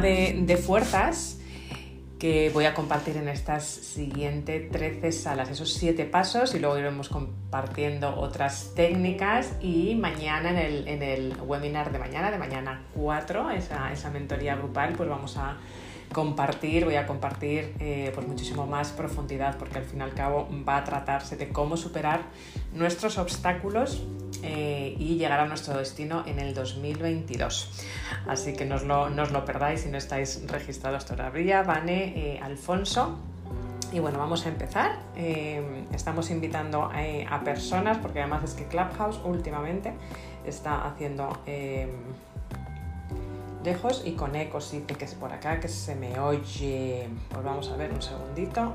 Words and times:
de, 0.00 0.56
fuerzas 0.56 1.38
que 2.18 2.50
voy 2.54 2.66
a 2.66 2.74
compartir 2.74 3.16
en 3.16 3.28
estas 3.28 3.64
siguientes 3.64 4.70
13 4.70 5.10
salas, 5.12 5.50
esos 5.50 5.72
7 5.74 6.04
pasos 6.04 6.54
y 6.54 6.60
luego 6.60 6.78
iremos 6.78 7.08
compartiendo 7.08 8.14
otras 8.16 8.72
técnicas 8.76 9.56
y 9.60 9.96
mañana 9.96 10.50
en 10.50 10.56
el, 10.56 10.88
en 10.88 11.02
el 11.02 11.36
webinar 11.44 11.90
de 11.90 11.98
mañana, 11.98 12.30
de 12.30 12.38
mañana 12.38 12.82
4, 12.94 13.50
esa, 13.50 13.92
esa 13.92 14.10
mentoría 14.10 14.54
grupal, 14.54 14.94
pues 14.96 15.08
vamos 15.08 15.36
a 15.36 15.56
compartir, 16.12 16.84
voy 16.84 16.96
a 16.96 17.06
compartir 17.06 17.74
eh, 17.80 18.10
pues 18.14 18.26
muchísimo 18.26 18.66
más 18.66 18.90
profundidad 18.92 19.56
porque 19.58 19.78
al 19.78 19.84
fin 19.84 20.00
y 20.00 20.02
al 20.02 20.14
cabo 20.14 20.48
va 20.66 20.76
a 20.76 20.84
tratarse 20.84 21.36
de 21.36 21.48
cómo 21.48 21.76
superar 21.76 22.22
nuestros 22.72 23.18
obstáculos 23.18 24.02
eh, 24.42 24.94
y 24.98 25.16
llegar 25.16 25.40
a 25.40 25.46
nuestro 25.46 25.76
destino 25.76 26.24
en 26.26 26.38
el 26.38 26.54
2022. 26.54 27.84
Así 28.26 28.52
que 28.54 28.64
no 28.64 28.76
os 28.76 28.84
lo, 28.84 29.10
no 29.10 29.22
os 29.22 29.30
lo 29.30 29.44
perdáis 29.44 29.82
si 29.82 29.88
no 29.88 29.98
estáis 29.98 30.42
registrados 30.46 31.06
todavía. 31.06 31.62
Vane, 31.62 32.12
eh, 32.16 32.40
Alfonso. 32.42 33.18
Y 33.92 33.98
bueno, 33.98 34.18
vamos 34.18 34.46
a 34.46 34.48
empezar. 34.48 35.00
estamos 35.92 36.30
invitando 36.30 36.90
a 37.30 37.40
personas 37.44 37.98
porque 37.98 38.20
además 38.20 38.42
es 38.44 38.54
que 38.54 38.64
Clubhouse 38.64 39.20
últimamente 39.22 39.92
está 40.46 40.86
haciendo 40.86 41.28
lejos 43.64 44.02
y 44.04 44.12
con 44.12 44.34
eco, 44.36 44.60
sí, 44.60 44.80
que 44.80 45.04
es 45.04 45.14
por 45.14 45.32
acá, 45.32 45.60
que 45.60 45.68
se 45.68 45.94
me 45.94 46.18
oye. 46.18 47.08
Pues 47.30 47.44
vamos 47.44 47.70
a 47.70 47.76
ver 47.76 47.92
un 47.92 48.02
segundito. 48.02 48.72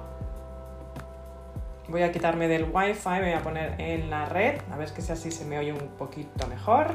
Voy 1.90 2.02
a 2.02 2.12
quitarme 2.12 2.48
del 2.48 2.66
wifi, 2.66 3.10
me 3.10 3.22
voy 3.22 3.34
a 3.34 3.41
poner 3.41 3.80
en 3.80 4.10
la 4.10 4.26
red, 4.26 4.60
a 4.72 4.76
ver 4.76 4.91
que 4.91 5.02
si 5.02 5.12
así 5.12 5.32
se 5.32 5.46
me 5.46 5.58
oye 5.58 5.72
un 5.72 5.88
poquito 5.98 6.48
mejor. 6.48 6.94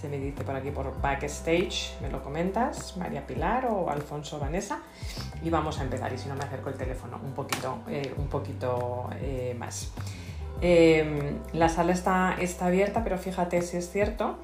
Se 0.00 0.08
me 0.08 0.18
dice 0.18 0.44
por 0.44 0.54
aquí 0.54 0.70
por 0.70 1.00
backstage, 1.00 1.92
me 2.00 2.08
lo 2.08 2.22
comentas, 2.22 2.96
María 2.96 3.26
Pilar 3.26 3.66
o 3.66 3.90
Alfonso 3.90 4.38
Vanessa. 4.38 4.80
Y 5.42 5.50
vamos 5.50 5.80
a 5.80 5.82
empezar, 5.82 6.12
y 6.12 6.18
si 6.18 6.28
no 6.28 6.36
me 6.36 6.44
acerco 6.44 6.70
el 6.70 6.76
teléfono 6.76 7.18
un 7.22 7.32
poquito, 7.32 7.80
eh, 7.88 8.14
un 8.16 8.28
poquito 8.28 9.10
eh, 9.20 9.54
más. 9.58 9.92
Em, 10.60 11.38
la 11.52 11.68
sala 11.68 11.92
está, 11.92 12.36
está 12.40 12.66
abierta, 12.66 13.04
pero 13.04 13.18
fíjate 13.18 13.60
si 13.62 13.76
es 13.76 13.90
cierto 13.90 14.38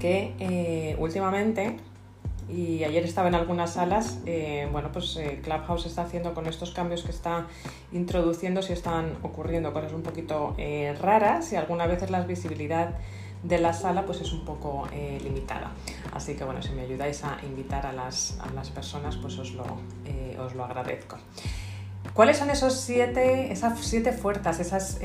que 0.00 0.34
eh, 0.38 0.96
últimamente, 0.98 1.76
y 2.48 2.84
ayer 2.84 3.04
estaba 3.04 3.28
en 3.28 3.34
algunas 3.34 3.72
salas, 3.72 4.20
eh, 4.24 4.68
bueno, 4.70 4.92
pues 4.92 5.16
eh, 5.16 5.40
Clubhouse 5.42 5.86
está 5.86 6.02
haciendo 6.02 6.32
con 6.32 6.46
estos 6.46 6.70
cambios 6.70 7.02
que 7.02 7.10
está 7.10 7.46
introduciendo, 7.92 8.62
si 8.62 8.72
están 8.72 9.16
ocurriendo 9.22 9.72
cosas 9.72 9.92
un 9.92 10.02
poquito 10.02 10.54
raras 11.00 11.52
y 11.52 11.56
algunas 11.56 11.88
veces 11.88 12.10
la 12.10 12.20
visibilidad 12.20 12.94
de 13.42 13.58
la 13.58 13.72
sala 13.72 14.06
pues 14.06 14.20
es 14.20 14.32
un 14.32 14.44
poco 14.44 14.86
limitada. 15.22 15.72
Así 16.12 16.34
que 16.34 16.44
bueno, 16.44 16.62
si 16.62 16.70
me 16.72 16.82
ayudáis 16.82 17.24
a 17.24 17.38
invitar 17.44 17.84
a 17.86 17.92
las, 17.92 18.38
a 18.40 18.52
las 18.52 18.70
personas, 18.70 19.16
pues 19.16 19.38
os 19.38 19.52
lo, 19.54 19.64
os 20.44 20.54
lo 20.54 20.64
agradezco. 20.64 21.16
¿Cuáles 22.14 22.38
son 22.38 22.50
esos 22.50 22.74
siete, 22.74 23.52
esas 23.52 23.78
siete 23.80 24.12
fuerzas, 24.12 24.60
esas 24.60 25.00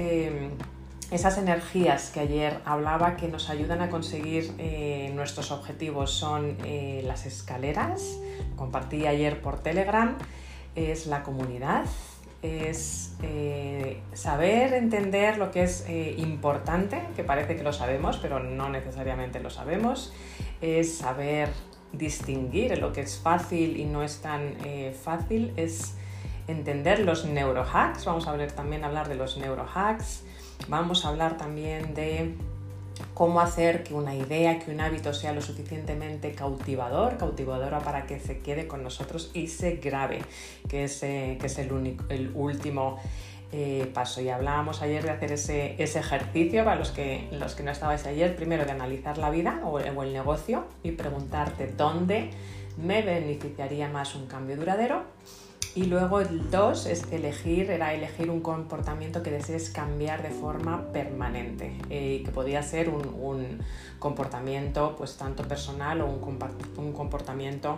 esas 1.12 1.38
energías 1.38 2.10
que 2.10 2.22
ayer 2.22 2.60
hablaba 2.64 3.18
que 3.18 3.28
nos 3.28 3.50
ayudan 3.50 3.82
a 3.82 3.90
conseguir 3.90 4.54
eh, 4.58 5.12
nuestros 5.14 5.52
objetivos 5.52 6.12
son 6.12 6.56
eh, 6.64 7.04
las 7.06 7.26
escaleras, 7.26 8.18
compartí 8.56 9.06
ayer 9.06 9.42
por 9.42 9.60
Telegram, 9.60 10.18
es 10.74 11.08
la 11.08 11.22
comunidad, 11.22 11.84
es 12.42 13.18
eh, 13.24 14.02
saber 14.14 14.74
entender 14.74 15.38
lo 15.38 15.52
que 15.52 15.64
es 15.64 15.86
importante, 16.18 17.02
que 17.18 17.26
parece 17.26 17.58
que 17.58 17.64
lo 17.64 17.74
sabemos, 17.74 18.18
pero 18.18 18.40
no 18.40 18.70
necesariamente 18.70 19.42
lo 19.42 19.50
sabemos, 19.50 20.14
es 20.62 20.98
saber 20.98 21.50
distinguir 21.92 22.78
lo 22.78 22.94
que 22.94 23.02
es 23.02 23.20
fácil 23.20 23.78
y 23.78 23.84
no 23.84 24.02
es 24.02 24.22
tan 24.22 24.56
fácil, 25.04 25.52
es 25.58 25.96
entender 26.48 27.00
los 27.00 27.26
neurohacks, 27.26 28.06
vamos 28.06 28.28
a 28.28 28.32
ver 28.32 28.54
también 28.54 28.86
hablar 28.86 29.10
de 29.10 29.16
los 29.16 29.38
neurohacks, 29.38 30.24
Vamos 30.68 31.06
a 31.06 31.10
hablar 31.10 31.38
también 31.38 31.94
de 31.94 32.34
cómo 33.14 33.42
hacer 33.42 33.84
que 33.84 33.94
una 33.94 34.16
idea, 34.16 34.60
que 34.60 34.72
un 34.72 34.80
hábito 34.80 35.14
sea 35.14 35.34
lo 35.34 35.42
suficientemente 35.42 36.34
cautivador, 36.34 37.18
cautivadora 37.18 37.80
para 37.80 38.06
que 38.06 38.20
se 38.20 38.40
quede 38.40 38.68
con 38.68 38.84
nosotros 38.84 39.32
y 39.34 39.48
se 39.48 39.78
grabe, 39.78 40.22
que 40.70 40.86
es, 40.86 41.00
que 41.00 41.40
es 41.44 41.58
el, 41.60 41.72
único, 41.72 42.04
el 42.10 42.32
último 42.34 43.00
eh, 43.52 43.92
paso. 43.94 44.22
Y 44.22 44.30
hablábamos 44.30 44.82
ayer 44.82 45.04
de 45.04 45.10
hacer 45.10 45.34
ese, 45.34 45.76
ejercicio 45.78 46.64
para 46.64 46.78
los 46.78 46.92
que, 46.92 47.28
los 47.32 47.56
que 47.56 47.64
no 47.64 47.72
estabais 47.72 48.06
ayer, 48.06 48.36
primero 48.36 48.66
de 48.66 48.72
analizar 48.72 49.18
la 49.18 49.30
vida 49.30 49.60
o 49.66 49.80
el 49.80 50.14
negocio 50.14 50.66
y 50.84 50.92
preguntarte 50.92 51.68
dónde 51.68 52.30
me 52.78 53.02
beneficiaría 53.02 53.90
más 53.90 54.16
un 54.16 54.28
cambio 54.28 54.56
duradero 54.56 55.04
y 55.74 55.86
luego 55.86 56.20
el 56.20 56.50
2 56.52 56.86
es 56.88 57.12
elegir, 57.12 57.72
era 57.72 57.94
elegir 57.94 58.30
un 58.30 58.42
comportamiento 58.42 59.24
que 59.24 59.32
desees 59.32 59.70
cambiar 59.70 60.22
de 60.22 60.30
forma 60.30 60.92
permanente, 60.92 61.78
eh, 61.90 62.22
que 62.26 62.32
podía 62.32 62.62
ser 62.62 62.90
un, 62.90 63.60
comportamiento 64.00 64.96
pues 64.98 65.16
tanto 65.16 65.44
personal 65.44 66.02
o 66.02 66.08
un, 66.08 66.40
un, 66.78 66.92
comportamiento 66.92 67.78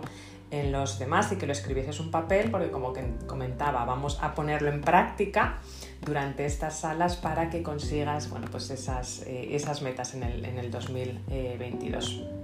en 0.50 0.72
los 0.72 0.98
demás 0.98 1.30
y 1.32 1.36
que 1.36 1.46
lo 1.46 1.52
escribieses 1.52 2.00
un 2.00 2.10
papel, 2.10 2.50
porque 2.50 2.70
como 2.70 2.92
que 2.92 3.04
comentaba, 3.26 3.84
vamos 3.84 4.18
a 4.22 4.34
ponerlo 4.34 4.70
en 4.70 4.80
práctica 4.80 5.58
durante 6.04 6.46
estas 6.46 6.80
salas 6.80 7.16
para 7.16 7.50
que 7.50 7.62
consigas 7.62 8.30
bueno, 8.30 8.48
pues 8.50 8.70
esas, 8.70 9.22
eh, 9.22 9.54
esas 9.54 9.82
metas 9.82 10.14
en 10.14 10.22
el, 10.22 10.44
en 10.44 10.58
el 10.58 10.70
2022. 10.70 12.43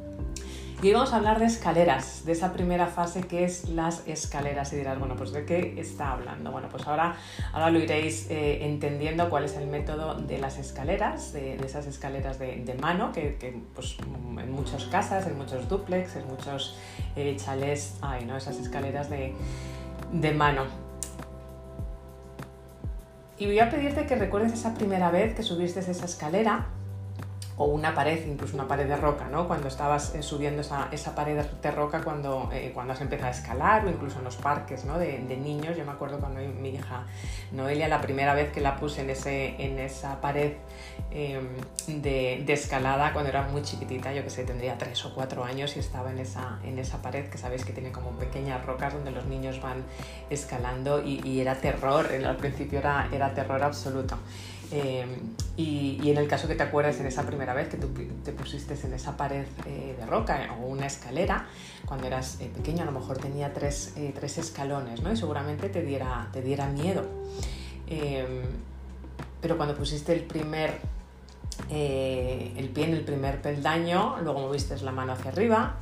Y 0.83 0.95
vamos 0.95 1.13
a 1.13 1.17
hablar 1.17 1.39
de 1.39 1.45
escaleras, 1.45 2.25
de 2.25 2.33
esa 2.33 2.55
primera 2.55 2.87
fase 2.87 3.21
que 3.21 3.45
es 3.45 3.69
las 3.69 4.09
escaleras. 4.09 4.73
Y 4.73 4.77
dirás, 4.77 4.99
bueno, 4.99 5.15
pues 5.15 5.31
¿de 5.31 5.45
qué 5.45 5.75
está 5.79 6.13
hablando? 6.13 6.53
Bueno, 6.53 6.69
pues 6.71 6.87
ahora, 6.87 7.17
ahora 7.53 7.69
lo 7.69 7.81
iréis 7.81 8.31
eh, 8.31 8.65
entendiendo 8.65 9.29
cuál 9.29 9.45
es 9.45 9.57
el 9.57 9.67
método 9.67 10.15
de 10.15 10.39
las 10.39 10.57
escaleras, 10.57 11.35
de, 11.35 11.57
esas 11.57 11.87
escaleras 11.87 12.39
de, 12.39 12.77
mano, 12.81 13.13
que, 13.13 13.63
pues, 13.75 13.99
en 14.01 14.53
muchas 14.53 14.85
casas, 14.87 15.27
en 15.27 15.37
muchos 15.37 15.69
duplex, 15.69 16.17
en 16.17 16.27
muchos 16.29 16.79
eh, 17.15 17.37
chalés 17.37 17.99
hay, 18.01 18.25
¿no? 18.25 18.39
Esas 18.39 18.57
escaleras 18.57 19.11
de, 19.11 19.35
de 20.13 20.33
mano. 20.33 20.63
Y 23.37 23.45
voy 23.45 23.59
a 23.59 23.69
pedirte 23.69 24.07
que 24.07 24.17
recuerdes 24.17 24.55
esa 24.55 24.73
primera 24.73 25.11
vez 25.11 25.35
que 25.35 25.43
subiste 25.43 25.81
esa 25.81 26.07
escalera 26.07 26.69
o 27.61 27.67
una 27.67 27.95
pared, 27.95 28.27
incluso 28.27 28.55
una 28.55 28.67
pared 28.67 28.89
de 28.89 28.97
roca, 28.97 29.29
¿no? 29.31 29.47
Cuando 29.47 29.69
estabas 29.69 30.15
eh, 30.15 30.23
subiendo 30.23 30.63
esa, 30.63 30.89
esa, 30.93 31.15
pared 31.15 31.37
de 31.37 31.71
roca 31.71 32.01
cuando, 32.03 32.49
eh, 32.51 32.71
cuando 32.73 32.95
has 32.95 33.03
empezado 33.03 33.29
a 33.29 33.33
escalar 33.33 33.85
o 33.85 33.91
incluso 33.91 34.17
en 34.17 34.25
los 34.25 34.37
parques 34.37 34.87
¿no? 34.87 34.99
de, 34.99 35.19
niños. 35.37 35.77
Yo 35.77 35.85
me 35.85 35.93
acuerdo 35.93 36.19
cuando 36.19 36.41
mi 36.41 36.71
hija 36.71 37.05
Noelia, 37.53 37.87
la 37.87 38.01
primera 38.01 38.33
vez 38.33 38.51
que 38.51 38.63
la 38.63 38.77
puse 38.77 39.03
en, 39.03 39.11
ese, 39.11 39.63
en 39.63 39.79
esa 39.79 40.23
pared 40.23 40.55
em, 41.11 41.49
de, 41.87 42.43
de, 42.47 42.53
escalada 42.55 43.13
cuando 43.13 43.29
era 43.29 43.43
muy 43.43 43.61
chiquitita, 43.61 44.11
yo 44.15 44.25
que 44.25 44.31
sé, 44.31 44.45
tendría 44.45 44.79
tres 44.79 45.05
o 45.05 45.15
cuatro 45.15 45.45
años 45.45 45.77
y 45.77 45.81
estaba 45.81 46.11
en 46.13 46.19
esa, 46.19 46.61
en 46.65 46.79
esa 46.79 47.03
pared 47.03 47.29
que 47.29 47.37
sabéis 47.37 47.67
que 47.67 47.75
tiene 47.75 47.93
como 47.93 48.13
pequeñas 48.13 48.65
rocas 48.65 48.95
donde 48.95 49.11
los 49.11 49.27
niños 49.27 49.61
van 49.61 49.85
escalando 50.31 51.03
y, 51.03 51.21
y 51.29 51.43
era 51.43 51.57
terror, 51.57 52.07
al 52.11 52.37
principio 52.39 52.79
era, 52.79 53.07
era 53.13 53.35
terror 53.35 53.63
absoluto. 53.63 54.17
Eh, 54.73 55.05
y, 55.57 56.11
en 56.11 56.17
el 56.17 56.29
caso 56.29 56.47
que 56.49 56.55
te 56.55 56.63
acuerdas 56.63 57.01
en 57.01 57.07
esa 57.07 57.27
primera 57.27 57.55
vez 57.55 57.69
que 57.69 57.77
tú 57.77 57.89
te 58.25 58.33
pusiste 58.33 58.75
en 58.87 58.95
esa 58.95 59.17
pared 59.17 59.45
eh, 59.67 59.97
de 59.99 60.07
roca 60.07 60.57
o 60.61 60.67
una 60.67 60.87
escalera, 60.87 61.47
cuando 61.85 62.07
eras 62.07 62.41
eh, 62.41 62.51
pequeño 62.55 62.83
a 62.83 62.87
lo 62.87 62.93
mejor 62.93 63.19
tenía 63.19 63.53
tres, 63.53 63.95
tres, 64.15 64.39
escalones, 64.39 65.03
¿no? 65.03 65.13
Y 65.13 65.17
seguramente 65.17 65.69
te 65.69 65.83
diera, 65.83 66.29
te 66.33 66.41
diera 66.41 66.67
miedo. 66.69 67.05
pero 69.41 69.57
cuando 69.57 69.77
pusiste 69.77 70.13
el 70.13 70.23
primer 70.23 70.79
el 71.69 72.71
pie 72.71 72.85
en 72.85 72.95
el 72.95 73.05
primer 73.05 73.43
peldaño, 73.43 74.17
luego 74.23 74.41
moviste 74.41 74.79
la 74.81 74.93
mano 74.93 75.13
hacia 75.13 75.31
arriba, 75.31 75.77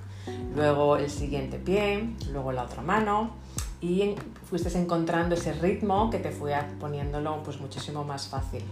luego 0.55 0.97
el 0.97 1.11
siguiente 1.11 1.59
pie, 1.59 2.15
luego 2.33 2.53
la 2.53 2.65
otra 2.65 2.83
mano, 2.83 3.37
y 3.81 4.17
fuiste 4.49 4.77
encontrando 4.77 5.35
ese 5.35 5.53
ritmo 5.53 6.11
que 6.11 6.19
te 6.19 6.31
fue 6.31 6.55
poniéndolo 6.81 7.43
pues 7.43 7.61
muchísimo 7.61 8.05
más 8.05 8.29
fácil. 8.29 8.65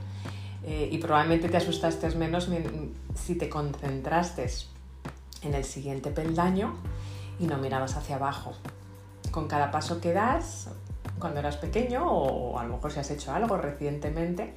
Eh, 0.64 0.88
y 0.90 0.98
probablemente 0.98 1.48
te 1.48 1.56
asustaste 1.56 2.10
menos 2.16 2.48
si 3.14 3.36
te 3.36 3.48
concentraste 3.48 4.46
en 5.42 5.54
el 5.54 5.64
siguiente 5.64 6.10
peldaño 6.10 6.74
y 7.38 7.46
no 7.46 7.58
mirabas 7.58 7.96
hacia 7.96 8.16
abajo. 8.16 8.52
Con 9.30 9.46
cada 9.46 9.70
paso 9.70 10.00
que 10.00 10.12
das, 10.12 10.70
cuando 11.18 11.40
eras 11.40 11.56
pequeño 11.56 12.04
o 12.10 12.58
a 12.58 12.64
lo 12.64 12.74
mejor 12.74 12.92
si 12.92 13.00
has 13.00 13.10
hecho 13.10 13.32
algo 13.32 13.56
recientemente, 13.56 14.54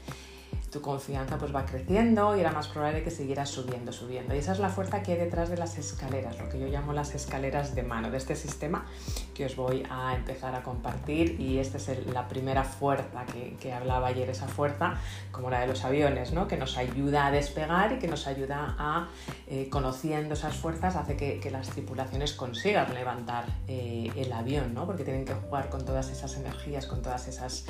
tu 0.72 0.82
confianza 0.82 1.38
pues 1.38 1.54
va 1.54 1.66
creciendo 1.66 2.36
y 2.36 2.42
era 2.42 2.52
más 2.52 2.68
probable 2.68 3.04
que 3.04 3.12
siguieras 3.12 3.50
subiendo, 3.50 3.92
subiendo. 3.92 4.36
Y 4.36 4.38
esa 4.38 4.52
es 4.52 4.60
la 4.60 4.70
fuerza 4.70 5.02
que 5.02 5.14
hay 5.14 5.18
detrás 5.18 5.50
de 5.50 5.58
las 5.58 5.78
escaleras, 5.78 6.38
lo 6.40 6.50
que 6.50 6.60
yo 6.60 6.68
llamo 6.68 6.94
las 6.94 7.16
escaleras 7.16 7.76
de 7.76 7.84
mano, 7.84 8.12
de 8.12 8.18
este 8.18 8.36
sistema 8.36 8.86
que 9.34 9.46
os 9.46 9.56
voy 9.56 9.84
a 9.90 10.16
empezar 10.16 10.54
a 10.54 10.64
compartir 10.64 11.40
y 11.40 11.60
esta 11.60 11.78
es 11.78 12.06
la 12.08 12.28
primera 12.28 12.64
fuerza 12.64 13.26
que, 13.26 13.74
hablaba 13.74 14.08
ayer, 14.08 14.30
esa 14.30 14.48
fuerza 14.48 14.96
como 15.32 15.50
la 15.50 15.62
de 15.62 15.68
los 15.68 15.86
aviones, 15.86 16.34
¿no? 16.34 16.48
que 16.48 16.58
nos 16.58 16.78
ayuda 16.78 17.28
a 17.28 17.32
despegar 17.32 17.94
y 17.94 18.00
que 18.00 18.08
nos 18.08 18.28
ayuda 18.28 18.76
a, 18.78 19.10
eh, 19.48 19.70
conociendo 19.70 20.34
esas 20.34 20.56
fuerzas, 20.56 20.96
hace 20.96 21.16
que, 21.16 21.50
las 21.50 21.70
tripulaciones 21.70 22.34
consigan 22.34 22.94
levantar 22.94 23.46
eh, 23.68 24.12
el 24.16 24.32
avión, 24.34 24.74
¿no? 24.74 24.86
porque 24.86 25.04
tienen 25.04 25.26
que 25.26 25.34
jugar 25.34 25.70
con 25.70 25.84
todas 25.84 26.10
esas 26.10 26.36
energías, 26.36 26.86
con 26.86 27.02
todas 27.02 27.28
esas, 27.28 27.66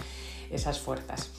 esas 0.49 0.79
fuerzas. 0.79 1.31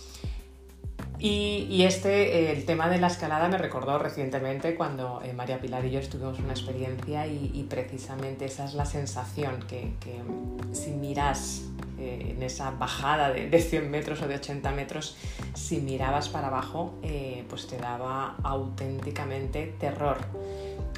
Y, 1.23 1.83
este, 1.83 2.51
el 2.51 2.65
tema 2.65 2.89
de 2.89 2.99
la 2.99 3.09
escalada 3.09 3.47
me 3.49 3.59
recordó 3.59 3.99
recientemente 3.99 4.75
cuando 4.75 5.21
eh, 5.23 5.35
María 5.35 5.61
Pilar 5.61 5.85
y 5.85 5.91
yo 5.91 6.01
estuvimos 6.01 6.39
una 6.39 6.53
experiencia 6.53 7.27
y, 7.27 7.67
precisamente 7.69 8.47
esa 8.47 8.65
es 8.65 8.73
la 8.73 8.87
sensación 8.87 9.61
que, 9.69 9.93
si 10.73 10.93
miras 10.93 11.65
eh, 11.99 12.35
en 12.35 12.43
esa 12.43 12.71
bajada 12.71 13.31
de, 13.33 13.61
100 13.61 13.91
metros 13.91 14.23
o 14.23 14.29
de 14.29 14.37
80 14.37 14.71
metros, 14.73 15.19
si 15.53 15.83
mirabas 15.83 16.31
para 16.31 16.47
abajo, 16.47 16.99
eh, 17.03 17.45
pues 17.51 17.67
te 17.67 17.77
daba 17.77 18.37
auténticamente 18.43 19.75
terror. 19.79 20.17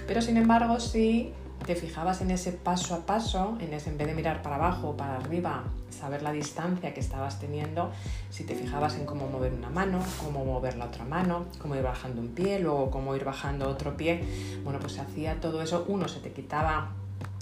Pero 0.07 0.23
sin 0.23 0.37
embargo, 0.37 0.79
si 0.79 1.33
te 1.63 1.77
fijabas 1.77 2.21
en 2.21 2.31
ese 2.31 2.53
paso 2.53 2.95
a 2.95 3.07
paso, 3.07 3.57
en 3.61 3.73
ese 3.73 3.91
en 3.91 3.99
vez 3.99 4.07
de 4.07 4.15
mirar 4.15 4.43
para 4.43 4.57
abajo 4.57 4.91
o 4.91 4.97
para 4.97 5.17
arriba, 5.17 5.65
saber 5.91 6.23
la 6.23 6.33
distancia 6.33 6.95
que 6.95 7.01
estabas 7.01 7.39
teniendo, 7.39 7.91
si 8.31 8.45
te 8.45 8.55
fijabas 8.55 8.97
en 8.97 9.07
cómo 9.07 9.29
mover 9.29 9.53
una 9.53 9.71
mano, 9.71 10.01
cómo 10.25 10.45
mover 10.45 10.77
la 10.77 10.87
otra 10.87 11.05
mano, 11.05 11.47
cómo 11.59 11.77
ir 11.77 11.83
bajando 11.83 12.21
un 12.21 12.29
pie, 12.29 12.59
luego 12.59 12.91
cómo 12.91 13.15
ir 13.15 13.25
bajando 13.25 13.69
otro 13.69 13.97
pie, 13.97 14.25
bueno, 14.65 14.79
pues 14.81 14.95
se 14.95 15.01
hacía 15.01 15.41
todo 15.41 15.63
eso, 15.63 15.85
uno 15.89 16.09
se 16.09 16.21
te 16.21 16.33
quitaba 16.33 16.91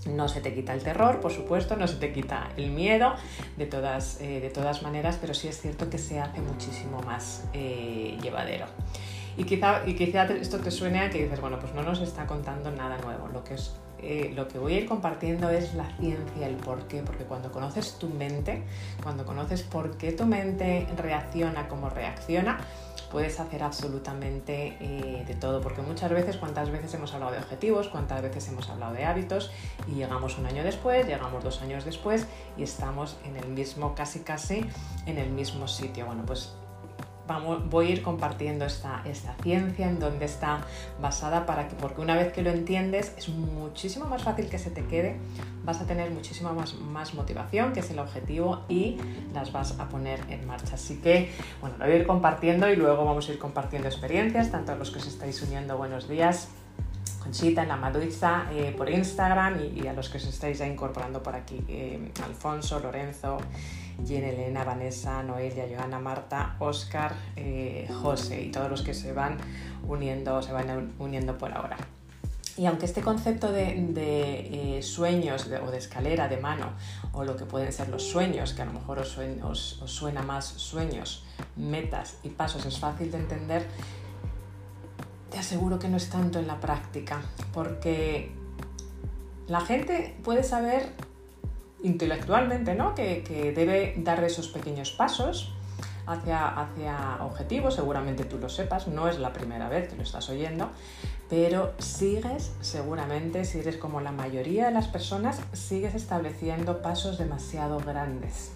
no 0.06 0.28
se 0.28 0.40
te 0.40 0.54
quita 0.54 0.72
el 0.72 0.82
terror, 0.82 1.20
por 1.20 1.30
supuesto, 1.30 1.76
no 1.76 1.86
se 1.86 1.96
te 1.96 2.10
quita 2.10 2.48
el 2.56 2.70
miedo 2.70 3.12
de 3.58 3.66
todas, 3.66 4.18
eh, 4.22 4.40
de 4.40 4.48
todas 4.48 4.82
maneras, 4.82 5.18
pero 5.20 5.34
sí 5.34 5.46
es 5.46 5.60
cierto 5.60 5.90
que 5.90 5.98
se 5.98 6.18
hace 6.18 6.40
muchísimo 6.40 7.02
más 7.02 7.44
eh, 7.52 8.16
llevadero. 8.22 8.64
Y 9.36 9.44
quizá, 9.44 9.82
y 9.86 9.94
quizá 9.94 10.24
esto 10.24 10.58
te 10.58 10.70
suene 10.70 11.00
a 11.00 11.10
que 11.10 11.22
dices, 11.22 11.40
bueno, 11.40 11.58
pues 11.58 11.74
no 11.74 11.82
nos 11.82 12.00
está 12.00 12.26
contando 12.26 12.70
nada 12.70 12.98
nuevo. 12.98 13.28
Lo 13.28 13.44
que 13.44 13.54
es 13.54 13.74
eh, 14.02 14.32
lo 14.34 14.48
que 14.48 14.58
voy 14.58 14.74
a 14.74 14.78
ir 14.80 14.86
compartiendo 14.86 15.50
es 15.50 15.74
la 15.74 15.86
ciencia, 15.98 16.46
el 16.46 16.56
por 16.56 16.86
qué, 16.88 17.02
porque 17.02 17.24
cuando 17.24 17.52
conoces 17.52 17.98
tu 17.98 18.08
mente, 18.08 18.62
cuando 19.02 19.24
conoces 19.24 19.62
por 19.62 19.96
qué 19.96 20.12
tu 20.12 20.26
mente 20.26 20.86
reacciona 20.96 21.68
como 21.68 21.88
reacciona, 21.90 22.58
puedes 23.10 23.40
hacer 23.40 23.62
absolutamente 23.62 24.76
eh, 24.80 25.24
de 25.26 25.34
todo, 25.34 25.60
porque 25.60 25.82
muchas 25.82 26.10
veces, 26.10 26.36
cuántas 26.36 26.70
veces 26.70 26.94
hemos 26.94 27.12
hablado 27.12 27.32
de 27.32 27.38
objetivos, 27.38 27.88
cuántas 27.88 28.22
veces 28.22 28.48
hemos 28.48 28.68
hablado 28.70 28.94
de 28.94 29.04
hábitos 29.04 29.50
y 29.88 29.96
llegamos 29.96 30.38
un 30.38 30.46
año 30.46 30.62
después, 30.62 31.06
llegamos 31.06 31.42
dos 31.42 31.60
años 31.60 31.84
después 31.84 32.26
y 32.56 32.62
estamos 32.62 33.18
en 33.24 33.36
el 33.36 33.48
mismo, 33.48 33.94
casi 33.94 34.20
casi 34.20 34.64
en 35.06 35.18
el 35.18 35.30
mismo 35.30 35.66
sitio. 35.66 36.06
Bueno, 36.06 36.22
pues 36.24 36.54
voy 37.38 37.86
a 37.86 37.90
ir 37.90 38.02
compartiendo 38.02 38.64
esta, 38.64 39.02
esta 39.04 39.34
ciencia, 39.42 39.88
en 39.88 40.00
dónde 40.00 40.24
está 40.24 40.60
basada, 41.00 41.46
para 41.46 41.68
que, 41.68 41.76
porque 41.76 42.00
una 42.00 42.16
vez 42.16 42.32
que 42.32 42.42
lo 42.42 42.50
entiendes 42.50 43.14
es 43.16 43.28
muchísimo 43.28 44.06
más 44.06 44.22
fácil 44.22 44.48
que 44.48 44.58
se 44.58 44.70
te 44.70 44.84
quede, 44.84 45.16
vas 45.64 45.80
a 45.80 45.86
tener 45.86 46.10
muchísima 46.10 46.52
más, 46.52 46.74
más 46.74 47.14
motivación, 47.14 47.72
que 47.72 47.80
es 47.80 47.90
el 47.90 47.98
objetivo, 47.98 48.60
y 48.68 48.96
las 49.32 49.52
vas 49.52 49.78
a 49.78 49.88
poner 49.88 50.20
en 50.28 50.46
marcha. 50.46 50.74
Así 50.74 51.00
que, 51.00 51.30
bueno, 51.60 51.76
lo 51.78 51.84
voy 51.84 51.94
a 51.94 51.96
ir 51.98 52.06
compartiendo 52.06 52.68
y 52.70 52.76
luego 52.76 53.04
vamos 53.04 53.28
a 53.28 53.32
ir 53.32 53.38
compartiendo 53.38 53.88
experiencias, 53.88 54.50
tanto 54.50 54.72
a 54.72 54.76
los 54.76 54.90
que 54.90 54.98
os 54.98 55.06
estáis 55.06 55.40
uniendo, 55.42 55.76
buenos 55.76 56.08
días. 56.08 56.48
Conchita 57.20 57.62
en 57.62 57.68
la 57.68 57.76
Maduiza 57.76 58.46
eh, 58.50 58.74
por 58.76 58.88
Instagram 58.88 59.60
y, 59.76 59.86
a 59.86 59.92
los 59.92 60.08
que 60.08 60.16
os 60.16 60.26
estáis 60.26 60.58
ya 60.58 60.66
incorporando 60.66 61.22
por 61.22 61.34
aquí, 61.34 61.62
eh, 61.68 62.10
Alfonso, 62.24 62.80
Lorenzo, 62.80 63.38
Jen 64.06 64.24
Elena, 64.24 64.64
Vanessa, 64.64 65.22
Noelia, 65.22 65.66
Joana, 65.68 65.98
Marta, 65.98 66.56
Oscar, 66.58 67.14
eh, 67.36 67.88
José 68.02 68.42
y 68.42 68.50
todos 68.50 68.70
los 68.70 68.82
que 68.82 68.94
se 68.94 69.12
van 69.12 69.38
uniendo, 69.86 70.42
se 70.42 70.52
van 70.52 70.92
uniendo 70.98 71.36
por 71.38 71.52
ahora. 71.52 71.76
Y 72.56 72.66
aunque 72.66 72.84
este 72.84 73.00
concepto 73.00 73.52
de, 73.52 74.78
eh, 74.78 74.82
sueños 74.82 75.48
o 75.64 75.70
de 75.70 75.78
escalera 75.78 76.28
de 76.28 76.36
mano, 76.36 76.72
o 77.12 77.24
lo 77.24 77.36
que 77.36 77.46
pueden 77.46 77.72
ser 77.72 77.88
los 77.88 78.02
sueños, 78.02 78.52
que 78.52 78.62
a 78.62 78.64
lo 78.66 78.72
mejor 78.72 78.98
os, 78.98 79.16
os, 79.42 79.80
suena 79.86 80.22
más 80.22 80.44
sueños, 80.44 81.24
metas 81.56 82.18
y 82.22 82.28
pasos, 82.28 82.66
es 82.66 82.78
fácil 82.78 83.10
de 83.12 83.18
entender, 83.18 83.66
te 85.30 85.38
aseguro 85.38 85.78
que 85.78 85.88
no 85.88 85.96
es 85.96 86.10
tanto 86.10 86.38
en 86.38 86.46
la 86.46 86.60
práctica, 86.60 87.22
porque 87.54 88.32
la 89.46 89.60
gente 89.60 90.16
puede 90.22 90.42
saber 90.42 90.92
intelectualmente, 91.82 92.74
¿no? 92.74 92.94
Que, 92.94 93.52
debe 93.54 93.94
dar 93.98 94.22
esos 94.24 94.48
pequeños 94.48 94.90
pasos 94.90 95.52
hacia, 96.06 96.48
hacia 96.48 97.18
objetivos, 97.24 97.74
seguramente 97.74 98.24
tú 98.24 98.38
lo 98.38 98.48
sepas, 98.48 98.88
no 98.88 99.08
es 99.08 99.18
la 99.18 99.32
primera 99.32 99.68
vez 99.68 99.88
que 99.88 99.96
lo 99.96 100.02
estás 100.02 100.28
oyendo, 100.28 100.70
pero 101.28 101.72
sigues 101.78 102.52
seguramente, 102.60 103.44
si 103.44 103.60
eres 103.60 103.76
como 103.76 104.00
la 104.00 104.12
mayoría 104.12 104.66
de 104.66 104.72
las 104.72 104.88
personas, 104.88 105.40
sigues 105.52 105.94
estableciendo 105.94 106.82
pasos 106.82 107.18
demasiado 107.18 107.78
grandes. 107.78 108.52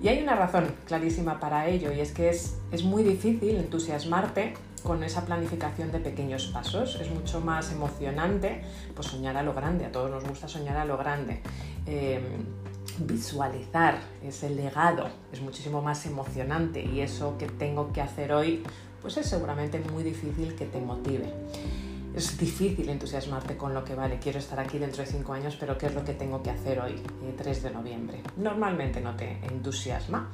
Y 0.00 0.08
hay 0.08 0.22
una 0.22 0.34
razón 0.34 0.74
clarísima 0.86 1.40
para 1.40 1.68
ello 1.68 1.92
y 1.92 2.00
es 2.00 2.12
que 2.12 2.28
es, 2.28 2.58
es 2.70 2.82
muy 2.82 3.02
difícil 3.02 3.56
entusiasmarte 3.56 4.54
con 4.82 5.02
esa 5.02 5.24
planificación 5.24 5.90
de 5.90 5.98
pequeños 5.98 6.46
pasos. 6.46 6.98
Es 7.00 7.10
mucho 7.10 7.40
más 7.40 7.72
emocionante 7.72 8.62
pues, 8.94 9.08
soñar 9.08 9.36
a 9.36 9.42
lo 9.42 9.54
grande, 9.54 9.86
a 9.86 9.92
todos 9.92 10.10
nos 10.10 10.24
gusta 10.24 10.48
soñar 10.48 10.76
a 10.76 10.84
lo 10.84 10.96
grande. 10.96 11.42
Em, 11.86 12.44
visualizar 12.98 14.00
ese 14.22 14.50
legado 14.50 15.08
es 15.32 15.40
muchísimo 15.40 15.82
más 15.82 16.06
emocionante 16.06 16.82
y 16.82 17.00
eso 17.00 17.36
que 17.38 17.46
tengo 17.46 17.92
que 17.92 18.00
hacer 18.00 18.32
hoy 18.32 18.62
pues 19.02 19.18
es 19.18 19.26
seguramente 19.26 19.78
muy 19.92 20.02
difícil 20.02 20.54
que 20.54 20.64
te 20.64 20.80
motive 20.80 21.32
es 22.16 22.38
difícil 22.38 22.88
entusiasmarte 22.88 23.58
con 23.58 23.74
lo 23.74 23.84
que 23.84 23.94
vale, 23.94 24.18
quiero 24.18 24.38
estar 24.38 24.58
aquí 24.58 24.78
dentro 24.78 25.04
de 25.04 25.10
cinco 25.10 25.34
años, 25.34 25.54
pero 25.60 25.76
¿qué 25.76 25.86
es 25.86 25.94
lo 25.94 26.02
que 26.02 26.14
tengo 26.14 26.42
que 26.42 26.48
hacer 26.48 26.80
hoy, 26.80 26.94
3 27.36 27.58
eh, 27.58 27.60
de 27.60 27.70
noviembre? 27.70 28.22
Normalmente 28.38 29.02
no 29.02 29.14
te 29.14 29.38
entusiasma. 29.42 30.30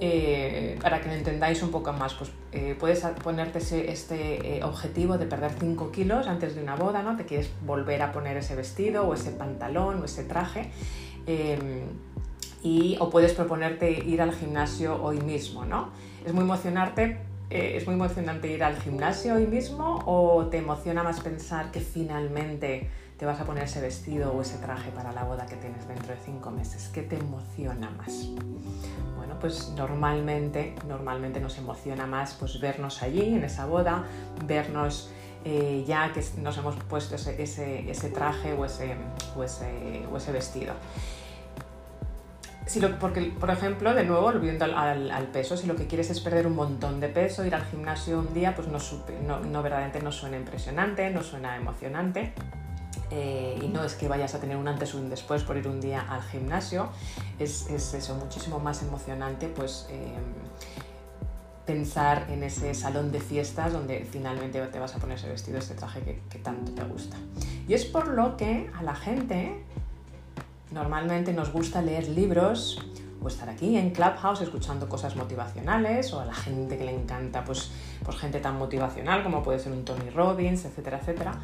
Eh, 0.00 0.78
para 0.82 1.00
que 1.00 1.08
lo 1.08 1.14
entendáis 1.14 1.62
un 1.62 1.70
poco 1.70 1.94
más, 1.94 2.12
pues 2.12 2.30
eh, 2.52 2.76
puedes 2.78 3.00
ponerte 3.24 3.58
este 3.90 4.62
objetivo 4.62 5.16
de 5.16 5.24
perder 5.24 5.52
5 5.58 5.90
kilos 5.90 6.26
antes 6.26 6.54
de 6.54 6.62
una 6.62 6.76
boda, 6.76 7.02
¿no? 7.02 7.16
Te 7.16 7.24
quieres 7.24 7.50
volver 7.64 8.02
a 8.02 8.12
poner 8.12 8.36
ese 8.36 8.54
vestido 8.54 9.08
o 9.08 9.14
ese 9.14 9.30
pantalón 9.30 10.02
o 10.02 10.04
ese 10.04 10.24
traje. 10.24 10.70
Em, 11.26 11.84
y, 12.62 12.98
o 13.00 13.08
puedes 13.08 13.32
proponerte 13.32 13.90
ir 13.90 14.20
al 14.20 14.32
gimnasio 14.32 15.02
hoy 15.02 15.20
mismo, 15.20 15.64
¿no? 15.64 15.88
Es 16.26 16.34
muy 16.34 16.44
emocionarte 16.44 17.18
eh, 17.50 17.76
¿Es 17.76 17.86
muy 17.86 17.94
emocionante 17.94 18.48
ir 18.48 18.62
al 18.62 18.78
gimnasio 18.80 19.34
hoy 19.34 19.46
mismo 19.46 20.02
o 20.06 20.46
te 20.46 20.58
emociona 20.58 21.02
más 21.02 21.20
pensar 21.20 21.70
que 21.70 21.80
finalmente 21.80 22.90
te 23.16 23.24
vas 23.24 23.40
a 23.40 23.44
poner 23.44 23.64
ese 23.64 23.80
vestido 23.80 24.32
o 24.32 24.42
ese 24.42 24.58
traje 24.58 24.90
para 24.90 25.12
la 25.12 25.24
boda 25.24 25.46
que 25.46 25.56
tienes 25.56 25.88
dentro 25.88 26.14
de 26.14 26.20
cinco 26.24 26.50
meses? 26.50 26.90
¿Qué 26.92 27.02
te 27.02 27.16
emociona 27.16 27.90
más? 27.90 28.28
Bueno, 29.16 29.38
pues 29.40 29.72
normalmente, 29.76 30.74
normalmente 30.86 31.40
nos 31.40 31.56
emociona 31.58 32.06
más 32.06 32.34
pues, 32.34 32.60
vernos 32.60 33.02
allí 33.02 33.34
en 33.34 33.44
esa 33.44 33.66
boda, 33.66 34.04
vernos 34.46 35.10
eh, 35.44 35.84
ya 35.86 36.12
que 36.12 36.22
nos 36.36 36.58
hemos 36.58 36.76
puesto 36.76 37.14
ese, 37.14 37.42
ese, 37.42 38.10
traje 38.10 38.52
ese, 38.52 38.96
o 39.36 39.42
ese, 39.42 40.06
o 40.12 40.16
ese 40.16 40.32
vestido 40.32 40.74
porque, 43.00 43.32
por 43.38 43.50
ejemplo, 43.50 43.94
de 43.94 44.04
nuevo, 44.04 44.22
volviendo 44.22 44.64
al, 44.64 45.28
peso, 45.32 45.56
si 45.56 45.66
lo 45.66 45.76
que 45.76 45.86
quieres 45.86 46.10
es 46.10 46.20
perder 46.20 46.46
un 46.46 46.54
montón 46.54 47.00
de 47.00 47.08
peso, 47.08 47.44
ir 47.44 47.54
al 47.54 47.64
gimnasio 47.64 48.18
un 48.18 48.34
día, 48.34 48.54
pues 48.54 48.68
no, 48.68 49.40
no, 49.40 49.62
verdaderamente 49.62 50.02
no 50.02 50.12
suena 50.12 50.36
impresionante, 50.36 51.10
no 51.10 51.22
suena 51.22 51.56
emocionante. 51.56 52.32
Eh, 53.10 53.58
y 53.62 53.68
no 53.68 53.84
es 53.84 53.94
que 53.94 54.06
vayas 54.06 54.34
a 54.34 54.40
tener 54.40 54.56
un 54.56 54.68
antes 54.68 54.94
o 54.94 54.98
un 54.98 55.08
después 55.08 55.42
por 55.42 55.56
ir 55.56 55.66
un 55.66 55.80
día 55.80 56.00
al 56.00 56.22
gimnasio, 56.22 56.90
es, 57.38 57.70
eso, 57.70 58.14
muchísimo 58.16 58.58
más 58.58 58.82
emocionante, 58.82 59.48
pues 59.48 59.86
eh, 59.90 60.12
pensar 61.64 62.26
en 62.28 62.42
ese 62.42 62.74
salón 62.74 63.10
de 63.10 63.20
fiestas 63.20 63.72
donde 63.72 64.06
finalmente 64.10 64.60
te 64.60 64.78
vas 64.78 64.94
a 64.94 64.98
poner 64.98 65.16
ese 65.16 65.28
vestido, 65.30 65.58
ese 65.58 65.74
traje 65.74 66.20
que 66.28 66.38
tanto 66.38 66.72
te 66.72 66.84
gusta. 66.84 67.16
Y 67.66 67.72
es 67.72 67.86
por 67.86 68.08
lo 68.08 68.36
que 68.36 68.70
a 68.74 68.82
la 68.82 68.94
gente 68.94 69.64
Normalmente 70.70 71.32
nos 71.32 71.52
gusta 71.52 71.82
leer 71.82 72.08
libros 72.08 72.78
o 73.22 73.28
estar 73.28 73.48
aquí 73.48 73.76
en 73.76 73.90
Clubhouse 73.90 74.42
escuchando 74.42 74.88
cosas 74.88 75.16
motivacionales 75.16 76.12
o 76.12 76.20
a 76.20 76.24
la 76.24 76.34
gente 76.34 76.78
que 76.78 76.84
le 76.84 76.94
encanta, 76.94 77.44
pues, 77.44 77.70
pues 78.04 78.16
gente 78.16 78.38
tan 78.40 78.58
motivacional 78.58 79.22
como 79.22 79.42
puede 79.42 79.58
ser 79.58 79.72
un 79.72 79.84
Tony 79.84 80.10
Robbins, 80.10 80.64
etcétera, 80.64 80.98
etcétera. 80.98 81.40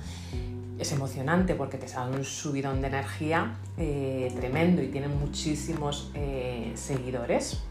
Es 0.78 0.93
emocionante 0.93 1.54
porque 1.54 1.78
te 1.78 1.88
sale 1.88 2.16
un 2.16 2.25
subidón 2.25 2.81
de 2.81 2.88
energía 2.88 3.57
eh, 3.76 4.33
tremendo 4.37 4.83
y 4.83 4.88
tiene 4.88 5.09
muchísimos 5.09 6.11
eh, 6.14 6.73
seguidores. 6.75 7.62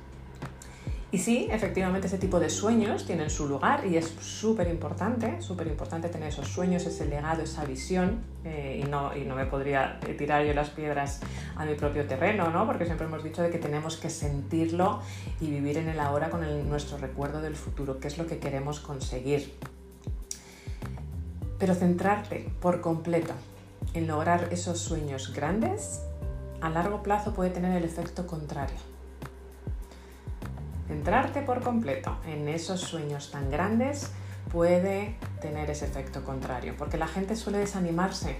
Y 1.13 1.19
sí, 1.19 1.47
efectivamente 1.51 2.07
ese 2.07 2.17
tipo 2.17 2.39
de 2.39 2.49
sueños 2.49 3.05
tienen 3.05 3.29
su 3.29 3.47
lugar 3.47 3.85
y 3.85 3.97
es 3.97 4.15
súper 4.19 4.67
importante, 4.67 5.43
súper 5.43 5.67
importante 5.67 6.09
tener 6.09 6.29
esos 6.29 6.47
sueños, 6.47 6.87
ese 6.87 7.05
legado, 7.05 7.43
esa 7.43 7.65
visión 7.65 8.23
eh, 8.43 8.81
y, 8.83 8.89
no, 8.89 9.15
y 9.15 9.23
no 9.23 9.35
me 9.35 9.45
podría 9.45 9.99
tirar 10.17 10.43
yo 10.43 10.55
las 10.55 10.71
piedras 10.71 11.19
a 11.55 11.65
mi 11.65 11.75
propio 11.75 12.07
terreno, 12.07 12.49
¿no? 12.49 12.65
Porque 12.65 12.85
siempre 12.85 13.05
hemos 13.05 13.23
dicho 13.23 13.43
de 13.43 13.51
que 13.51 13.59
tenemos 13.59 13.97
que 13.97 14.09
sentirlo 14.09 15.01
y 15.39 15.51
vivir 15.51 15.77
en 15.77 15.87
el 15.89 15.99
ahora 15.99 16.31
con 16.31 16.41
nuestro 16.67 16.97
recuerdo 16.97 17.43
del 17.43 17.55
futuro, 17.55 17.99
qué 17.99 18.07
es 18.07 18.17
lo 18.17 18.25
que 18.25 18.39
queremos 18.39 18.79
conseguir. 18.79 19.53
Pero 21.59 21.75
centrarte 21.75 22.49
por 22.59 22.81
completo 22.81 23.33
en 23.93 24.07
lograr 24.07 24.47
esos 24.49 24.79
sueños 24.79 25.31
grandes, 25.31 26.01
a 26.59 26.71
largo 26.71 27.03
plazo 27.03 27.35
puede 27.35 27.51
tener 27.51 27.77
el 27.77 27.83
efecto 27.83 28.25
contrario 28.25 28.92
Centrarte 30.87 31.41
por 31.41 31.61
completo 31.61 32.17
en 32.25 32.47
esos 32.49 32.81
sueños 32.81 33.31
tan 33.31 33.49
grandes 33.49 34.11
puede 34.51 35.15
tener 35.41 35.69
ese 35.69 35.85
efecto 35.85 36.23
contrario, 36.23 36.75
porque 36.77 36.97
la 36.97 37.07
gente 37.07 37.35
suele 37.35 37.59
desanimarse 37.59 38.37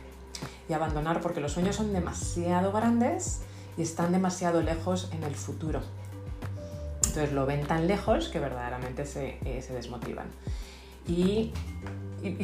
y 0.67 0.73
abandonar 0.73 1.21
porque 1.21 1.39
los 1.39 1.53
sueños 1.53 1.75
son 1.75 1.93
demasiado 1.93 2.71
grandes 2.71 3.41
y 3.77 3.81
están 3.81 4.11
demasiado 4.11 4.61
lejos 4.61 5.09
en 5.13 5.23
el 5.23 5.35
futuro. 5.35 5.81
Entonces 6.97 7.33
lo 7.33 7.45
ven 7.45 7.65
tan 7.65 7.87
lejos 7.87 8.29
que 8.29 8.39
verdaderamente 8.39 9.05
se, 9.05 9.37
eh, 9.45 9.63
desmotivan. 9.71 10.27
Y, 11.07 11.51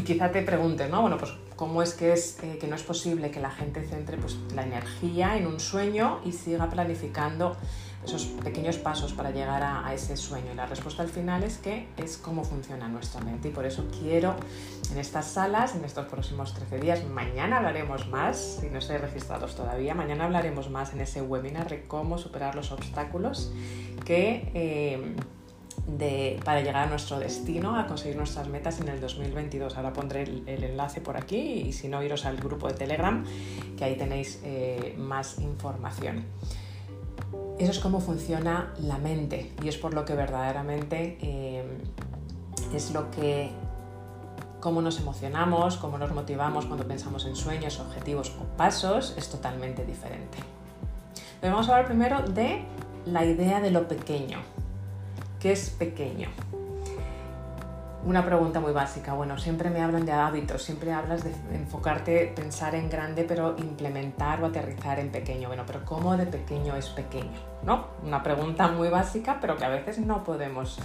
quizá 0.06 0.32
te 0.32 0.41
preguntes, 0.41 0.89
¿no? 0.89 1.01
Bueno, 1.01 1.18
pues 1.18 1.32
cómo 1.56 1.82
es 1.82 1.94
que, 1.94 2.13
es 2.13 2.38
eh, 2.44 2.58
que 2.60 2.68
no 2.68 2.75
es 2.75 2.84
posible 2.84 3.32
que 3.32 3.39
la 3.39 3.50
gente 3.50 3.82
centre 3.88 4.18
pues, 4.18 4.38
la 4.53 4.63
energía 4.63 5.38
en 5.38 5.48
un 5.48 5.60
sueño 5.60 6.20
y 6.25 6.34
siga 6.34 6.70
planificando 6.70 7.56
esos 8.03 8.25
pequeños 8.25 8.77
pasos 8.77 9.13
para 9.13 9.32
llegar 9.32 9.62
a, 9.63 9.94
ese 9.94 10.15
sueño. 10.18 10.51
Y 10.53 10.56
la 10.56 10.65
respuesta 10.65 11.03
al 11.03 11.10
final 11.10 11.44
es 11.44 11.58
que 11.58 11.88
es 11.98 12.18
cómo 12.18 12.44
funciona 12.44 12.88
nuestra 12.88 13.22
mente. 13.22 13.50
Y 13.50 13.51
por 13.51 13.65
eso 13.65 13.88
quiero 14.00 14.36
en 14.91 14.98
estas 14.98 15.25
salas, 15.27 15.75
en 15.75 15.84
estos 15.86 16.06
próximos 16.08 16.53
13 16.53 16.79
días, 16.79 17.03
mañana 17.06 17.58
hablaremos 17.58 18.08
más, 18.08 18.60
si 18.62 18.70
no 18.70 18.79
estáis 18.79 19.01
registrados 19.01 19.56
todavía, 19.56 19.94
mañana 19.96 20.25
hablaremos 20.25 20.70
más 20.70 20.94
en 20.94 21.01
ese 21.01 21.22
webinar 21.22 21.70
de 21.70 21.84
cómo 21.84 22.18
superar 22.18 22.56
los 22.56 22.72
obstáculos 22.72 23.51
que... 24.06 24.51
Eh, 24.53 25.15
para 26.44 26.62
llegar 26.62 26.88
a 26.88 26.89
nuestro 26.89 27.20
destino, 27.20 27.75
a 27.75 27.88
conseguir 27.88 28.15
nuestras 28.15 28.48
metas 28.48 28.79
en 28.79 28.89
el 28.89 29.01
2022. 29.01 29.75
Ahora 29.75 29.94
pondré 29.94 30.24
el, 30.24 30.63
enlace 30.63 31.01
por 31.01 31.18
aquí 31.18 31.38
y 31.38 31.74
si 31.74 31.88
no, 31.88 32.03
iros 32.03 32.25
al 32.25 32.38
grupo 32.38 32.68
de 32.68 32.74
Telegram, 32.75 33.25
que 33.77 33.84
ahí 33.84 33.96
tenéis 33.96 34.39
eh, 34.44 34.96
más 34.98 35.39
información. 35.39 36.25
Eso 37.60 37.72
es 37.72 37.80
cómo 37.80 38.00
funciona 38.00 38.74
la 38.82 38.98
mente 38.98 39.54
y 39.62 39.68
es 39.68 39.78
por 39.78 39.94
lo 39.94 40.06
que 40.06 40.16
verdaderamente 40.16 41.18
eh, 41.22 41.63
es 42.74 42.92
lo 42.92 43.12
que 43.12 43.51
cómo 44.62 44.82
nos 44.82 44.98
emocionamos, 45.00 45.75
cómo 45.75 45.98
nos 45.98 46.12
motivamos 46.13 46.66
cuando 46.66 46.88
pensamos 46.88 47.25
en 47.25 47.36
sueños, 47.36 47.80
objetivos 47.82 48.32
o 48.39 48.46
pasos 48.56 49.13
es 49.18 49.30
totalmente 49.30 49.86
diferente. 49.86 50.38
Pero 51.42 51.54
vamos 51.54 51.68
a 51.68 51.74
hablar 51.74 51.88
primero 51.88 52.22
de 52.22 52.63
la 53.06 53.25
idea 53.25 53.60
de 53.60 53.72
lo 53.72 53.89
pequeño. 53.89 54.39
¿Qué 55.42 55.51
es 55.51 55.70
pequeño? 55.70 56.30
Una 58.06 58.25
pregunta 58.25 58.62
muy 58.62 58.72
básica. 58.72 59.13
Bueno, 59.13 59.38
siempre 59.38 59.70
me 59.70 59.82
hablan 59.82 60.06
de 60.06 60.13
hábitos, 60.13 60.63
siempre 60.63 60.94
hablas 60.94 61.22
de 61.22 61.32
enfocarte, 61.53 62.32
pensar 62.34 62.74
en 62.74 62.89
grande, 62.89 63.25
pero 63.25 63.58
implementar 63.58 64.41
o 64.41 64.46
aterrizar 64.46 65.00
en 65.00 65.10
pequeño. 65.10 65.50
Bueno, 65.50 65.63
pero 65.68 65.84
¿cómo 65.84 66.15
de 66.15 66.25
pequeño 66.25 66.77
es 66.77 66.88
pequeño? 66.88 67.38
¿No? 67.62 67.88
Una 68.01 68.24
pregunta 68.24 68.70
muy 68.70 68.88
básica, 68.88 69.39
pero 69.41 69.58
que 69.58 69.65
a 69.65 69.70
veces 69.70 70.00
no 70.00 70.24
podemos. 70.24 70.79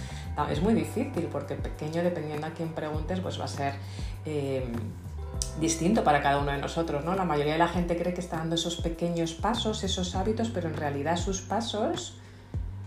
Es 0.49 0.61
muy 0.61 0.73
difícil 0.73 1.29
porque 1.31 1.55
pequeño, 1.55 2.03
dependiendo 2.03 2.47
a 2.47 2.49
quién 2.49 2.73
preguntes, 2.73 3.21
pues 3.21 3.39
va 3.39 3.45
a 3.45 3.49
ser. 3.49 3.75
Eh, 4.25 4.67
distinto 5.59 6.03
para 6.03 6.21
cada 6.21 6.39
uno 6.39 6.51
de 6.51 6.57
nosotros, 6.57 7.05
¿no? 7.05 7.15
La 7.15 7.23
mayoría 7.23 7.53
de 7.53 7.59
la 7.59 7.67
gente 7.67 7.97
cree 7.97 8.13
que 8.13 8.19
está 8.19 8.37
dando 8.37 8.55
esos 8.55 8.75
pequeños 8.77 9.33
pasos, 9.33 9.85
esos 9.85 10.15
hábitos, 10.15 10.49
pero 10.49 10.67
en 10.67 10.75
realidad 10.75 11.15
sus 11.15 11.41
pasos 11.41 12.17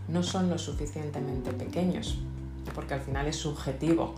no 0.06 0.23
son 0.23 0.50
lo 0.50 0.58
suficientemente 0.58 1.52
pequeños 1.52 2.18
porque 2.75 2.94
al 2.94 3.00
final 3.00 3.26
es 3.26 3.37
subjetivo. 3.37 4.14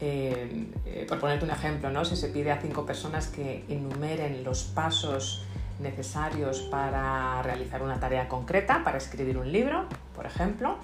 Eh, 0.00 0.66
eh, 0.84 1.06
por 1.08 1.20
ponerte 1.20 1.44
un 1.44 1.52
ejemplo, 1.52 1.90
¿no? 1.90 2.04
si 2.04 2.16
se 2.16 2.28
pide 2.28 2.50
a 2.50 2.60
cinco 2.60 2.84
personas 2.84 3.28
que 3.28 3.64
enumeren 3.68 4.42
los 4.42 4.64
pasos 4.64 5.44
necesarios 5.78 6.60
para 6.62 7.40
realizar 7.42 7.82
una 7.82 8.00
tarea 8.00 8.28
concreta, 8.28 8.82
para 8.82 8.98
escribir 8.98 9.38
un 9.38 9.52
libro, 9.52 9.86
por 10.16 10.26
ejemplo, 10.26 10.76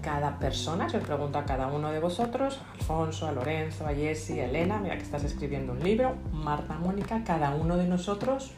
cada 0.00 0.38
persona, 0.38 0.88
se 0.88 1.00
pregunta 1.00 1.40
a 1.40 1.44
cada 1.44 1.66
uno 1.66 1.92
de 1.92 2.00
vosotros, 2.00 2.60
a 2.66 2.72
Alfonso, 2.78 3.28
a 3.28 3.32
Lorenzo, 3.32 3.86
a 3.86 3.92
Jessy, 3.92 4.40
a 4.40 4.46
Elena, 4.46 4.78
mira 4.78 4.96
que 4.96 5.02
estás 5.02 5.24
escribiendo 5.24 5.72
un 5.72 5.80
libro, 5.80 6.14
Marta, 6.32 6.78
Mónica, 6.78 7.22
cada 7.24 7.54
uno 7.54 7.76
de 7.76 7.86
nosotros 7.86 8.52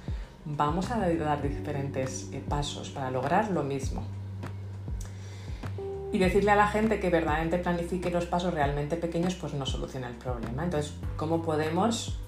vamos 0.44 0.90
a 0.90 0.98
dar 0.98 1.42
diferentes 1.42 2.28
eh, 2.32 2.42
pasos 2.48 2.90
para 2.90 3.10
lograr 3.10 3.50
lo 3.50 3.64
mismo 3.64 4.04
y 6.14 6.18
decirle 6.18 6.52
a 6.52 6.54
la 6.54 6.68
gente 6.68 7.00
que 7.00 7.10
verdaderamente 7.10 7.58
planifique 7.58 8.08
los 8.08 8.26
pasos 8.26 8.54
realmente 8.54 8.94
pequeños, 8.94 9.34
pues 9.34 9.52
no 9.52 9.66
soluciona 9.66 10.06
el 10.06 10.14
problema. 10.14 10.62
Entonces, 10.62 10.94
¿cómo 11.16 11.42
podemos 11.42 12.20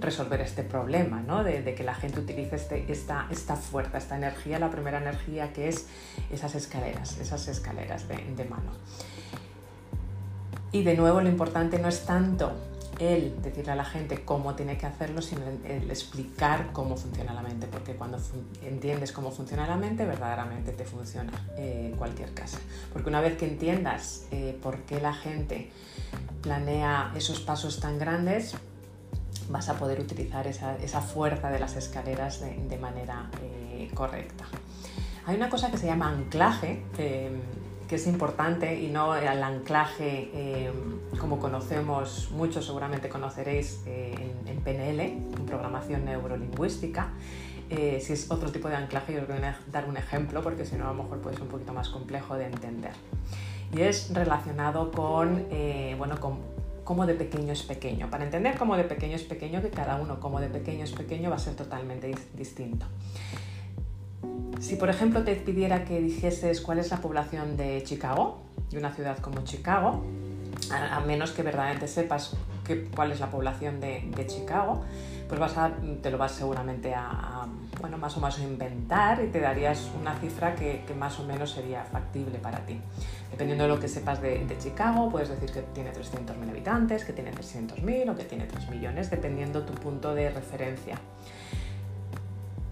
resolver 0.00 0.40
este 0.40 0.62
problema, 0.62 1.20
¿no? 1.20 1.44
de, 1.44 1.74
que 1.74 1.84
la 1.84 1.94
gente 1.94 2.20
utilice 2.20 2.56
este, 2.56 2.90
esta, 2.90 3.26
esta, 3.30 3.56
fuerza, 3.56 3.98
esta 3.98 4.16
energía, 4.16 4.58
la 4.58 4.70
primera 4.70 5.02
energía 5.02 5.52
que 5.52 5.68
es 5.68 5.86
esas 6.32 6.54
escaleras, 6.54 7.18
esas 7.18 7.46
escaleras 7.46 8.08
de, 8.08 8.16
de 8.16 8.44
mano. 8.46 8.72
Y 10.72 10.82
de 10.82 10.96
nuevo 10.96 11.20
lo 11.20 11.28
importante 11.28 11.78
no 11.78 11.88
es 11.88 12.06
tanto 12.06 12.54
el 12.98 13.40
decirle 13.42 13.72
a 13.72 13.76
la 13.76 13.84
gente 13.84 14.24
cómo 14.24 14.54
tiene 14.54 14.78
que 14.78 14.86
hacerlo, 14.86 15.22
sino 15.22 15.42
el 15.64 15.90
explicar 15.90 16.72
cómo 16.72 16.96
funciona 16.96 17.32
la 17.32 17.42
mente, 17.42 17.66
porque 17.66 17.94
cuando 17.94 18.18
entiendes 18.62 19.12
cómo 19.12 19.30
funciona 19.30 19.66
la 19.66 19.76
mente, 19.76 20.04
verdaderamente 20.04 20.72
te 20.72 20.84
funciona 20.84 21.32
eh, 21.56 21.94
cualquier 21.98 22.32
casa. 22.34 22.58
Porque 22.92 23.08
una 23.08 23.20
vez 23.20 23.36
que 23.36 23.46
entiendas 23.46 24.26
eh, 24.30 24.58
por 24.62 24.78
qué 24.80 25.00
la 25.00 25.14
gente 25.14 25.70
planea 26.42 27.12
esos 27.16 27.40
pasos 27.40 27.80
tan 27.80 27.98
grandes, 27.98 28.54
vas 29.48 29.68
a 29.68 29.74
poder 29.74 30.00
utilizar 30.00 30.46
esa, 30.46 31.00
fuerza 31.00 31.50
de 31.50 31.58
las 31.58 31.76
escaleras 31.76 32.40
de, 32.40 32.78
manera 32.78 33.30
eh, 33.42 33.90
correcta. 33.94 34.44
Hay 35.26 35.36
una 35.36 35.48
cosa 35.48 35.70
que 35.70 35.78
se 35.78 35.86
llama 35.86 36.10
anclaje 36.10 36.82
que 37.88 37.96
es 37.96 38.06
importante 38.06 38.80
y 38.80 38.88
no 38.88 39.14
el 39.14 39.42
anclaje 39.42 40.30
eh, 40.32 40.72
como 41.18 41.38
conocemos, 41.38 42.30
muchos 42.32 42.66
seguramente 42.66 43.08
conoceréis 43.08 43.82
eh, 43.86 44.14
en, 44.46 44.56
PNL, 44.60 45.00
en 45.00 45.46
programación 45.46 46.04
neurolingüística. 46.04 47.08
Eh, 47.70 48.00
si 48.00 48.12
es 48.12 48.30
otro 48.30 48.52
tipo 48.52 48.68
de 48.68 48.76
anclaje, 48.76 49.14
yo 49.14 49.22
os 49.22 49.28
voy 49.28 49.36
a 49.38 49.58
dar 49.70 49.88
un 49.88 49.96
ejemplo 49.96 50.42
porque 50.42 50.64
si 50.64 50.76
no 50.76 50.84
a 50.84 50.92
lo 50.92 51.02
mejor 51.02 51.20
puede 51.20 51.36
ser 51.36 51.44
un 51.44 51.50
poquito 51.50 51.72
más 51.72 51.88
complejo 51.88 52.36
de 52.36 52.46
entender. 52.46 52.92
Y 53.72 53.82
es 53.82 54.12
relacionado 54.14 54.92
con, 54.92 55.46
bueno, 55.98 56.20
con 56.20 56.38
cómo 56.84 57.06
de 57.06 57.14
pequeño 57.14 57.52
es 57.52 57.62
pequeño. 57.62 58.08
Para 58.08 58.24
entender 58.24 58.56
cómo 58.56 58.76
de 58.76 58.84
pequeño 58.84 59.16
es 59.16 59.24
pequeño, 59.24 59.60
que 59.62 59.70
cada 59.70 59.96
uno 59.96 60.20
como 60.20 60.40
de 60.40 60.48
pequeño 60.48 60.84
es 60.84 60.92
pequeño 60.92 61.30
va 61.30 61.36
a 61.36 61.40
ser 61.40 61.56
totalmente 61.56 62.14
distinto. 62.34 62.86
Si 64.60 64.76
por 64.76 64.88
ejemplo 64.88 65.22
te 65.24 65.34
pidiera 65.36 65.84
que 65.84 66.00
dijeses 66.00 66.60
cuál 66.60 66.78
es 66.78 66.90
la 66.90 66.98
población 66.98 67.56
de 67.56 67.82
Chicago, 67.82 68.38
de 68.70 68.78
una 68.78 68.92
ciudad 68.92 69.18
como 69.18 69.42
Chicago, 69.44 70.02
a, 70.70 71.00
menos 71.00 71.32
que 71.32 71.42
verdaderamente 71.42 71.88
sepas 71.88 72.36
cuál 72.94 73.12
es 73.12 73.20
la 73.20 73.30
población 73.30 73.80
de, 73.80 74.26
Chicago, 74.26 74.84
pues 75.28 75.40
te 76.02 76.10
lo 76.10 76.18
vas 76.18 76.32
seguramente 76.32 76.94
a, 76.94 77.46
bueno, 77.80 77.98
más 77.98 78.16
o 78.16 78.20
menos 78.20 78.38
inventar 78.38 79.22
y 79.22 79.28
te 79.28 79.40
darías 79.40 79.90
una 80.00 80.14
cifra 80.18 80.54
que, 80.54 80.82
más 80.98 81.18
o 81.18 81.24
menos 81.24 81.50
sería 81.50 81.84
factible 81.84 82.38
para 82.38 82.64
ti. 82.64 82.80
Dependiendo 83.30 83.64
de 83.64 83.70
lo 83.70 83.80
que 83.80 83.88
sepas 83.88 84.22
de, 84.22 84.44
de 84.46 84.58
Chicago, 84.58 85.10
puedes 85.10 85.28
decir 85.28 85.50
que 85.50 85.62
tiene 85.74 85.92
300.000 85.92 86.48
habitantes, 86.48 87.04
que 87.04 87.12
tiene 87.12 87.32
300.000 87.32 88.10
o 88.10 88.16
que 88.16 88.24
tiene 88.24 88.46
3 88.46 88.70
millones, 88.70 89.10
dependiendo 89.10 89.62
tu 89.62 89.74
punto 89.74 90.14
de 90.14 90.30
referencia. 90.30 90.98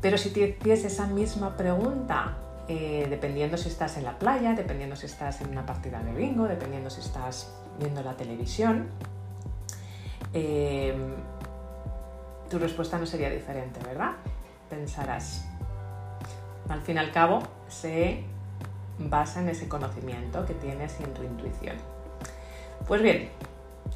Pero 0.02 0.18
si 0.18 0.28
hiciese 0.28 0.88
esa 0.88 1.06
misma 1.06 1.56
pregunta, 1.56 2.36
eh, 2.68 3.06
dependiendo 3.08 3.56
si 3.56 3.68
estás 3.68 3.96
en 3.96 4.04
la 4.04 4.18
playa, 4.18 4.52
dependiendo 4.52 4.96
si 4.96 5.06
estás 5.06 5.40
en 5.40 5.50
una 5.50 5.64
partida 5.64 6.00
de 6.02 6.12
bingo, 6.12 6.44
dependiendo 6.48 6.90
si 6.90 7.00
estás 7.00 7.54
viendo 7.78 8.02
la 8.02 8.14
televisión, 8.16 8.88
eh, 10.34 10.92
tu 12.50 12.58
respuesta 12.58 12.98
no 12.98 13.06
sería 13.06 13.30
diferente, 13.30 13.78
¿verdad? 13.86 14.12
Pensarás. 14.68 15.46
Al 16.68 16.82
fin 16.82 16.96
y 16.96 16.98
al 16.98 17.12
cabo, 17.12 17.40
se 17.68 18.24
basa 18.98 19.40
en 19.40 19.50
ese 19.50 19.68
conocimiento 19.68 20.44
que 20.46 20.54
tienes 20.54 20.98
y 21.00 21.04
en 21.04 21.14
tu 21.14 21.22
intuición. 21.22 21.76
Pues 22.88 23.02
bien, 23.02 23.30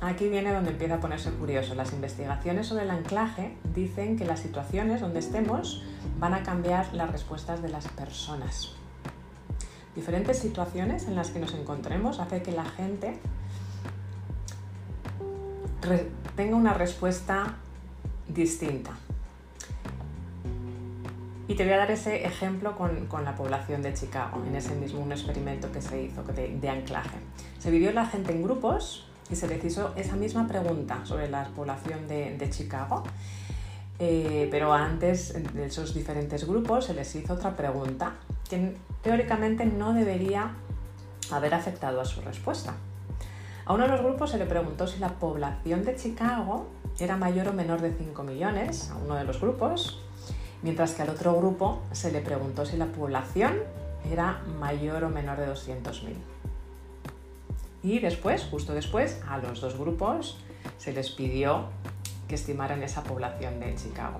Aquí 0.00 0.28
viene 0.28 0.52
donde 0.52 0.70
empieza 0.70 0.96
a 0.96 1.00
ponerse 1.00 1.30
curioso. 1.30 1.74
Las 1.74 1.92
investigaciones 1.92 2.66
sobre 2.66 2.84
el 2.84 2.90
anclaje 2.90 3.56
dicen 3.74 4.16
que 4.18 4.24
las 4.24 4.40
situaciones 4.40 5.00
donde 5.00 5.20
estemos 5.20 5.84
van 6.18 6.34
a 6.34 6.42
cambiar 6.42 6.92
las 6.94 7.10
respuestas 7.10 7.62
de 7.62 7.68
las 7.68 7.88
personas. 7.88 8.72
diferentes 9.94 10.38
situaciones 10.38 11.06
en 11.08 11.14
las 11.14 11.30
que 11.30 11.38
nos 11.38 11.54
encontremos 11.54 12.20
hace 12.20 12.42
que 12.42 12.52
la 12.52 12.66
gente 12.66 13.18
tenga 16.36 16.54
una 16.54 16.74
respuesta 16.74 17.54
distinta. 18.28 18.90
Y 21.48 21.54
te 21.54 21.64
voy 21.64 21.72
a 21.74 21.78
dar 21.78 21.90
ese 21.90 22.26
ejemplo 22.26 22.76
con, 22.76 23.24
la 23.24 23.34
población 23.36 23.80
de 23.80 23.94
Chicago, 23.94 24.42
en 24.46 24.56
ese 24.56 24.74
mismo 24.74 25.00
un 25.00 25.12
experimento 25.12 25.70
que 25.70 25.80
se 25.80 26.02
hizo 26.02 26.24
de, 26.24 26.68
anclaje. 26.68 27.18
Se 27.58 27.70
vivió 27.70 27.92
la 27.92 28.04
gente 28.04 28.32
en 28.32 28.42
grupos 28.42 29.05
y 29.30 29.36
se 29.36 29.48
les 29.48 29.64
hizo 29.64 29.92
esa 29.96 30.16
misma 30.16 30.46
pregunta 30.46 31.00
sobre 31.04 31.28
la 31.28 31.44
población 31.44 32.06
de, 32.08 32.48
Chicago. 32.50 33.02
Eh, 33.98 34.48
pero 34.50 34.72
antes 34.72 35.34
de 35.54 35.66
esos 35.66 35.94
diferentes 35.94 36.46
grupos 36.46 36.84
se 36.84 36.94
les 36.94 37.14
hizo 37.14 37.32
otra 37.32 37.56
pregunta 37.56 38.16
que 38.48 38.76
teóricamente 39.02 39.64
no 39.64 39.94
debería 39.94 40.52
haber 41.30 41.54
afectado 41.54 42.00
a 42.00 42.04
su 42.04 42.20
respuesta. 42.20 42.74
A 43.64 43.72
uno 43.72 43.84
de 43.84 43.90
los 43.90 44.02
grupos 44.02 44.30
se 44.30 44.38
le 44.38 44.46
preguntó 44.46 44.86
si 44.86 45.00
la 45.00 45.08
población 45.08 45.84
de 45.84 45.96
Chicago 45.96 46.68
era 47.00 47.16
mayor 47.16 47.48
o 47.48 47.52
menor 47.52 47.80
de 47.80 47.92
5 47.92 48.22
millones, 48.22 48.90
a 48.90 48.96
uno 48.96 49.16
de 49.16 49.24
los 49.24 49.40
grupos, 49.40 50.00
mientras 50.62 50.92
que 50.92 51.02
al 51.02 51.10
otro 51.10 51.34
grupo 51.34 51.82
se 51.92 52.12
le 52.12 52.20
preguntó 52.20 52.64
si 52.64 52.76
la 52.76 52.86
población 52.86 53.54
era 54.10 54.40
mayor 54.60 55.04
o 55.04 55.08
menor 55.08 55.38
de 55.38 55.48
200.000. 55.48 56.35
Y 57.82 57.98
después, 58.00 58.44
justo 58.50 58.74
después, 58.74 59.20
a 59.28 59.38
los 59.38 59.60
dos 59.60 59.78
grupos 59.78 60.38
se 60.78 60.92
les 60.92 61.10
pidió 61.10 61.66
que 62.28 62.34
estimaran 62.34 62.82
esa 62.82 63.02
población 63.04 63.60
de 63.60 63.74
Chicago. 63.74 64.18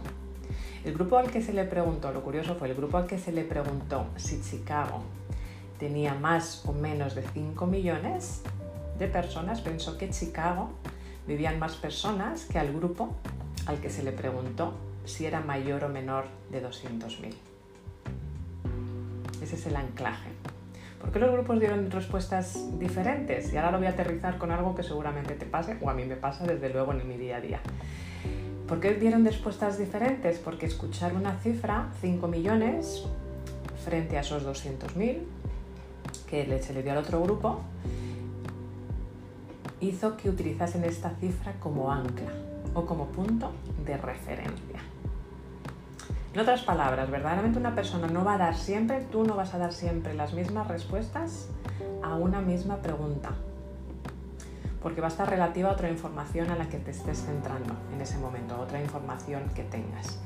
El 0.85 0.95
grupo 0.95 1.19
al 1.19 1.31
que 1.31 1.43
se 1.43 1.53
le 1.53 1.65
preguntó, 1.65 2.13
lo 2.13 2.23
curioso 2.23 2.55
fue 2.55 2.69
el 2.69 2.75
grupo 2.77 2.99
al 2.99 3.07
que 3.07 3.19
se 3.19 3.33
le 3.33 3.43
preguntó 3.43 4.07
si 4.17 4.41
Chicago 4.41 5.03
tenía 5.79 6.15
más 6.15 6.65
o 6.67 6.73
menos 6.73 7.15
de 7.15 7.23
5 7.23 7.67
millones 7.67 8.43
de 8.99 9.09
personas, 9.09 9.61
pensó 9.61 9.99
que 9.99 10.09
Chicago 10.11 10.71
vivían 11.27 11.59
más 11.59 11.77
personas 11.77 12.45
que 12.45 12.59
al 12.59 12.73
grupo 12.73 13.15
al 13.67 13.81
que 13.81 13.91
se 13.91 14.03
le 14.03 14.13
preguntó 14.13 14.75
si 15.05 15.27
era 15.27 15.41
mayor 15.41 15.85
o 15.85 15.89
menor 15.89 16.27
de 16.51 16.65
200.000. 16.65 17.35
Ese 19.43 19.57
es 19.57 19.67
el 19.67 19.77
anclaje. 19.77 20.31
¿Por 21.01 21.13
qué 21.13 21.19
los 21.19 21.31
grupos 21.31 21.61
dieron 21.61 21.91
respuestas 21.91 22.79
diferentes? 22.79 23.53
Y 23.53 23.57
ahora 23.57 23.71
lo 23.71 23.79
voy 23.79 23.87
a 23.87 23.91
aterrizar 23.91 24.39
con 24.39 24.51
algo 24.51 24.75
que 24.75 24.83
seguramente 24.83 25.35
te 25.35 25.47
pase, 25.47 25.77
o 25.81 25.91
a 25.91 25.95
mí 25.95 26.05
me 26.05 26.17
pasa 26.17 26.47
desde 26.47 26.71
luego 26.71 26.93
en 26.93 27.07
mi 27.07 27.17
día 27.17 27.37
a 27.37 27.41
día. 27.41 27.61
¿Por 28.67 28.81
qué 28.81 28.95
dieron 28.95 29.25
respuestas 29.25 29.79
diferentes? 29.79 30.39
Porque 30.39 30.67
escuchar 30.67 31.15
una 31.15 31.39
cifra, 31.39 31.91
5 32.01 32.27
millones, 32.27 33.07
frente 33.85 34.19
a 34.19 34.23
esos 34.23 34.45
200.000, 34.45 35.19
que 36.29 36.63
se 36.63 36.75
le 36.75 36.83
dio 36.83 36.93
al 36.93 36.99
otro 36.99 37.23
grupo, 37.23 37.61
hizo 39.81 40.17
que 40.17 40.29
utilizasen 40.29 40.83
esta 40.85 41.11
cifra 41.21 41.53
como 41.61 41.93
ancla 41.93 42.33
o 42.75 42.85
como 42.85 43.07
punto 43.07 43.53
de 43.85 43.97
referencia. 43.97 44.81
En 46.37 46.41
otras 46.41 46.61
palabras, 46.65 47.11
verdaderamente 47.11 47.59
una 47.59 47.75
persona 47.75 48.09
no 48.09 48.23
va 48.23 48.35
a 48.35 48.37
dar 48.37 48.57
siempre, 48.57 49.01
tú 49.11 49.25
no 49.25 49.37
vas 49.37 49.55
a 49.55 49.59
dar 49.59 49.73
siempre 49.73 50.13
las 50.13 50.35
mismas 50.35 50.69
respuestas 50.69 51.49
a 52.03 52.15
una 52.15 52.43
misma 52.43 52.83
pregunta, 52.83 53.31
porque 54.83 55.01
va 55.01 55.07
a 55.07 55.11
estar 55.11 55.31
relativa 55.31 55.71
a 55.71 55.73
otra 55.73 55.89
información 55.89 56.51
a 56.51 56.57
la 56.57 56.69
que 56.69 56.77
te 56.77 56.91
estés 56.91 57.25
centrando 57.25 57.75
en 57.91 58.03
ese 58.03 58.19
momento, 58.19 58.61
otra 58.61 58.83
información 58.83 59.49
que 59.55 59.63
tengas. 59.63 60.19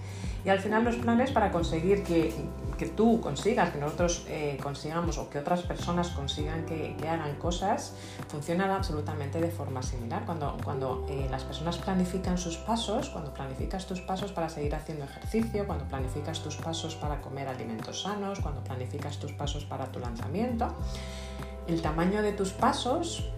Y 0.44 0.48
al 0.48 0.58
final 0.58 0.84
los 0.84 0.96
planes 0.96 1.30
para 1.30 1.52
conseguir 1.52 2.02
que, 2.02 2.32
que 2.78 2.86
tú 2.86 3.20
consigas, 3.20 3.70
que 3.70 3.78
nosotros 3.78 4.24
eh, 4.26 4.58
consigamos 4.62 5.18
o 5.18 5.28
que 5.28 5.38
otras 5.38 5.60
personas 5.62 6.08
consigan 6.08 6.64
que, 6.64 6.96
que, 6.98 7.08
hagan 7.10 7.36
cosas, 7.36 7.94
funcionan 8.28 8.70
absolutamente 8.70 9.38
de 9.38 9.50
forma 9.50 9.82
similar. 9.82 10.24
Cuando, 10.24 10.56
cuando 10.64 11.06
eh, 11.10 11.28
las 11.30 11.44
personas 11.44 11.76
planifican 11.76 12.38
sus 12.38 12.56
pasos, 12.56 13.10
cuando 13.10 13.34
planificas 13.34 13.86
tus 13.86 14.00
pasos 14.00 14.32
para 14.32 14.48
seguir 14.48 14.74
haciendo 14.74 15.04
ejercicio, 15.04 15.66
cuando 15.66 15.84
planificas 15.84 16.40
tus 16.40 16.56
pasos 16.56 16.94
para 16.94 17.20
comer 17.20 17.48
alimentos 17.48 18.00
sanos, 18.00 18.40
cuando 18.40 18.64
planificas 18.64 19.18
tus 19.18 19.32
pasos 19.32 19.66
para 19.66 19.92
tu 19.92 20.00
lanzamiento, 20.00 20.74
el 21.68 21.82
tamaño 21.82 22.22
de 22.22 22.32
tus 22.32 22.52
pasos 22.52 23.28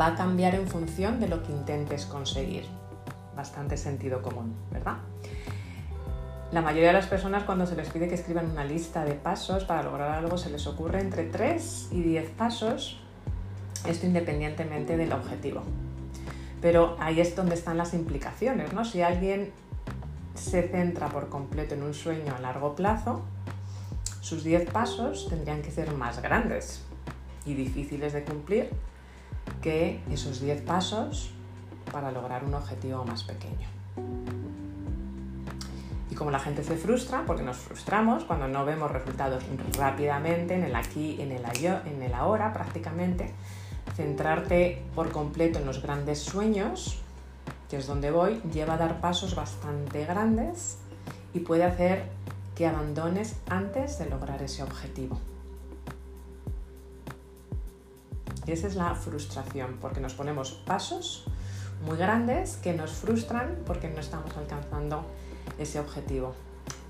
va 0.00 0.06
a 0.06 0.14
cambiar 0.14 0.54
en 0.54 0.66
función 0.66 1.20
de 1.20 1.28
lo 1.28 1.42
que 1.42 1.52
intentes 1.52 2.06
conseguir. 2.06 2.64
Bastante 3.36 3.76
sentido 3.76 4.22
común, 4.22 4.54
¿verdad? 4.70 4.96
La 6.50 6.62
mayoría 6.62 6.88
de 6.88 6.94
las 6.94 7.06
personas 7.06 7.44
cuando 7.44 7.66
se 7.66 7.76
les 7.76 7.90
pide 7.90 8.08
que 8.08 8.14
escriban 8.14 8.50
una 8.50 8.64
lista 8.64 9.04
de 9.04 9.12
pasos 9.12 9.64
para 9.64 9.82
lograr 9.82 10.12
algo 10.12 10.38
se 10.38 10.48
les 10.48 10.66
ocurre 10.66 11.00
entre 11.00 11.24
3 11.24 11.88
y 11.92 12.00
10 12.00 12.30
pasos, 12.30 12.98
esto 13.86 14.06
independientemente 14.06 14.96
del 14.96 15.12
objetivo. 15.12 15.62
Pero 16.62 16.96
ahí 17.00 17.20
es 17.20 17.36
donde 17.36 17.54
están 17.54 17.76
las 17.76 17.92
implicaciones, 17.92 18.72
¿no? 18.72 18.86
Si 18.86 19.02
alguien 19.02 19.52
se 20.34 20.66
centra 20.68 21.08
por 21.08 21.28
completo 21.28 21.74
en 21.74 21.82
un 21.82 21.92
sueño 21.92 22.34
a 22.34 22.40
largo 22.40 22.74
plazo, 22.74 23.20
sus 24.22 24.42
10 24.42 24.70
pasos 24.70 25.28
tendrían 25.28 25.60
que 25.60 25.70
ser 25.70 25.92
más 25.92 26.22
grandes 26.22 26.82
y 27.44 27.52
difíciles 27.52 28.14
de 28.14 28.24
cumplir 28.24 28.70
que 29.60 30.00
esos 30.10 30.40
10 30.40 30.62
pasos 30.62 31.30
para 31.92 32.10
lograr 32.10 32.42
un 32.44 32.54
objetivo 32.54 33.04
más 33.04 33.22
pequeño 33.22 33.68
como 36.18 36.32
la 36.32 36.40
gente 36.40 36.64
se 36.64 36.76
frustra, 36.76 37.22
porque 37.24 37.44
nos 37.44 37.58
frustramos 37.58 38.24
cuando 38.24 38.48
no 38.48 38.64
vemos 38.64 38.90
resultados 38.90 39.44
rápidamente, 39.78 40.56
en 40.56 40.64
el 40.64 40.74
aquí, 40.74 41.16
en 41.20 41.30
el, 41.30 41.44
en 41.44 42.02
el 42.02 42.12
ahora 42.12 42.52
prácticamente, 42.52 43.32
centrarte 43.94 44.82
por 44.96 45.12
completo 45.12 45.60
en 45.60 45.66
los 45.66 45.80
grandes 45.80 46.18
sueños, 46.18 46.98
que 47.70 47.76
es 47.76 47.86
donde 47.86 48.10
voy, 48.10 48.40
lleva 48.52 48.74
a 48.74 48.76
dar 48.78 49.00
pasos 49.00 49.36
bastante 49.36 50.04
grandes 50.06 50.78
y 51.32 51.40
puede 51.40 51.62
hacer 51.62 52.06
que 52.56 52.66
abandones 52.66 53.36
antes 53.48 54.00
de 54.00 54.10
lograr 54.10 54.42
ese 54.42 54.64
objetivo. 54.64 55.20
Y 58.44 58.50
esa 58.50 58.66
es 58.66 58.74
la 58.74 58.92
frustración, 58.96 59.76
porque 59.80 60.00
nos 60.00 60.14
ponemos 60.14 60.50
pasos 60.66 61.26
muy 61.86 61.96
grandes 61.96 62.56
que 62.56 62.72
nos 62.72 62.90
frustran 62.90 63.58
porque 63.64 63.88
no 63.88 64.00
estamos 64.00 64.36
alcanzando 64.36 65.04
ese 65.58 65.80
objetivo. 65.80 66.34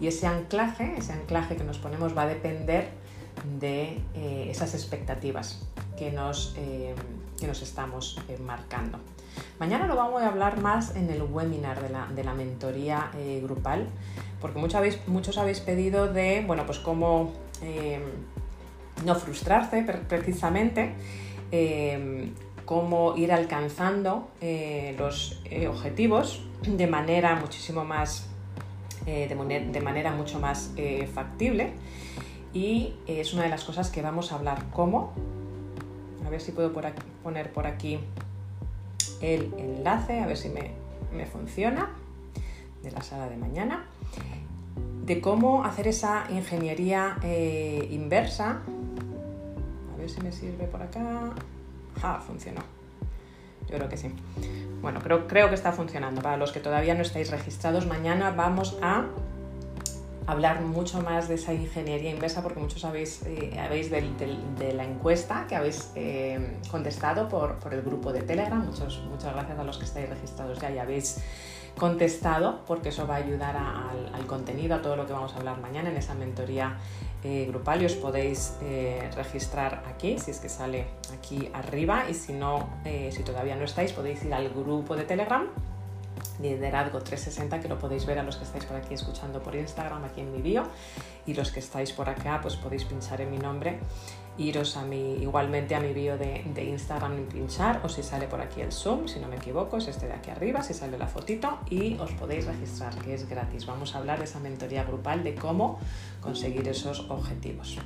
Y 0.00 0.06
ese 0.06 0.26
anclaje, 0.26 0.94
ese 0.96 1.12
anclaje 1.12 1.56
que 1.56 1.64
nos 1.64 1.78
ponemos 1.78 2.16
va 2.16 2.22
a 2.22 2.26
depender 2.26 2.88
de 3.58 4.00
eh, 4.14 4.48
esas 4.50 4.74
expectativas 4.74 5.62
que 5.96 6.12
nos, 6.12 6.54
eh, 6.56 6.94
que 7.38 7.46
nos 7.46 7.62
estamos 7.62 8.20
eh, 8.28 8.38
marcando. 8.38 8.98
Mañana 9.58 9.86
lo 9.86 9.96
vamos 9.96 10.22
a 10.22 10.28
hablar 10.28 10.60
más 10.60 10.96
en 10.96 11.10
el 11.10 11.22
webinar 11.22 11.80
de 11.82 11.90
la, 11.90 12.06
de 12.06 12.24
la 12.24 12.34
mentoría 12.34 13.10
grupal, 13.42 13.86
porque 14.40 14.58
muchos 14.58 14.74
habéis, 14.76 15.06
muchos 15.06 15.38
habéis 15.38 15.60
pedido 15.60 16.12
de, 16.12 16.42
bueno, 16.44 16.66
pues 16.66 16.78
cómo 16.80 17.32
no 19.04 19.14
frustrarse 19.14 19.84
precisamente, 20.08 20.94
cómo 22.64 23.16
ir 23.16 23.32
alcanzando 23.32 24.28
los 24.98 25.40
objetivos 25.68 26.42
de 26.66 26.86
manera 26.88 27.36
muchísimo 27.36 27.84
más 27.84 28.27
eh, 29.08 29.26
de, 29.26 29.80
manera 29.80 30.12
mucho 30.12 30.38
más 30.38 30.70
eh, 30.76 31.06
factible 31.06 31.72
y 32.52 32.92
es 33.06 33.32
una 33.32 33.44
de 33.44 33.48
las 33.48 33.64
cosas 33.64 33.88
que 33.90 34.02
vamos 34.02 34.32
a 34.32 34.34
hablar 34.34 34.66
cómo. 34.70 35.14
A 36.26 36.28
ver 36.28 36.42
si 36.42 36.52
puedo 36.52 36.74
poner 37.22 37.50
por 37.50 37.66
aquí 37.66 38.00
el 39.22 39.54
enlace, 39.56 40.20
a 40.20 40.26
ver 40.26 40.36
si 40.36 40.50
me, 40.50 41.24
funciona, 41.24 41.88
de 42.82 42.90
la 42.90 43.00
sala 43.02 43.30
de 43.30 43.38
mañana, 43.38 43.86
de 45.06 45.22
cómo 45.22 45.64
hacer 45.64 45.88
esa 45.88 46.26
ingeniería 46.28 47.16
eh, 47.22 47.88
inversa. 47.90 48.60
A 49.94 49.96
ver 49.96 50.10
si 50.10 50.20
me 50.20 50.32
sirve 50.32 50.66
por 50.66 50.82
acá. 50.82 51.32
Ah, 52.02 52.22
funcionó. 52.26 52.77
Yo 53.68 53.76
creo 53.76 53.88
que 53.88 53.96
sí. 53.96 54.10
Bueno, 54.80 55.00
creo, 55.02 55.26
creo 55.26 55.48
que 55.48 55.54
está 55.54 55.72
funcionando. 55.72 56.22
Para 56.22 56.36
los 56.36 56.52
que 56.52 56.60
todavía 56.60 56.94
no 56.94 57.02
estáis 57.02 57.30
registrados, 57.30 57.86
mañana 57.86 58.30
vamos 58.30 58.76
a 58.80 59.06
hablar 60.26 60.60
mucho 60.60 61.00
más 61.00 61.26
de 61.26 61.36
esa 61.36 61.54
ingeniería 61.54 62.10
inversa 62.10 62.42
porque 62.42 62.60
muchos 62.60 62.84
habéis, 62.84 63.22
eh, 63.24 63.58
habéis 63.58 63.90
de 63.90 64.74
la 64.74 64.84
encuesta 64.84 65.46
que 65.48 65.56
habéis 65.56 65.90
eh, 65.94 66.58
contestado 66.70 67.28
por, 67.28 67.54
por, 67.58 67.72
el 67.72 67.82
grupo 67.82 68.12
de 68.12 68.20
Telegram. 68.20 68.62
Muchos, 68.62 69.02
muchas 69.08 69.32
gracias 69.32 69.58
a 69.58 69.64
los 69.64 69.78
que 69.78 69.84
estáis 69.86 70.08
registrados 70.08 70.60
ya 70.60 70.70
y 70.70 70.78
habéis 70.78 71.22
contestado 71.78 72.60
porque 72.66 72.90
eso 72.90 73.06
va 73.06 73.14
a 73.14 73.18
ayudar 73.18 73.56
al 73.56 74.26
contenido, 74.26 74.76
a 74.76 74.82
todo 74.82 74.96
lo 74.96 75.06
que 75.06 75.12
vamos 75.12 75.32
a 75.34 75.36
hablar 75.36 75.58
mañana 75.60 75.90
en 75.90 75.96
esa 75.96 76.14
mentoría 76.14 76.76
eh, 77.24 77.46
grupal 77.48 77.82
y 77.82 77.86
os 77.86 77.94
podéis 77.94 78.56
eh, 78.62 79.10
registrar 79.16 79.82
aquí, 79.88 80.18
si 80.18 80.30
es 80.30 80.38
que 80.38 80.48
sale 80.48 80.86
aquí 81.16 81.50
arriba 81.52 82.08
y 82.08 82.14
si 82.14 82.32
no, 82.32 82.68
eh, 82.84 83.10
si 83.12 83.22
todavía 83.22 83.56
no 83.56 83.64
estáis, 83.64 83.92
podéis 83.92 84.22
ir 84.24 84.34
al 84.34 84.50
grupo 84.50 84.94
de 84.94 85.04
Telegram 85.04 85.46
Liderazgo 86.40 87.00
360, 87.00 87.60
que 87.60 87.68
lo 87.68 87.78
podéis 87.78 88.06
ver 88.06 88.18
a 88.18 88.22
los 88.22 88.36
que 88.36 88.44
estáis 88.44 88.64
por 88.64 88.76
aquí 88.76 88.94
escuchando 88.94 89.42
por 89.42 89.54
Instagram, 89.54 90.04
aquí 90.04 90.20
en 90.20 90.32
mi 90.32 90.40
bio, 90.40 90.64
y 91.26 91.34
los 91.34 91.50
que 91.50 91.60
estáis 91.60 91.92
por 91.92 92.08
acá, 92.08 92.38
pues 92.40 92.56
podéis 92.56 92.84
pinchar 92.84 93.20
en 93.20 93.30
mi 93.30 93.38
nombre, 93.38 93.80
iros 94.38 94.76
a 94.76 94.84
mi, 94.84 95.14
igualmente 95.14 95.74
a 95.74 95.80
mi 95.80 95.92
bio 95.92 96.16
de, 96.16 96.44
Instagram 96.56 97.20
y 97.20 97.24
pinchar, 97.24 97.80
o 97.84 97.88
si 97.88 98.02
sale 98.02 98.26
por 98.26 98.40
aquí 98.40 98.60
el 98.60 98.72
Zoom, 98.72 99.08
si 99.08 99.18
no 99.18 99.28
me 99.28 99.36
equivoco, 99.36 99.76
es 99.76 99.88
este 99.88 100.06
de 100.06 100.14
aquí 100.14 100.30
arriba, 100.30 100.62
si 100.62 100.74
sale 100.74 100.96
la 100.96 101.06
fotito, 101.06 101.58
y 101.68 101.96
os 101.98 102.12
podéis 102.12 102.46
registrar, 102.46 102.94
que 102.96 103.14
es 103.14 103.28
gratis. 103.28 103.66
Vamos 103.66 103.94
a 103.94 103.98
hablar 103.98 104.18
de 104.18 104.24
esa 104.24 104.38
mentoría 104.40 104.84
grupal, 104.84 105.24
de 105.24 105.34
cómo 105.34 105.78
conseguir 106.20 106.68
esos 106.68 107.08
objetivos. 107.10 107.78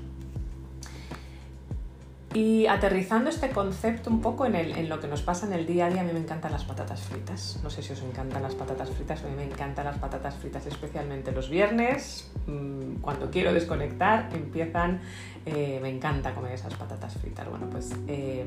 Y 2.35 2.66
aterrizando 2.66 3.29
este 3.29 3.51
concepto 3.51 4.09
un 4.09 4.23
poco 4.23 4.47
en, 4.47 4.55
el, 4.55 4.77
en, 4.77 4.88
lo 4.88 5.01
que 5.01 5.07
nos 5.07 5.21
pasa 5.21 5.47
en 5.47 5.53
el 5.53 5.66
día 5.66 5.87
a 5.87 5.90
día, 5.90 6.01
a 6.01 6.05
mí 6.05 6.12
me 6.14 6.21
encantan 6.21 6.51
las 6.51 6.64
patatas 6.64 7.03
fritas. 7.03 7.61
No 7.62 7.68
sé 7.68 7.83
si 7.83 7.92
os 7.92 8.03
encantan 8.03 8.42
las 8.42 8.55
patatas 8.55 8.90
fritas, 8.90 9.23
a 9.23 9.29
mí 9.29 9.35
me 9.37 9.45
encantan 9.45 9.85
las 9.85 9.99
patatas 9.99 10.35
fritas, 10.37 10.66
especialmente 10.66 11.31
los 11.33 11.51
viernes. 11.51 12.31
Mm, 12.47 13.01
cuando 13.03 13.31
quiero 13.31 13.53
desconectar, 13.53 14.31
empiezan, 14.33 15.01
eh, 15.45 15.79
me 15.83 15.90
encanta 15.90 16.35
comer 16.35 16.53
esas 16.53 16.75
patatas 16.75 17.14
fritas. 17.18 17.47
Bueno, 17.51 17.68
pues 17.71 17.90
eh, 18.09 18.47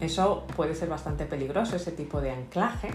eso 0.00 0.44
puede 0.56 0.74
ser 0.74 0.88
bastante 0.88 1.26
peligroso, 1.26 1.76
ese 1.76 1.92
tipo 1.92 2.20
de 2.20 2.32
anclaje. 2.32 2.90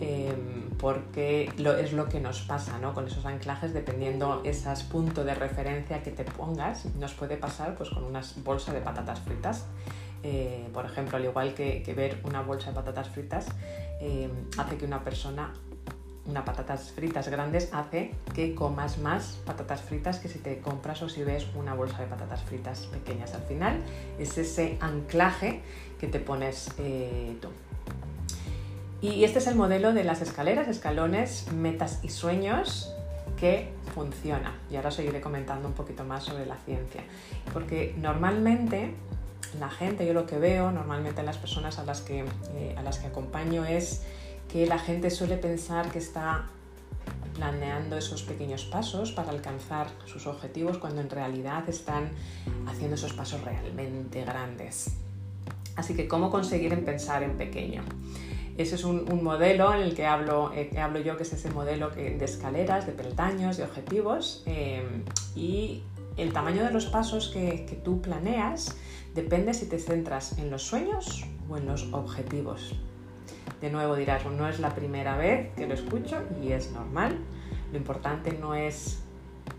Em, 0.00 0.70
porque 0.78 1.50
es 1.56 1.92
lo 1.92 2.08
que 2.08 2.20
nos 2.20 2.42
pasa 2.42 2.78
¿no? 2.78 2.94
con 2.94 3.08
esos 3.08 3.26
anclajes, 3.26 3.74
dependiendo 3.74 4.42
esos 4.44 4.84
puntos 4.84 5.26
de 5.26 5.34
referencia 5.34 6.02
que 6.02 6.12
te 6.12 6.24
pongas, 6.24 6.84
nos 6.96 7.14
puede 7.14 7.36
pasar 7.36 7.74
pues, 7.74 7.90
con 7.90 8.04
una 8.04 8.22
bolsa 8.44 8.72
de 8.72 8.80
patatas 8.80 9.20
fritas. 9.20 9.66
Eh, 10.22 10.68
por 10.72 10.84
ejemplo, 10.84 11.16
al 11.16 11.24
igual 11.24 11.54
que, 11.54 11.92
ver 11.96 12.20
una 12.24 12.42
bolsa 12.42 12.70
de 12.70 12.76
patatas 12.76 13.08
fritas, 13.08 13.46
em, 14.00 14.30
hace 14.56 14.76
que 14.76 14.84
una 14.84 15.02
persona, 15.02 15.52
unas 16.26 16.44
patatas 16.44 16.92
fritas 16.92 17.28
grandes, 17.28 17.72
hace 17.72 18.14
que 18.34 18.54
comas 18.54 18.98
más 18.98 19.40
patatas 19.44 19.82
fritas 19.82 20.20
que 20.20 20.28
si 20.28 20.38
te 20.38 20.60
compras 20.60 21.02
o 21.02 21.08
si 21.08 21.24
ves 21.24 21.46
una 21.56 21.74
bolsa 21.74 21.98
de 21.98 22.06
patatas 22.06 22.42
fritas 22.42 22.86
pequeñas. 22.86 23.34
Al 23.34 23.42
final 23.42 23.80
es 24.18 24.38
ese 24.38 24.78
anclaje 24.80 25.62
que 25.98 26.06
te 26.06 26.20
pones 26.20 26.70
eh, 26.78 27.36
tú. 27.40 27.48
Y 29.00 29.24
este 29.24 29.38
es 29.38 29.46
el 29.46 29.54
modelo 29.54 29.92
de 29.92 30.02
las 30.02 30.22
escaleras, 30.22 30.66
escalones, 30.66 31.52
metas 31.52 32.00
y 32.02 32.08
sueños 32.08 32.92
que 33.38 33.72
funciona. 33.94 34.58
Y 34.70 34.76
ahora 34.76 34.88
os 34.88 34.94
seguiré 34.96 35.20
comentando 35.20 35.68
un 35.68 35.74
poquito 35.74 36.04
más 36.04 36.24
sobre 36.24 36.46
la 36.46 36.56
ciencia. 36.56 37.02
Porque 37.52 37.94
normalmente 37.96 38.94
la 39.60 39.70
gente, 39.70 40.04
yo 40.04 40.12
lo 40.14 40.26
que 40.26 40.38
veo, 40.38 40.72
normalmente 40.72 41.22
las 41.22 41.38
personas 41.38 41.78
a 41.78 41.84
las 41.84 42.00
que, 42.00 42.24
eh, 42.54 42.74
a 42.76 42.82
las 42.82 42.98
que 42.98 43.06
acompaño 43.06 43.64
es 43.64 44.02
que 44.50 44.66
la 44.66 44.78
gente 44.78 45.10
suele 45.10 45.36
pensar 45.36 45.90
que 45.90 45.98
está 45.98 46.46
planeando 47.34 47.96
esos 47.96 48.24
pequeños 48.24 48.64
pasos 48.64 49.12
para 49.12 49.30
alcanzar 49.30 49.86
sus 50.06 50.26
objetivos 50.26 50.78
cuando 50.78 51.00
en 51.00 51.08
realidad 51.08 51.68
están 51.68 52.10
haciendo 52.66 52.96
esos 52.96 53.12
pasos 53.12 53.42
realmente 53.42 54.24
grandes. 54.24 54.96
Así 55.76 55.94
que, 55.94 56.08
¿cómo 56.08 56.30
conseguir 56.30 56.84
pensar 56.84 57.22
en 57.22 57.36
pequeño? 57.36 57.84
Ese 58.58 58.74
es 58.74 58.84
un, 58.84 59.22
modelo 59.22 59.72
en 59.72 59.82
el 59.82 59.94
que 59.94 60.04
hablo, 60.04 60.52
eh, 60.52 60.70
hablo, 60.80 60.98
yo, 60.98 61.16
que 61.16 61.22
es 61.22 61.32
ese 61.32 61.48
modelo 61.50 61.90
de 61.90 62.22
escaleras, 62.24 62.86
de 62.86 62.92
peldaños, 62.92 63.56
de 63.56 63.62
objetivos. 63.62 64.42
Eh, 64.46 64.82
y 65.36 65.84
el 66.16 66.32
tamaño 66.32 66.64
de 66.64 66.72
los 66.72 66.86
pasos 66.86 67.28
que, 67.28 67.64
que, 67.66 67.76
tú 67.76 68.02
planeas 68.02 68.76
depende 69.14 69.54
si 69.54 69.66
te 69.66 69.78
centras 69.78 70.36
en 70.38 70.50
los 70.50 70.62
sueños 70.62 71.24
o 71.48 71.56
en 71.56 71.66
los 71.66 71.92
objetivos. 71.92 72.74
De 73.60 73.70
nuevo 73.70 73.94
dirás, 73.94 74.26
no 74.26 74.48
es 74.48 74.58
la 74.58 74.74
primera 74.74 75.16
vez 75.16 75.54
que 75.54 75.68
lo 75.68 75.74
escucho 75.74 76.20
y 76.42 76.50
es 76.50 76.72
normal. 76.72 77.16
Lo 77.70 77.78
importante 77.78 78.32
no 78.32 78.56
es 78.56 78.98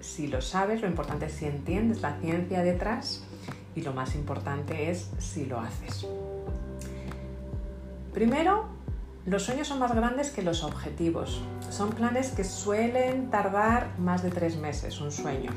si 0.01 0.27
lo 0.27 0.41
sabes, 0.41 0.81
lo 0.81 0.87
importante 0.87 1.27
es 1.27 1.33
si 1.33 1.45
entiendes 1.45 2.01
la 2.01 2.19
ciencia 2.19 2.63
detrás 2.63 3.23
y 3.75 3.81
lo 3.81 3.93
más 3.93 4.15
importante 4.15 4.91
es 4.91 5.09
si 5.19 5.45
lo 5.45 5.59
haces. 5.59 6.05
Primero, 8.13 8.67
los 9.29 9.43
sueños 9.43 9.67
son 9.67 9.79
más 9.79 9.93
grandes 9.93 10.31
que 10.31 10.41
los 10.41 10.63
objetivos. 10.63 11.41
Son 11.69 11.91
planes 11.91 12.31
que 12.31 12.43
suelen 12.43 13.29
tardar 13.29 13.91
más 13.99 14.23
de 14.23 14.31
tres 14.31 14.57
meses, 14.57 14.99
un 15.01 15.11
sueño, 15.11 15.51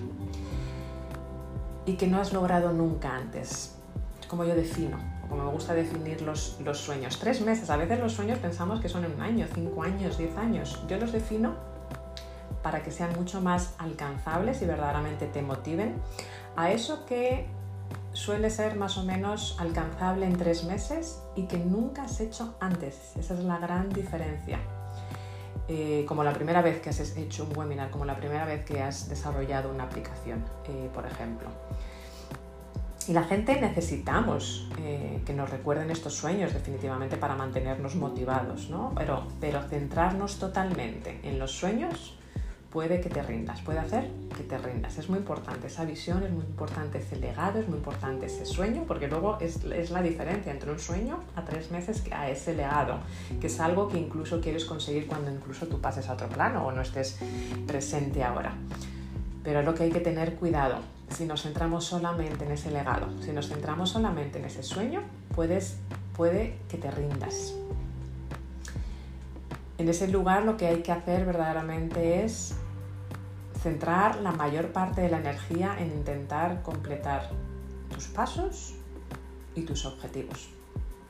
y 1.86 1.94
que 1.94 2.06
no 2.06 2.20
has 2.20 2.32
logrado 2.34 2.72
nunca 2.72 3.16
antes. 3.16 3.74
Como 4.28 4.44
yo 4.44 4.54
defino, 4.54 4.98
como 5.28 5.44
me 5.44 5.50
gusta 5.50 5.72
definir 5.72 6.20
los, 6.20 6.58
los 6.62 6.78
sueños. 6.78 7.18
Tres 7.18 7.40
meses, 7.40 7.70
a 7.70 7.76
veces 7.78 7.98
los 7.98 8.12
sueños 8.12 8.38
pensamos 8.38 8.80
que 8.80 8.90
son 8.90 9.06
en 9.06 9.12
un 9.12 9.20
año, 9.22 9.46
cinco 9.54 9.82
años, 9.82 10.18
diez 10.18 10.36
años. 10.36 10.82
Yo 10.86 10.98
los 10.98 11.12
defino 11.12 11.54
para 12.62 12.82
que 12.82 12.90
sean 12.90 13.14
mucho 13.14 13.40
más 13.40 13.74
alcanzables 13.78 14.60
y 14.60 14.66
verdaderamente 14.66 15.26
te 15.26 15.40
motiven 15.40 15.94
a 16.56 16.72
eso 16.72 17.06
que 17.06 17.46
suele 18.12 18.50
ser 18.50 18.76
más 18.76 18.98
o 18.98 19.04
menos 19.04 19.56
alcanzable 19.58 20.26
en 20.26 20.36
tres 20.36 20.64
meses 20.64 21.22
y 21.34 21.46
que 21.46 21.58
nunca 21.58 22.04
has 22.04 22.20
hecho 22.20 22.54
antes. 22.60 23.12
Esa 23.16 23.34
es 23.34 23.40
la 23.40 23.58
gran 23.58 23.88
diferencia. 23.90 24.58
Eh, 25.68 26.04
como 26.06 26.24
la 26.24 26.32
primera 26.32 26.60
vez 26.60 26.80
que 26.80 26.90
has 26.90 27.16
hecho 27.16 27.44
un 27.44 27.56
webinar, 27.56 27.90
como 27.90 28.04
la 28.04 28.16
primera 28.16 28.44
vez 28.44 28.64
que 28.64 28.82
has 28.82 29.08
desarrollado 29.08 29.70
una 29.70 29.84
aplicación, 29.84 30.44
eh, 30.68 30.90
por 30.92 31.06
ejemplo. 31.06 31.48
Y 33.08 33.12
la 33.12 33.24
gente 33.24 33.60
necesitamos 33.60 34.68
eh, 34.78 35.22
que 35.26 35.32
nos 35.32 35.50
recuerden 35.50 35.90
estos 35.90 36.14
sueños 36.14 36.52
definitivamente 36.52 37.16
para 37.16 37.34
mantenernos 37.34 37.96
motivados, 37.96 38.70
¿no? 38.70 38.92
Pero, 38.96 39.26
pero 39.40 39.62
centrarnos 39.62 40.38
totalmente 40.38 41.18
en 41.24 41.38
los 41.38 41.52
sueños 41.52 42.16
puede 42.72 43.00
que 43.00 43.10
te 43.10 43.22
rindas, 43.22 43.60
puede 43.60 43.78
hacer 43.78 44.08
que 44.34 44.42
te 44.44 44.56
rindas. 44.56 44.96
Es 44.96 45.10
muy 45.10 45.18
importante 45.18 45.66
esa 45.66 45.84
visión, 45.84 46.22
es 46.22 46.30
muy 46.30 46.44
importante 46.44 46.98
ese 46.98 47.16
legado, 47.16 47.60
es 47.60 47.68
muy 47.68 47.76
importante 47.76 48.26
ese 48.26 48.46
sueño, 48.46 48.84
porque 48.88 49.08
luego 49.08 49.36
es, 49.40 49.62
la 49.90 50.00
diferencia 50.00 50.50
entre 50.50 50.72
un 50.72 50.78
sueño 50.78 51.20
a 51.36 51.44
tres 51.44 51.70
meses 51.70 52.02
a 52.10 52.30
ese 52.30 52.54
legado, 52.54 53.00
que 53.40 53.48
es 53.48 53.60
algo 53.60 53.88
que 53.88 53.98
incluso 53.98 54.40
quieres 54.40 54.64
conseguir 54.64 55.06
cuando 55.06 55.30
incluso 55.30 55.66
tú 55.66 55.80
pases 55.80 56.08
a 56.08 56.14
otro 56.14 56.28
plano 56.28 56.66
o 56.66 56.72
no 56.72 56.80
estés 56.80 57.18
presente 57.66 58.24
ahora. 58.24 58.54
Pero 59.44 59.60
es 59.60 59.66
lo 59.66 59.74
que 59.74 59.84
hay 59.84 59.90
que 59.90 60.00
tener 60.00 60.36
cuidado. 60.36 60.76
Si 61.10 61.26
nos 61.26 61.42
centramos 61.42 61.84
solamente 61.84 62.46
en 62.46 62.52
ese 62.52 62.70
legado, 62.70 63.08
si 63.20 63.32
nos 63.32 63.48
centramos 63.48 63.90
solamente 63.90 64.38
en 64.38 64.46
ese 64.46 64.62
sueño, 64.62 65.02
puedes, 65.34 65.76
puede 66.16 66.56
que 66.70 66.78
te 66.78 66.90
rindas. 66.90 67.54
En 69.76 69.88
ese 69.88 70.08
lugar 70.08 70.44
lo 70.44 70.56
que 70.56 70.68
hay 70.68 70.80
que 70.82 70.92
hacer 70.92 71.26
verdaderamente 71.26 72.24
es 72.24 72.54
centrar 73.62 74.16
la 74.16 74.32
mayor 74.32 74.72
parte 74.72 75.00
de 75.02 75.08
la 75.08 75.18
energía 75.18 75.76
en 75.78 75.88
intentar 75.88 76.62
completar 76.62 77.30
tus 77.92 78.06
pasos 78.08 78.74
y 79.54 79.62
tus 79.62 79.86
objetivos, 79.86 80.48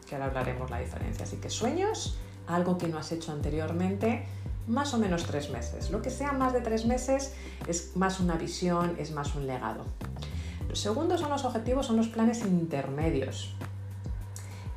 que 0.07 0.15
ahora 0.15 0.27
hablaremos 0.27 0.71
la 0.71 0.79
diferencia. 0.79 1.25
Así 1.25 1.37
que 1.37 1.49
sueños, 1.49 2.19
algo 2.47 2.77
que 2.77 2.89
no 2.89 2.99
has 2.99 3.11
hecho 3.13 3.33
anteriormente, 3.33 4.27
más 4.67 4.93
o 4.95 4.99
menos 4.99 5.25
tres 5.25 5.51
meses. 5.51 5.91
Lo 5.91 6.03
que 6.03 6.11
sea 6.11 6.33
más 6.33 6.53
de 6.53 6.61
tres 6.61 6.85
meses 6.87 7.35
es 7.67 7.97
más 7.97 8.21
una 8.21 8.35
visión, 8.35 8.95
es 8.99 9.13
más 9.13 9.35
un 9.35 9.47
legado. 9.47 9.85
Los 10.69 10.79
segundos 10.79 11.21
son 11.21 11.31
los 11.31 11.45
objetivos, 11.45 11.87
son 11.87 11.97
los 11.97 12.09
planes 12.09 12.43
intermedios 12.43 13.55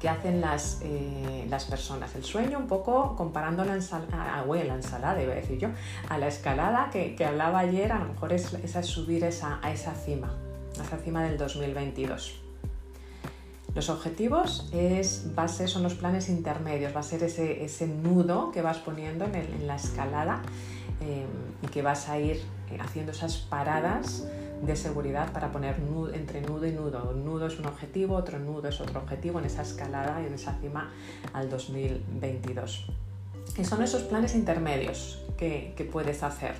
hacen 0.07 0.41
las, 0.41 0.79
eh, 0.83 1.45
las 1.49 1.65
personas. 1.65 2.15
El 2.15 2.23
sueño 2.23 2.57
un 2.57 2.67
poco 2.67 3.15
comparando 3.15 3.63
la, 3.65 3.75
ensalada, 3.75 4.39
ah, 4.39 4.45
la 4.45 4.75
ensalada, 4.75 5.21
iba 5.21 5.33
a 5.33 5.35
decir 5.35 5.57
yo, 5.57 5.69
a 6.09 6.17
la 6.17 6.27
escalada 6.27 6.89
que, 6.91 7.15
que 7.15 7.25
hablaba 7.25 7.59
ayer, 7.59 7.91
a 7.91 7.99
lo 7.99 8.05
mejor 8.05 8.33
es, 8.33 8.53
es 8.53 8.85
subir 8.85 9.23
esa, 9.23 9.59
a 9.61 9.71
esa 9.71 9.93
cima, 9.93 10.33
a 10.79 10.83
esa 10.83 10.97
cima 10.97 11.23
del 11.23 11.37
2022. 11.37 12.41
Los 13.73 13.89
objetivos 13.89 14.69
es, 14.73 15.31
va 15.37 15.43
a 15.43 15.47
ser, 15.49 15.67
son 15.67 15.83
los 15.83 15.95
planes 15.95 16.29
intermedios, 16.29 16.95
va 16.95 17.01
a 17.01 17.03
ser 17.03 17.23
ese, 17.23 17.65
ese 17.65 17.87
nudo 17.87 18.51
que 18.51 18.61
vas 18.61 18.77
poniendo 18.77 19.25
en, 19.25 19.35
en 19.35 19.67
la 19.67 19.75
escalada 19.75 20.41
eh, 21.01 21.25
y 21.61 21.67
que 21.67 21.81
vas 21.81 22.07
a 22.07 22.17
ir 22.17 22.41
eh, 22.71 22.77
haciendo 22.79 23.11
esas 23.11 23.35
paradas 23.37 24.25
de 24.61 24.75
seguridad 24.75 25.31
para 25.31 25.51
poner 25.51 25.75
entre 26.13 26.41
nudo 26.41 26.65
y 26.65 26.71
nudo. 26.71 27.11
Un 27.13 27.25
nudo 27.25 27.47
es 27.47 27.59
un 27.59 27.65
objetivo, 27.65 28.15
otro 28.15 28.39
nudo 28.39 28.67
es 28.67 28.79
otro 28.81 28.99
objetivo 29.01 29.39
en 29.39 29.45
esa 29.45 29.61
escalada 29.61 30.21
y 30.21 30.27
en 30.27 30.33
esa 30.33 30.53
cima 30.59 30.91
al 31.33 31.49
2022. 31.49 32.87
Y 33.57 33.65
son 33.65 33.81
esos 33.81 34.03
planes 34.03 34.35
intermedios 34.35 35.23
que, 35.37 35.73
que 35.75 35.85
puedes 35.85 36.23
hacer. 36.23 36.55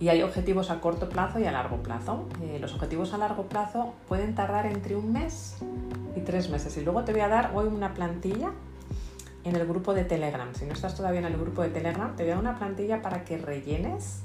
Y 0.00 0.08
hay 0.08 0.22
objetivos 0.22 0.70
a 0.70 0.80
corto 0.80 1.08
plazo 1.08 1.38
y 1.38 1.44
a 1.44 1.52
largo 1.52 1.82
plazo. 1.82 2.26
Eh, 2.42 2.58
los 2.60 2.74
objetivos 2.74 3.12
a 3.12 3.18
largo 3.18 3.44
plazo 3.44 3.94
pueden 4.08 4.34
tardar 4.34 4.66
entre 4.66 4.96
un 4.96 5.12
mes 5.12 5.56
y 6.16 6.20
tres 6.20 6.50
meses. 6.50 6.76
Y 6.76 6.82
luego 6.82 7.04
te 7.04 7.12
voy 7.12 7.20
a 7.20 7.28
dar 7.28 7.52
hoy 7.54 7.68
una 7.68 7.94
plantilla 7.94 8.52
en 9.44 9.56
el 9.56 9.66
grupo 9.66 9.94
de 9.94 10.04
Telegram. 10.04 10.54
Si 10.54 10.64
no 10.64 10.72
estás 10.72 10.94
todavía 10.96 11.20
en 11.20 11.26
el 11.26 11.36
grupo 11.36 11.62
de 11.62 11.68
Telegram, 11.68 12.14
te 12.16 12.22
voy 12.22 12.32
a 12.32 12.34
dar 12.34 12.42
una 12.42 12.58
plantilla 12.58 13.02
para 13.02 13.24
que 13.24 13.38
rellenes 13.38 14.22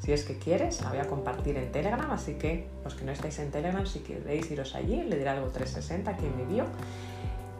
si 0.00 0.12
es 0.12 0.24
que 0.24 0.38
quieres, 0.38 0.80
la 0.82 0.90
voy 0.90 0.98
a 0.98 1.06
compartir 1.06 1.56
en 1.56 1.70
Telegram, 1.70 2.10
así 2.10 2.34
que 2.34 2.68
los 2.82 2.94
que 2.94 3.04
no 3.04 3.12
estáis 3.12 3.38
en 3.38 3.50
Telegram, 3.50 3.86
si 3.86 4.00
queréis 4.00 4.50
iros 4.50 4.74
allí, 4.74 5.02
le 5.04 5.16
diré 5.16 5.28
algo 5.28 5.46
360 5.48 6.10
aquí 6.10 6.26
en 6.26 6.36
mi 6.36 6.54
bio, 6.54 6.64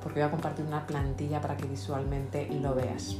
porque 0.03 0.20
voy 0.20 0.29
a 0.29 0.31
compartir 0.31 0.64
una 0.64 0.87
plantilla 0.87 1.40
para 1.40 1.57
que 1.57 1.66
visualmente 1.66 2.48
lo 2.50 2.74
veas. 2.74 3.16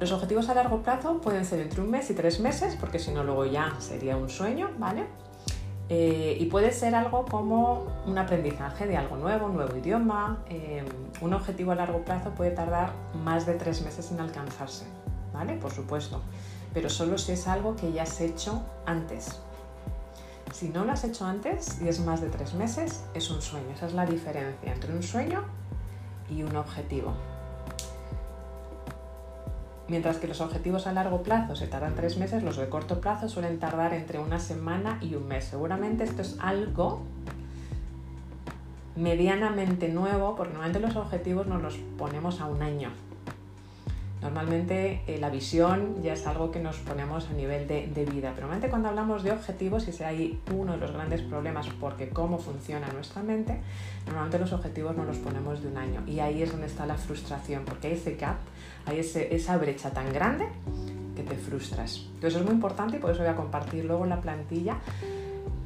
Los 0.00 0.12
objetivos 0.12 0.48
a 0.48 0.54
largo 0.54 0.82
plazo 0.82 1.20
pueden 1.20 1.44
ser 1.44 1.60
entre 1.60 1.82
un 1.82 1.90
mes 1.90 2.08
y 2.10 2.14
tres 2.14 2.40
meses, 2.40 2.76
porque 2.78 2.98
si 2.98 3.10
no 3.10 3.24
luego 3.24 3.44
ya 3.44 3.74
sería 3.78 4.16
un 4.16 4.30
sueño, 4.30 4.70
¿vale? 4.78 5.04
Eh, 5.90 6.36
y 6.38 6.46
puede 6.46 6.70
ser 6.70 6.94
algo 6.94 7.24
como 7.24 7.86
un 8.06 8.18
aprendizaje 8.18 8.86
de 8.86 8.96
algo 8.96 9.16
nuevo, 9.16 9.46
un 9.46 9.54
nuevo 9.56 9.76
idioma. 9.76 10.38
Eh, 10.48 10.84
un 11.20 11.32
objetivo 11.32 11.72
a 11.72 11.74
largo 11.74 12.04
plazo 12.04 12.30
puede 12.30 12.52
tardar 12.52 12.92
más 13.24 13.44
de 13.44 13.54
tres 13.54 13.82
meses 13.82 14.12
en 14.12 14.20
alcanzarse, 14.20 14.84
¿vale? 15.32 15.54
Por 15.54 15.72
supuesto. 15.72 16.22
Pero 16.74 16.88
solo 16.90 17.18
si 17.18 17.32
es 17.32 17.48
algo 17.48 17.76
que 17.76 17.92
ya 17.92 18.02
has 18.02 18.20
hecho 18.20 18.62
antes. 18.86 19.40
Si 20.52 20.68
no 20.68 20.84
lo 20.84 20.92
has 20.92 21.04
hecho 21.04 21.26
antes 21.26 21.80
y 21.80 21.88
es 21.88 22.00
más 22.00 22.20
de 22.20 22.28
tres 22.28 22.54
meses, 22.54 23.04
es 23.14 23.30
un 23.30 23.42
sueño. 23.42 23.70
Esa 23.74 23.86
es 23.86 23.94
la 23.94 24.06
diferencia 24.06 24.72
entre 24.72 24.94
un 24.94 25.02
sueño 25.02 25.44
y 26.30 26.42
un 26.42 26.56
objetivo. 26.56 27.12
Mientras 29.88 30.18
que 30.18 30.28
los 30.28 30.42
objetivos 30.42 30.86
a 30.86 30.92
largo 30.92 31.22
plazo 31.22 31.56
se 31.56 31.66
tardan 31.66 31.94
tres 31.94 32.18
meses, 32.18 32.42
los 32.42 32.58
de 32.58 32.68
corto 32.68 33.00
plazo 33.00 33.28
suelen 33.28 33.58
tardar 33.58 33.94
entre 33.94 34.18
una 34.18 34.38
semana 34.38 34.98
y 35.00 35.14
un 35.14 35.26
mes. 35.26 35.44
Seguramente 35.44 36.04
esto 36.04 36.20
es 36.20 36.36
algo 36.40 37.02
medianamente 38.96 39.88
nuevo, 39.88 40.34
porque 40.36 40.52
normalmente 40.52 40.80
los 40.86 40.96
objetivos 40.96 41.46
nos 41.46 41.62
los 41.62 41.76
ponemos 41.96 42.40
a 42.40 42.46
un 42.46 42.62
año. 42.62 42.90
Normalmente 44.20 45.02
eh, 45.06 45.18
la 45.18 45.30
visión 45.30 46.02
ya 46.02 46.12
es 46.12 46.26
algo 46.26 46.50
que 46.50 46.58
nos 46.58 46.76
ponemos 46.78 47.28
a 47.28 47.32
nivel 47.32 47.68
de, 47.68 47.86
vida, 48.04 48.32
pero 48.34 48.46
normalmente 48.46 48.68
cuando 48.68 48.88
hablamos 48.88 49.22
de 49.22 49.30
objetivos, 49.30 49.86
y 49.86 49.90
ese 49.90 50.04
hay 50.04 50.40
uno 50.52 50.72
de 50.72 50.78
los 50.78 50.92
grandes 50.92 51.22
problemas 51.22 51.68
porque 51.80 52.08
cómo 52.08 52.38
funciona 52.38 52.88
nuestra 52.92 53.22
mente, 53.22 53.60
normalmente 54.06 54.38
los 54.38 54.52
objetivos 54.52 54.96
no 54.96 55.04
los 55.04 55.18
ponemos 55.18 55.62
de 55.62 55.68
un 55.68 55.76
año 55.76 56.02
y 56.06 56.18
ahí 56.20 56.42
es 56.42 56.50
donde 56.50 56.66
está 56.66 56.84
la 56.86 56.96
frustración, 56.96 57.64
porque 57.64 57.88
hay 57.88 57.92
ese 57.94 58.16
gap, 58.16 58.38
hay 58.86 58.98
esa 58.98 59.56
brecha 59.56 59.90
tan 59.90 60.12
grande 60.12 60.46
que 61.14 61.22
te 61.22 61.36
frustras. 61.36 62.06
Entonces 62.14 62.40
es 62.40 62.44
muy 62.44 62.54
importante 62.54 62.96
y 62.96 63.00
por 63.00 63.10
eso 63.10 63.20
voy 63.20 63.30
a 63.30 63.36
compartir 63.36 63.84
luego 63.84 64.04
la 64.06 64.20
plantilla 64.20 64.78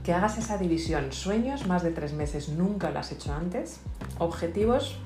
que 0.05 0.12
hagas 0.12 0.38
esa 0.38 0.59
división. 0.59 1.12
Sueños, 1.12 1.67
más 1.67 1.83
de 1.83 1.91
tres 1.91 2.12
meses, 2.12 2.49
nunca 2.49 2.91
lo 2.91 2.99
has 2.99 3.12
hecho 3.12 3.33
antes. 3.33 3.81
Objetivos, 4.19 4.99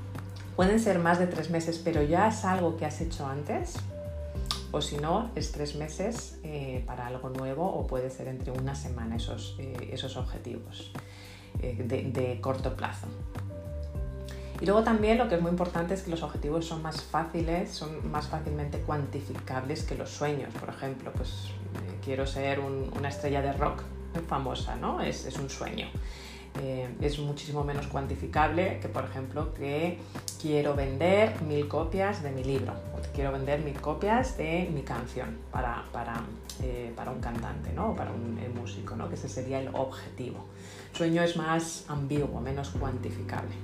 Pueden 0.57 0.81
ser 0.81 0.99
más 0.99 1.19
de 1.19 1.27
tres 1.27 1.51
meses, 1.51 1.79
pero 1.85 2.03
ya 2.03 2.29
es 2.29 2.42
algo 2.47 2.79
que 2.79 2.87
has 2.87 3.03
hecho 3.03 3.27
antes. 3.27 3.75
O 4.73 4.81
si 4.81 4.97
no, 4.97 5.31
es 5.35 5.53
tres 5.53 5.77
meses 5.77 6.38
eh, 6.42 6.83
para 6.87 7.07
algo 7.07 7.29
nuevo 7.29 7.66
o 7.66 7.87
puede 7.87 8.11
ser 8.11 8.29
entre 8.29 8.53
una 8.53 8.75
semana 8.75 9.16
esos, 9.16 9.57
eh, 9.59 9.90
esos 9.92 10.16
objetivos 10.16 10.92
eh, 11.61 11.85
de, 11.85 12.40
corto 12.40 12.75
plazo. 12.75 13.07
Y 14.59 14.64
luego 14.64 14.83
también 14.83 15.19
lo 15.19 15.29
que 15.29 15.35
es 15.35 15.42
muy 15.42 15.51
importante 15.51 15.92
es 15.92 16.03
que 16.03 16.11
los 16.11 16.23
objetivos 16.23 16.64
son 16.66 16.81
más 16.81 17.03
fáciles, 17.03 17.71
son 17.71 18.11
más 18.11 18.27
fácilmente 18.29 18.79
cuantificables 18.79 19.85
que 19.85 19.95
los 19.95 20.09
sueños. 20.09 20.55
Por 20.55 20.71
ejemplo, 20.71 21.12
pues 21.14 21.51
quiero 22.03 22.27
ser 22.27 22.61
una 22.61 23.11
estrella 23.11 23.42
de 23.42 23.53
rock 23.53 23.83
famosa, 24.27 24.77
¿no? 24.77 25.03
Es 25.03 25.38
un 25.38 25.51
sueño. 25.51 25.88
Eh, 26.62 26.88
es 27.01 27.19
muchísimo 27.19 27.64
menos 27.64 27.87
cuantificable 27.87 28.79
que, 28.81 28.88
por 28.88 29.05
ejemplo, 29.05 29.53
que 29.55 29.99
quiero 30.40 30.75
vender 30.75 31.42
mil 31.42 31.69
copias 31.69 32.23
de 32.23 32.31
mi 32.31 32.45
libro 32.45 32.73
o 32.95 33.14
quiero 33.14 33.33
vender 33.33 33.61
mil 33.61 33.79
copias 33.81 34.37
de 34.37 34.71
mi 34.73 34.83
canción 34.83 35.38
para, 35.51 35.85
para, 35.92 36.23
eh, 36.62 36.92
para 36.97 37.11
un 37.11 37.21
cantante 37.21 37.73
¿no? 37.73 37.90
o 37.90 37.97
para 37.97 38.11
un 38.11 38.38
músico, 38.55 38.97
¿no? 38.97 39.09
que 39.09 39.16
ese 39.16 39.29
sería 39.29 39.61
el 39.61 39.69
objetivo. 39.75 40.45
Sueño 40.92 41.23
es 41.23 41.37
más 41.37 41.85
ambiguo, 41.88 42.40
menos 42.40 42.71
cuantificable. 42.71 43.55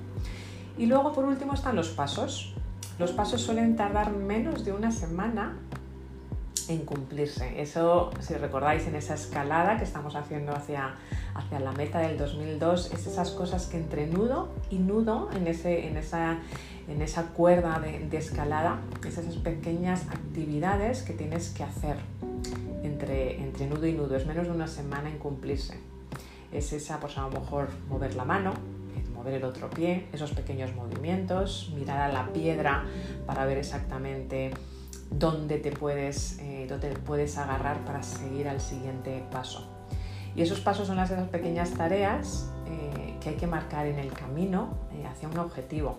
Y 0.77 0.85
luego, 0.85 1.13
por 1.13 1.25
último, 1.25 1.53
están 1.53 1.75
los 1.75 1.89
pasos. 1.89 2.53
Los 2.99 3.11
pasos 3.11 3.41
suelen 3.41 3.75
tardar 3.75 4.11
menos 4.11 4.65
de 4.65 4.71
una 4.71 4.91
semana 4.91 5.57
en 6.69 6.85
cumplirse. 6.85 7.61
Eso, 7.61 8.11
si 8.19 8.33
recordáis, 8.35 8.87
en 8.87 8.95
esa 8.95 9.15
escalada 9.15 9.77
que 9.77 9.83
estamos 9.83 10.15
haciendo 10.15 10.53
hacia, 10.53 10.95
hacia 11.33 11.59
la 11.59 11.71
meta 11.71 11.99
del 11.99 12.17
2002, 12.17 12.91
es 12.93 13.07
esas 13.07 13.31
cosas 13.31 13.67
que 13.67 13.77
entre 13.77 14.07
nudo 14.07 14.49
y 14.69 14.77
nudo, 14.77 15.29
en, 15.35 15.47
ese, 15.47 15.87
en, 15.87 15.97
esa, 15.97 16.39
en 16.87 17.01
esa 17.01 17.27
cuerda 17.27 17.79
de, 17.79 18.17
escalada, 18.17 18.79
esas 19.05 19.25
pequeñas 19.37 20.07
actividades 20.09 21.01
que 21.01 21.13
tienes 21.13 21.49
que 21.49 21.63
hacer 21.63 21.97
entre, 22.83 23.41
entre 23.41 23.67
nudo 23.67 23.87
y 23.87 23.93
nudo. 23.93 24.15
Es 24.15 24.25
menos 24.25 24.47
de 24.47 24.51
una 24.51 24.67
semana 24.67 25.09
en 25.09 25.17
cumplirse. 25.17 25.79
Es 26.51 26.71
esa, 26.73 26.99
pues 26.99 27.17
a 27.17 27.21
lo 27.21 27.39
mejor 27.39 27.69
mover 27.89 28.15
la 28.15 28.25
mano, 28.25 28.53
mover 29.15 29.35
el 29.35 29.43
otro 29.43 29.69
pie, 29.69 30.07
esos 30.13 30.31
pequeños 30.31 30.75
movimientos, 30.75 31.71
mirar 31.75 32.09
a 32.09 32.13
la 32.13 32.31
piedra 32.31 32.85
para 33.25 33.45
ver 33.45 33.57
exactamente 33.57 34.51
dónde 35.19 35.57
te 35.57 35.71
puedes, 35.71 36.37
eh, 36.39 36.67
puedes 37.05 37.37
agarrar 37.37 37.83
para 37.85 38.03
seguir 38.03 38.47
al 38.47 38.61
siguiente 38.61 39.23
paso. 39.31 39.67
Y 40.35 40.41
esos 40.41 40.59
pasos 40.59 40.87
son 40.87 40.97
las 40.97 41.11
esas 41.11 41.29
pequeñas 41.29 41.71
tareas 41.71 42.49
eh, 42.65 43.17
que 43.21 43.29
hay 43.29 43.35
que 43.35 43.47
marcar 43.47 43.85
en 43.85 43.99
el 43.99 44.11
camino 44.11 44.73
eh, 44.93 45.05
hacia 45.05 45.27
un 45.29 45.37
objetivo. 45.37 45.97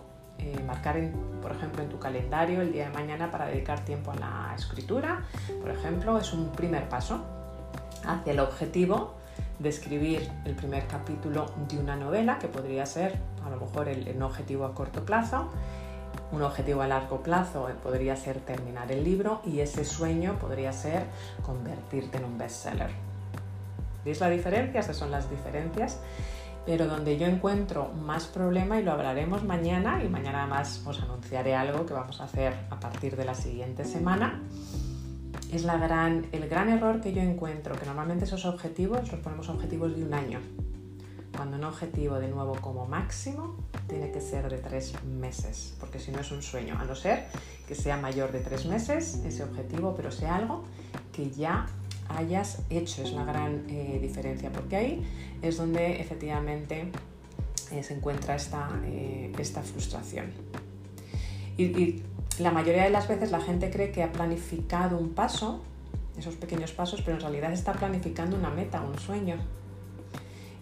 marcar, 0.67 0.97
por 1.41 1.51
ejemplo, 1.51 1.81
en 1.81 1.89
tu 1.89 1.97
calendario 1.97 2.61
el 2.61 2.73
día 2.73 2.89
de 2.89 2.93
mañana 2.93 3.31
para 3.31 3.47
dedicar 3.47 3.85
tiempo 3.85 4.11
a 4.11 4.15
la 4.15 4.53
escritura, 4.55 5.23
por 5.61 5.71
ejemplo, 5.71 6.17
es 6.17 6.33
un 6.33 6.51
primer 6.51 6.89
paso 6.89 7.23
hacia 8.05 8.33
el 8.33 8.39
objetivo 8.39 9.15
de 9.59 9.69
escribir 9.69 10.29
el 10.43 10.53
primer 10.55 10.85
capítulo 10.87 11.45
de 11.69 11.79
una 11.79 11.95
novela, 11.95 12.37
que 12.37 12.49
podría 12.49 12.85
ser 12.85 13.17
a 13.45 13.49
lo 13.49 13.57
mejor 13.57 13.87
el, 13.87 14.07
el 14.07 14.21
objetivo 14.21 14.65
a 14.65 14.73
corto 14.73 15.05
plazo, 15.05 15.49
un 16.31 16.41
objetivo 16.41 16.81
a 16.81 16.87
largo 16.87 17.21
plazo 17.21 17.67
podría 17.83 18.15
ser 18.15 18.39
terminar 18.39 18.91
el 18.91 19.03
libro 19.03 19.41
y 19.45 19.59
ese 19.59 19.85
sueño 19.85 20.37
podría 20.39 20.73
ser 20.73 21.03
convertirte 21.43 22.17
en 22.17 22.25
un 22.25 22.37
bestseller. 22.37 22.89
¿Veis 24.03 24.19
la 24.19 24.29
diferencia? 24.29 24.79
Estas 24.79 24.97
son 24.97 25.11
las 25.11 25.29
diferencias. 25.29 25.99
Pero 26.65 26.87
donde 26.87 27.17
yo 27.19 27.27
encuentro 27.27 27.89
más 27.89 28.25
problema, 28.25 28.79
y 28.79 28.83
lo 28.83 28.91
hablaremos 28.91 29.43
mañana, 29.43 30.03
y 30.03 30.09
mañana 30.09 30.47
más 30.47 30.81
os 30.83 30.99
anunciaré 30.99 31.55
algo 31.55 31.85
que 31.85 31.93
vamos 31.93 32.19
a 32.21 32.23
hacer 32.23 32.55
a 32.71 32.79
partir 32.79 33.15
de 33.15 33.23
la 33.23 33.35
siguiente 33.35 33.85
semana, 33.85 34.41
es 35.51 35.63
la 35.63 35.77
gran, 35.77 36.25
el 36.31 36.49
gran 36.49 36.69
error 36.69 37.01
que 37.01 37.13
yo 37.13 37.21
encuentro, 37.21 37.75
que 37.75 37.85
normalmente 37.85 38.25
esos 38.25 38.45
objetivos 38.45 39.11
los 39.11 39.21
ponemos 39.21 39.47
objetivos 39.49 39.95
de 39.95 40.03
un 40.05 40.15
año 40.15 40.39
cuando 41.35 41.57
un 41.57 41.63
objetivo 41.63 42.19
de 42.19 42.27
nuevo 42.27 42.53
como 42.61 42.85
máximo 42.85 43.55
tiene 43.87 44.11
que 44.11 44.21
ser 44.21 44.49
de 44.49 44.57
tres 44.57 44.93
meses, 45.03 45.75
porque 45.79 45.99
si 45.99 46.11
no 46.11 46.19
es 46.19 46.31
un 46.31 46.41
sueño, 46.41 46.77
a 46.79 46.85
no 46.85 46.95
ser 46.95 47.25
que 47.67 47.75
sea 47.75 47.97
mayor 47.97 48.31
de 48.31 48.39
tres 48.39 48.65
meses 48.65 49.21
ese 49.25 49.43
objetivo, 49.43 49.93
pero 49.95 50.11
sea 50.11 50.35
algo 50.35 50.63
que 51.11 51.29
ya 51.31 51.65
hayas 52.09 52.61
hecho, 52.69 53.03
es 53.03 53.11
la 53.11 53.25
gran 53.25 53.65
eh, 53.67 53.99
diferencia, 54.01 54.51
porque 54.51 54.75
ahí 54.75 55.07
es 55.41 55.57
donde 55.57 55.99
efectivamente 55.99 56.91
eh, 57.71 57.83
se 57.83 57.95
encuentra 57.95 58.35
esta, 58.35 58.69
eh, 58.85 59.31
esta 59.37 59.61
frustración. 59.61 60.31
Y, 61.57 61.63
y 61.63 62.03
la 62.39 62.51
mayoría 62.51 62.83
de 62.83 62.89
las 62.89 63.07
veces 63.07 63.31
la 63.31 63.41
gente 63.41 63.71
cree 63.71 63.91
que 63.91 64.03
ha 64.03 64.11
planificado 64.11 64.97
un 64.97 65.09
paso, 65.09 65.61
esos 66.17 66.35
pequeños 66.35 66.71
pasos, 66.73 67.01
pero 67.01 67.17
en 67.17 67.21
realidad 67.21 67.51
está 67.51 67.73
planificando 67.73 68.37
una 68.37 68.49
meta, 68.49 68.81
un 68.81 68.97
sueño. 68.99 69.37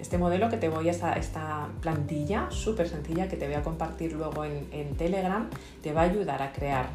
Este 0.03 0.17
modelo 0.17 0.49
que 0.49 0.57
te 0.57 0.67
voy 0.67 0.89
a 0.89 0.91
esta, 0.91 1.69
plantilla 1.79 2.51
súper 2.51 2.89
sencilla 2.89 3.29
que 3.29 3.37
te 3.37 3.45
voy 3.45 3.55
a 3.55 3.63
compartir 3.63 4.11
luego 4.11 4.43
en, 4.43 4.97
Telegram 4.97 5.49
te 5.81 5.93
va 5.93 6.01
a 6.01 6.03
ayudar 6.03 6.41
a 6.41 6.51
crear 6.51 6.89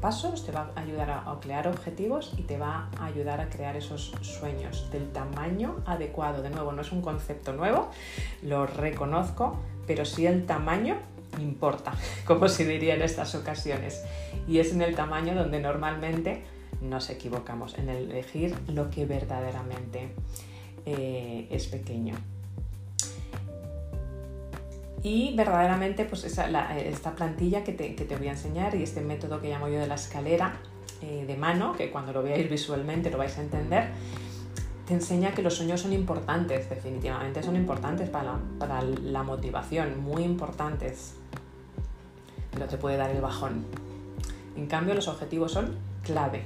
pasos, 0.00 0.46
te 0.46 0.50
va 0.50 0.70
a 0.74 0.80
ayudar 0.80 1.10
a, 1.10 1.38
crear 1.42 1.68
objetivos 1.68 2.32
y 2.38 2.42
te 2.44 2.56
va 2.56 2.88
a 2.98 3.04
ayudar 3.04 3.42
a 3.42 3.50
crear 3.50 3.76
esos 3.76 4.14
sueños 4.22 4.90
del 4.90 5.12
tamaño 5.12 5.82
adecuado. 5.84 6.40
De 6.40 6.48
nuevo, 6.48 6.72
no 6.72 6.80
es 6.80 6.90
un 6.90 7.02
concepto 7.02 7.52
nuevo, 7.52 7.90
lo 8.40 8.66
reconozco, 8.66 9.58
pero 9.86 10.06
sí 10.06 10.24
el 10.24 10.46
tamaño 10.46 10.96
importa, 11.38 11.92
como 12.26 12.48
se 12.48 12.64
diría 12.64 12.94
en 12.94 13.02
estas 13.02 13.34
ocasiones. 13.34 14.02
Y 14.48 14.58
es 14.58 14.72
en 14.72 14.80
el 14.80 14.94
tamaño 14.94 15.34
donde 15.34 15.60
normalmente 15.60 16.44
nos 16.80 17.10
equivocamos, 17.10 17.76
en 17.76 17.90
elegir 17.90 18.56
lo 18.68 18.88
que 18.88 19.04
verdaderamente 19.04 20.14
eh, 20.86 21.46
es 21.50 21.66
pequeño. 21.66 22.14
Y 25.04 25.36
verdaderamente, 25.36 26.06
pues 26.06 26.24
esta 26.24 27.14
plantilla 27.14 27.62
que 27.62 27.72
te, 27.72 28.16
voy 28.16 28.28
a 28.28 28.30
enseñar 28.30 28.74
y 28.74 28.82
este 28.82 29.02
método 29.02 29.38
que 29.38 29.50
llamo 29.50 29.68
yo 29.68 29.78
de 29.78 29.86
la 29.86 29.96
escalera 29.96 30.54
eh, 31.02 31.26
de 31.26 31.36
mano, 31.36 31.74
que 31.74 31.90
cuando 31.90 32.14
lo 32.14 32.22
veáis 32.22 32.48
visualmente 32.48 33.10
lo 33.10 33.18
vais 33.18 33.36
a 33.36 33.42
entender, 33.42 33.90
te 34.86 34.94
enseña 34.94 35.34
que 35.34 35.42
los 35.42 35.56
sueños 35.56 35.82
son 35.82 35.92
importantes, 35.92 36.70
definitivamente 36.70 37.42
son 37.42 37.54
importantes 37.54 38.08
para, 38.08 38.38
para 38.58 38.80
la 38.80 39.22
motivación, 39.22 40.02
muy 40.02 40.22
importantes, 40.22 41.16
pero 42.50 42.64
te 42.64 42.78
puede 42.78 42.96
dar 42.96 43.10
el 43.10 43.20
bajón. 43.20 43.66
En 44.56 44.66
cambio, 44.68 44.94
los 44.94 45.08
objetivos 45.08 45.52
son 45.52 45.76
clave. 46.02 46.44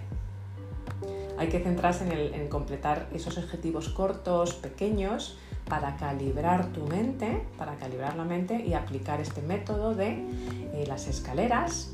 Hay 1.38 1.48
que 1.48 1.60
centrarse 1.60 2.02
en, 2.04 2.34
en 2.34 2.48
completar 2.48 3.08
esos 3.14 3.38
objetivos 3.38 3.88
cortos, 3.90 4.54
pequeños, 4.54 5.38
para 5.68 5.96
calibrar 5.96 6.66
tu 6.72 6.86
mente, 6.86 7.42
para 7.56 7.76
calibrar 7.76 8.16
la 8.16 8.24
mente 8.24 8.64
y 8.64 8.74
aplicar 8.74 9.20
este 9.20 9.42
método 9.42 9.94
de 9.94 10.24
eh, 10.72 10.84
las 10.86 11.06
escaleras 11.08 11.90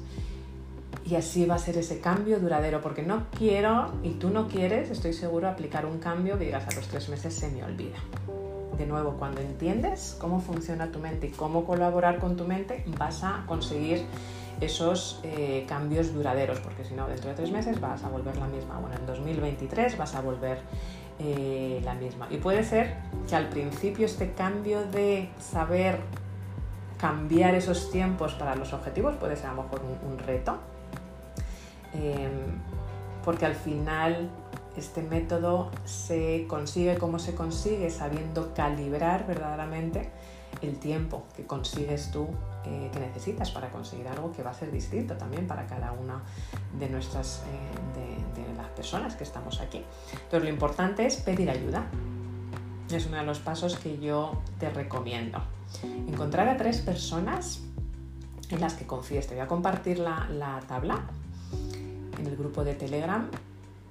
y 1.05 1.17
así 1.17 1.45
va 1.45 1.57
a 1.57 1.59
ser 1.59 1.77
ese 1.77 2.01
cambio 2.01 2.39
duradero, 2.41 2.81
porque 2.81 3.03
no 3.03 3.27
quiero, 3.37 3.93
y 4.03 4.11
tú 4.13 4.31
no 4.31 4.49
quieres, 4.49 4.91
estoy 4.91 5.13
seguro, 5.13 5.49
aplicar 5.49 5.85
un 5.85 5.99
cambio 5.99 6.39
que 6.39 6.47
digas 6.47 6.67
a 6.67 6.75
los 6.77 6.89
tres 6.89 7.09
meses 7.09 7.35
se 7.35 7.51
me 7.51 7.63
olvida. 7.63 7.99
De 8.79 8.87
nuevo, 8.87 9.17
cuando 9.19 9.41
entiendes 9.41 10.17
cómo 10.19 10.41
funciona 10.41 10.91
tu 10.91 10.99
mente 10.99 11.29
y 11.29 11.31
cómo 11.31 11.65
colaborar 11.65 12.19
con 12.19 12.37
tu 12.37 12.45
mente, 12.45 12.85
vas 12.99 13.23
a 13.23 13.45
conseguir 13.47 14.05
esos 14.61 15.21
eh, 15.25 15.65
cambios 15.69 16.15
duraderos, 16.15 16.61
porque 16.61 16.85
si 16.85 16.95
no, 16.95 17.07
dentro 17.07 17.29
de 17.29 17.37
tres 17.37 17.51
meses 17.51 17.81
vas 17.81 18.03
a 18.03 18.09
volver 18.09 18.37
la 18.37 18.47
misma. 18.47 18.79
Bueno, 18.79 18.97
en 18.97 19.07
2023 19.07 19.99
vas 19.99 20.15
a 20.15 20.23
volver 20.23 20.59
eh, 21.19 21.81
la 21.85 21.95
misma. 21.95 22.29
Y 22.31 22.39
puede 22.39 22.65
ser 22.65 22.97
que 23.29 23.37
al 23.37 23.49
principio 23.49 24.07
este 24.07 24.33
cambio 24.33 24.85
de 24.85 25.31
saber 25.41 25.99
cambiar 26.99 27.55
esos 27.55 27.91
tiempos 27.91 28.35
para 28.35 28.55
los 28.57 28.73
objetivos 28.73 29.17
puede 29.17 29.37
ser 29.37 29.47
a 29.47 29.55
lo 29.55 29.65
mejor 29.65 29.83
un 30.09 30.19
reto, 30.19 30.59
Em, 31.95 32.59
porque 33.25 33.47
al 33.47 33.55
final 33.55 34.29
este 34.77 35.03
método 35.03 35.71
se 35.85 36.47
consigue 36.49 36.99
como 36.99 37.19
se 37.21 37.35
consigue 37.35 37.89
sabiendo 37.91 38.53
calibrar 38.55 39.27
verdaderamente 39.27 40.11
el 40.63 40.79
tiempo 40.79 41.25
que 41.37 41.47
consigues 41.47 42.11
tú, 42.11 42.29
eh, 42.65 42.91
que 42.93 43.01
necesitas 43.01 43.51
para 43.51 43.71
conseguir 43.71 44.09
algo 44.09 44.33
que 44.33 44.43
va 44.43 44.51
a 44.51 44.55
ser 44.55 44.71
distinto 44.71 45.17
también 45.17 45.47
para 45.47 45.67
cada 45.67 45.93
una 45.93 46.23
de 46.79 46.89
nuestras, 46.89 47.43
eh, 47.97 48.41
de, 48.41 48.55
las 48.57 48.69
personas 48.69 49.17
que 49.17 49.25
estamos 49.25 49.61
aquí. 49.61 49.83
Entonces 50.13 50.43
lo 50.43 50.49
importante 50.49 51.07
es 51.07 51.17
pedir 51.17 51.51
ayuda. 51.51 51.87
Es 52.91 53.07
uno 53.07 53.17
de 53.17 53.25
los 53.25 53.41
pasos 53.41 53.77
que 53.77 53.99
yo 53.99 54.43
te 54.59 54.71
recomiendo. 54.71 55.43
Encontrar 55.83 56.49
a 56.49 56.57
tres 56.57 56.81
personas 56.81 57.63
en 58.51 58.61
las 58.61 58.75
que 58.75 58.87
confíes. 58.87 59.27
Te 59.27 59.35
voy 59.35 59.43
a 59.43 59.49
compartir 59.49 59.99
la, 59.99 60.29
la 60.31 60.61
tabla 60.69 61.05
en 62.19 62.27
el 62.27 62.37
grupo 62.37 62.63
de 62.65 62.75
Telegram 62.75 63.29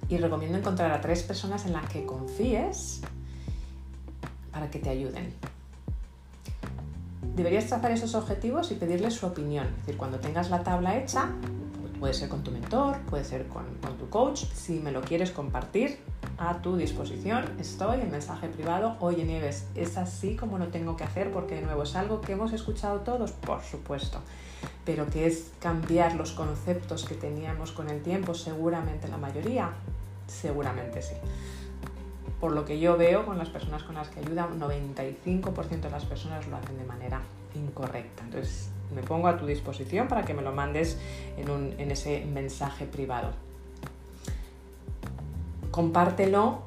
y 0.08 0.16
recomiendo 0.16 0.58
encontrar 0.58 0.92
a 0.92 1.00
tres 1.00 1.22
personas 1.22 1.66
en 1.66 1.72
las 1.72 1.88
que 1.90 2.06
confíes 2.06 3.02
para 4.52 4.70
que 4.70 4.78
te 4.78 4.90
ayuden. 4.90 5.34
Deberías 7.34 7.66
trazar 7.66 7.90
esos 7.90 8.14
objetivos 8.14 8.70
y 8.70 8.74
pedirles 8.74 9.14
su 9.14 9.26
opinión. 9.26 9.66
Es 9.66 9.86
decir, 9.86 9.96
cuando 9.96 10.20
tengas 10.20 10.50
la 10.50 10.62
tabla 10.62 10.96
hecha, 10.96 11.30
puede 11.98 12.14
ser 12.14 12.28
con 12.28 12.42
tu 12.42 12.50
mentor, 12.50 12.98
puede 13.10 13.24
ser 13.24 13.46
con, 13.48 13.64
tu 13.98 14.08
coach, 14.08 14.44
si 14.52 14.80
me 14.80 14.92
lo 14.92 15.00
quieres 15.00 15.30
compartir, 15.30 15.98
a 16.38 16.60
tu 16.62 16.76
disposición. 16.76 17.44
Estoy 17.58 18.00
en 18.00 18.10
mensaje 18.10 18.48
privado. 18.48 18.96
Oye, 19.00 19.24
Nieves, 19.24 19.66
¿es 19.74 19.96
así 19.96 20.36
como 20.36 20.58
lo 20.58 20.68
tengo 20.68 20.96
que 20.96 21.04
hacer? 21.04 21.30
Porque 21.30 21.56
de 21.56 21.62
nuevo 21.62 21.84
es 21.84 21.94
algo 21.96 22.20
que 22.20 22.32
hemos 22.32 22.52
escuchado 22.52 23.00
todos, 23.00 23.32
por 23.32 23.62
supuesto 23.62 24.20
pero 24.84 25.06
que 25.08 25.26
es 25.26 25.50
cambiar 25.60 26.14
los 26.14 26.32
conceptos 26.32 27.04
que 27.04 27.14
teníamos 27.14 27.72
con 27.72 27.88
el 27.88 28.02
tiempo, 28.02 28.34
seguramente 28.34 29.08
la 29.08 29.16
mayoría, 29.16 29.70
seguramente 30.26 31.02
sí. 31.02 31.14
Por 32.44 32.52
lo 32.52 32.66
que 32.66 32.78
yo 32.78 32.98
veo 32.98 33.24
con 33.24 33.38
las 33.38 33.48
personas 33.48 33.84
con 33.84 33.94
las 33.94 34.08
que 34.08 34.20
ayuda, 34.20 34.44
un 34.44 34.60
95% 34.60 35.80
de 35.80 35.90
las 35.90 36.04
personas 36.04 36.46
lo 36.46 36.56
hacen 36.58 36.76
de 36.76 36.84
manera 36.84 37.22
incorrecta. 37.54 38.22
Entonces, 38.22 38.68
me 38.94 39.02
pongo 39.02 39.28
a 39.28 39.38
tu 39.38 39.46
disposición 39.46 40.08
para 40.08 40.26
que 40.26 40.34
me 40.34 40.42
lo 40.42 40.52
mandes 40.52 40.98
en, 41.38 41.90
ese 41.90 42.26
mensaje 42.26 42.84
privado. 42.84 43.30
Compártelo 45.70 46.64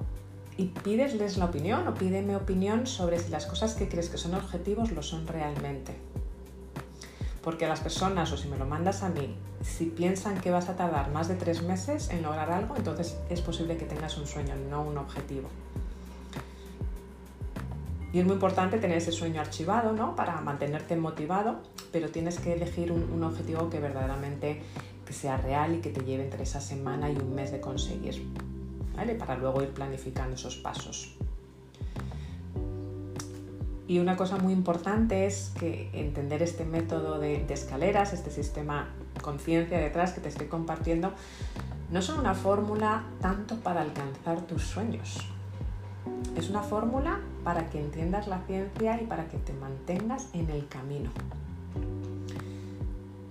y 0.57 0.65
pídesles 0.65 1.37
la 1.37 1.45
opinión 1.45 1.87
o 1.87 1.93
pídeme 1.93 2.35
opinión 2.35 2.87
sobre 2.87 3.19
si 3.19 3.29
las 3.29 3.45
cosas 3.45 3.75
que 3.75 3.87
crees 3.87 4.09
que 4.09 4.17
son 4.17 4.33
objetivos 4.33 4.91
lo 4.91 5.03
son 5.03 5.27
realmente. 5.27 5.93
Porque 7.43 7.67
las 7.67 7.79
personas, 7.79 8.31
o 8.31 8.37
si 8.37 8.47
me 8.47 8.57
lo 8.57 8.65
mandas 8.65 9.03
a 9.03 9.09
mí, 9.09 9.35
si 9.61 9.85
piensan 9.85 10.39
que 10.39 10.51
vas 10.51 10.69
a 10.69 10.75
tardar 10.75 11.11
más 11.11 11.27
de 11.27 11.35
tres 11.35 11.61
meses 11.63 12.09
en 12.09 12.23
lograr 12.23 12.51
algo, 12.51 12.75
entonces 12.75 13.17
es 13.29 13.41
posible 13.41 13.77
que 13.77 13.85
tengas 13.85 14.17
un 14.17 14.27
sueño, 14.27 14.55
no 14.69 14.81
un 14.81 14.97
objetivo. 14.97 15.49
Y 18.13 18.19
es 18.19 18.25
muy 18.25 18.35
importante 18.35 18.77
tener 18.79 18.97
ese 18.97 19.11
sueño 19.11 19.41
archivado, 19.41 19.91
¿no? 19.93 20.15
Para 20.15 20.39
mantenerte 20.41 20.95
motivado, 20.95 21.57
pero 21.91 22.09
tienes 22.09 22.39
que 22.39 22.53
elegir 22.53 22.91
un, 22.91 23.23
objetivo 23.23 23.69
que 23.69 23.79
verdaderamente 23.79 24.61
que 25.05 25.13
sea 25.13 25.37
real 25.37 25.75
y 25.75 25.79
que 25.79 25.89
te 25.89 26.01
lleve 26.01 26.23
entre 26.23 26.43
esa 26.43 26.59
semana 26.59 27.09
y 27.09 27.15
un 27.15 27.35
mes 27.35 27.51
de 27.51 27.61
conseguir, 27.61 28.25
¿vale? 28.95 29.15
Para 29.15 29.35
luego 29.35 29.61
ir 29.61 29.69
planificando 29.69 30.35
esos 30.35 30.57
pasos. 30.57 31.15
Y 33.87 33.99
una 33.99 34.17
cosa 34.17 34.37
muy 34.37 34.51
importante 34.51 35.25
es 35.25 35.53
que 35.57 35.89
entender 35.93 36.43
este 36.43 36.65
método 36.65 37.19
de, 37.19 37.45
escaleras, 37.49 38.11
este 38.11 38.31
sistema 38.31 38.89
conciencia 39.21 39.79
detrás 39.79 40.11
que 40.11 40.19
te 40.19 40.27
estoy 40.27 40.47
compartiendo, 40.47 41.13
no 41.89 42.01
son 42.01 42.19
una 42.19 42.33
fórmula 42.33 43.03
tanto 43.21 43.55
para 43.55 43.81
alcanzar 43.81 44.41
tus 44.41 44.63
sueños. 44.63 45.25
Es 46.35 46.49
una 46.49 46.63
fórmula 46.63 47.21
para 47.45 47.69
que 47.69 47.79
entiendas 47.79 48.27
la 48.27 48.41
ciencia 48.41 49.01
y 49.01 49.05
para 49.05 49.29
que 49.29 49.37
te 49.37 49.53
mantengas 49.53 50.27
en 50.33 50.49
el 50.49 50.67
camino. 50.67 51.09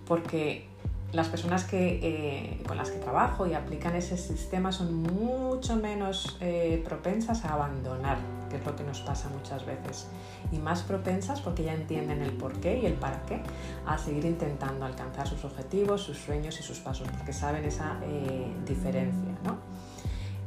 Porque 0.07 0.69
las 1.13 1.29
personas 1.29 1.65
que, 1.65 2.01
eh, 2.03 2.63
con 2.67 2.79
las 2.79 2.91
que 2.91 2.99
trabajo 2.99 3.47
y 3.47 3.53
aplican 3.53 3.95
ese 3.95 4.17
sistema 4.17 4.73
son 4.73 5.03
mucho 5.03 5.77
menos 5.77 6.39
eh, 6.41 6.83
propensas 6.83 7.45
a 7.45 7.53
abandonar, 7.53 8.17
es 8.57 8.67
lo 8.67 8.75
que 8.77 8.85
nos 8.85 9.01
pasa 9.01 9.29
muchas 9.29 9.65
veces, 9.65 10.09
y 10.53 10.59
más 10.59 10.83
propensas 10.83 11.41
porque 11.41 11.65
ya 11.65 11.75
entienden 11.75 12.23
el 12.23 12.33
por 12.33 12.61
qué 12.61 12.79
y 12.79 12.87
el 12.87 12.95
para 12.95 13.23
qué, 13.27 13.43
a 13.87 13.99
seguir 13.99 14.25
intentando 14.25 14.85
alcanzar 14.85 15.27
sus 15.27 15.45
objetivos, 15.45 16.03
sus 16.03 16.19
sueños 16.19 16.59
y 16.61 16.63
sus 16.63 16.79
pasos, 16.79 17.09
porque 17.17 17.33
saben 17.33 17.65
esa 17.65 17.99
eh, 18.03 18.47
diferencia. 18.67 19.33
¿no? 19.45 19.59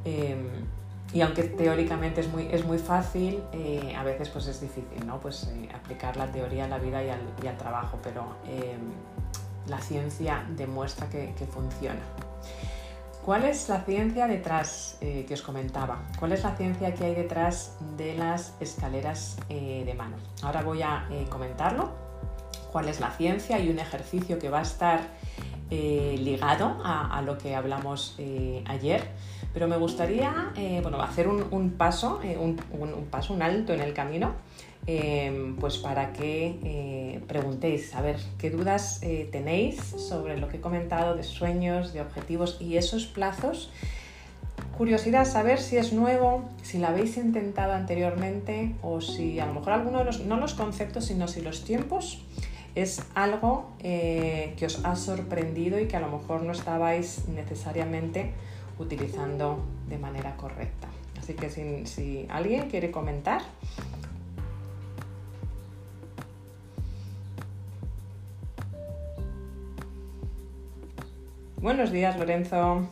Em, 0.05 0.47
y 1.13 1.21
aunque 1.21 1.43
teóricamente 1.43 2.21
es 2.21 2.27
muy, 2.29 2.47
es 2.51 2.63
muy 2.65 2.77
fácil, 2.77 3.41
a 3.97 4.03
veces 4.03 4.29
pues 4.29 4.45
es 4.45 4.61
difícil 4.61 5.07
¿no? 5.07 5.19
pues, 5.19 5.51
aplicar 5.73 6.15
la 6.17 6.31
teoría 6.31 6.65
a 6.65 6.67
la 6.67 6.77
vida 6.77 7.03
y 7.03 7.09
al, 7.09 7.21
y 7.43 7.47
al 7.47 7.57
trabajo, 7.57 7.97
pero 8.03 8.35
em, 8.45 8.91
la 9.69 9.79
ciencia 9.79 10.43
demuestra 10.55 11.07
que, 11.09 11.33
funciona. 11.51 12.01
¿Cuál 13.23 13.43
es 13.43 13.67
la 13.67 13.81
ciencia 13.81 14.27
detrás 14.27 14.97
eh, 15.01 15.25
que 15.27 15.33
os 15.33 15.41
comentaba? 15.41 16.03
¿Cuál 16.17 16.31
es 16.31 16.43
la 16.43 16.55
ciencia 16.55 16.93
que 16.93 17.03
hay 17.03 17.15
detrás 17.15 17.77
de 17.97 18.15
las 18.15 18.55
escaleras 18.61 19.37
eh, 19.49 19.83
de 19.85 19.93
mano? 19.93 20.15
Ahora 20.41 20.61
voy 20.63 20.81
a 20.81 21.05
eh, 21.11 21.25
comentarlo. 21.29 21.91
¿Cuál 22.71 22.87
es 22.87 22.99
la 22.99 23.11
ciencia 23.11 23.59
y 23.59 23.69
un 23.69 23.79
ejercicio 23.79 24.39
que 24.39 24.49
va 24.49 24.59
a 24.59 24.61
estar 24.61 25.01
ligado 25.71 26.81
a, 26.83 27.21
lo 27.23 27.37
que 27.37 27.55
hablamos 27.55 28.15
ayer? 28.65 29.07
Pero 29.53 29.67
me 29.67 29.77
gustaría 29.77 30.51
bueno, 30.81 31.01
hacer 31.01 31.27
un, 31.27 31.71
paso, 31.71 32.19
un 32.39 33.07
paso, 33.09 33.33
un 33.33 33.41
alto 33.41 33.73
en 33.73 33.81
el 33.81 33.93
camino 33.93 34.35
Em, 34.91 35.55
pues 35.57 35.77
para 35.77 36.13
que 36.13 36.57
eh, 36.63 37.21
preguntéis, 37.27 37.93
a 37.93 38.01
ver 38.01 38.17
qué 38.39 38.49
dudas 38.49 38.97
eh, 39.03 39.29
tenéis 39.31 39.75
sobre 39.77 40.35
lo 40.39 40.49
que 40.49 40.57
he 40.57 40.61
comentado 40.61 41.15
de 41.15 41.21
sueños, 41.21 41.93
de 41.93 42.01
objetivos 42.01 42.57
y 42.59 42.75
esos 42.75 43.05
plazos. 43.05 43.69
Curiosidad 44.79 45.25
saber 45.25 45.59
si 45.59 45.77
es 45.77 45.93
nuevo, 45.93 46.49
si 46.63 46.79
lo 46.79 46.87
habéis 46.87 47.17
intentado 47.17 47.73
anteriormente 47.73 48.73
o 48.81 48.99
si 48.99 49.39
a 49.39 49.45
lo 49.45 49.53
mejor 49.53 49.73
alguno 49.73 49.99
de 49.99 50.05
los, 50.05 50.21
no 50.21 50.37
los 50.37 50.55
conceptos, 50.55 51.05
sino 51.05 51.27
si 51.27 51.41
los 51.41 51.63
tiempos 51.63 52.25
es 52.73 53.03
algo 53.13 53.69
eh, 53.81 54.55
que 54.57 54.65
os 54.65 54.83
ha 54.85 54.95
sorprendido 54.95 55.79
y 55.79 55.85
que 55.87 55.97
a 55.97 55.99
lo 55.99 56.09
mejor 56.09 56.41
no 56.41 56.51
estabais 56.51 57.27
necesariamente 57.27 58.31
utilizando 58.79 59.59
de 59.87 59.99
manera 59.99 60.35
correcta. 60.35 60.87
Así 61.19 61.35
que 61.35 61.51
si 61.85 62.25
alguien 62.27 62.71
quiere 62.71 62.89
comentar, 62.89 63.43
Buenos 71.61 71.91
días, 71.91 72.17
Lorenzo. 72.17 72.87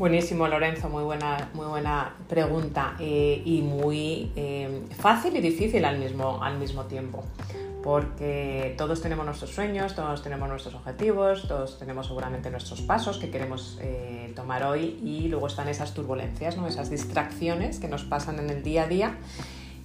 Buenísimo, 0.00 0.48
Lorenzo, 0.48 0.88
muy 0.88 1.02
buena, 1.02 1.50
muy 1.52 1.66
buena 1.66 2.14
pregunta 2.26 2.96
eh, 2.98 3.42
y 3.44 3.60
muy 3.60 4.32
eh, 4.34 4.86
fácil 4.98 5.36
y 5.36 5.42
difícil 5.42 5.84
al 5.84 5.98
mismo, 5.98 6.42
al 6.42 6.56
mismo 6.56 6.84
tiempo, 6.84 7.22
porque 7.82 8.74
todos 8.78 9.02
tenemos 9.02 9.26
nuestros 9.26 9.50
sueños, 9.50 9.94
todos 9.94 10.22
tenemos 10.22 10.48
nuestros 10.48 10.74
objetivos, 10.74 11.46
todos 11.46 11.78
tenemos 11.78 12.06
seguramente 12.06 12.50
nuestros 12.50 12.80
pasos 12.80 13.18
que 13.18 13.30
queremos 13.30 13.78
eh, 13.82 14.32
tomar 14.34 14.64
hoy 14.64 14.98
y 15.04 15.28
luego 15.28 15.48
están 15.48 15.68
esas 15.68 15.92
turbulencias, 15.92 16.56
¿no? 16.56 16.66
esas 16.66 16.88
distracciones 16.88 17.78
que 17.78 17.88
nos 17.88 18.04
pasan 18.04 18.38
en 18.38 18.48
el 18.48 18.62
día 18.62 18.84
a 18.84 18.86
día 18.86 19.18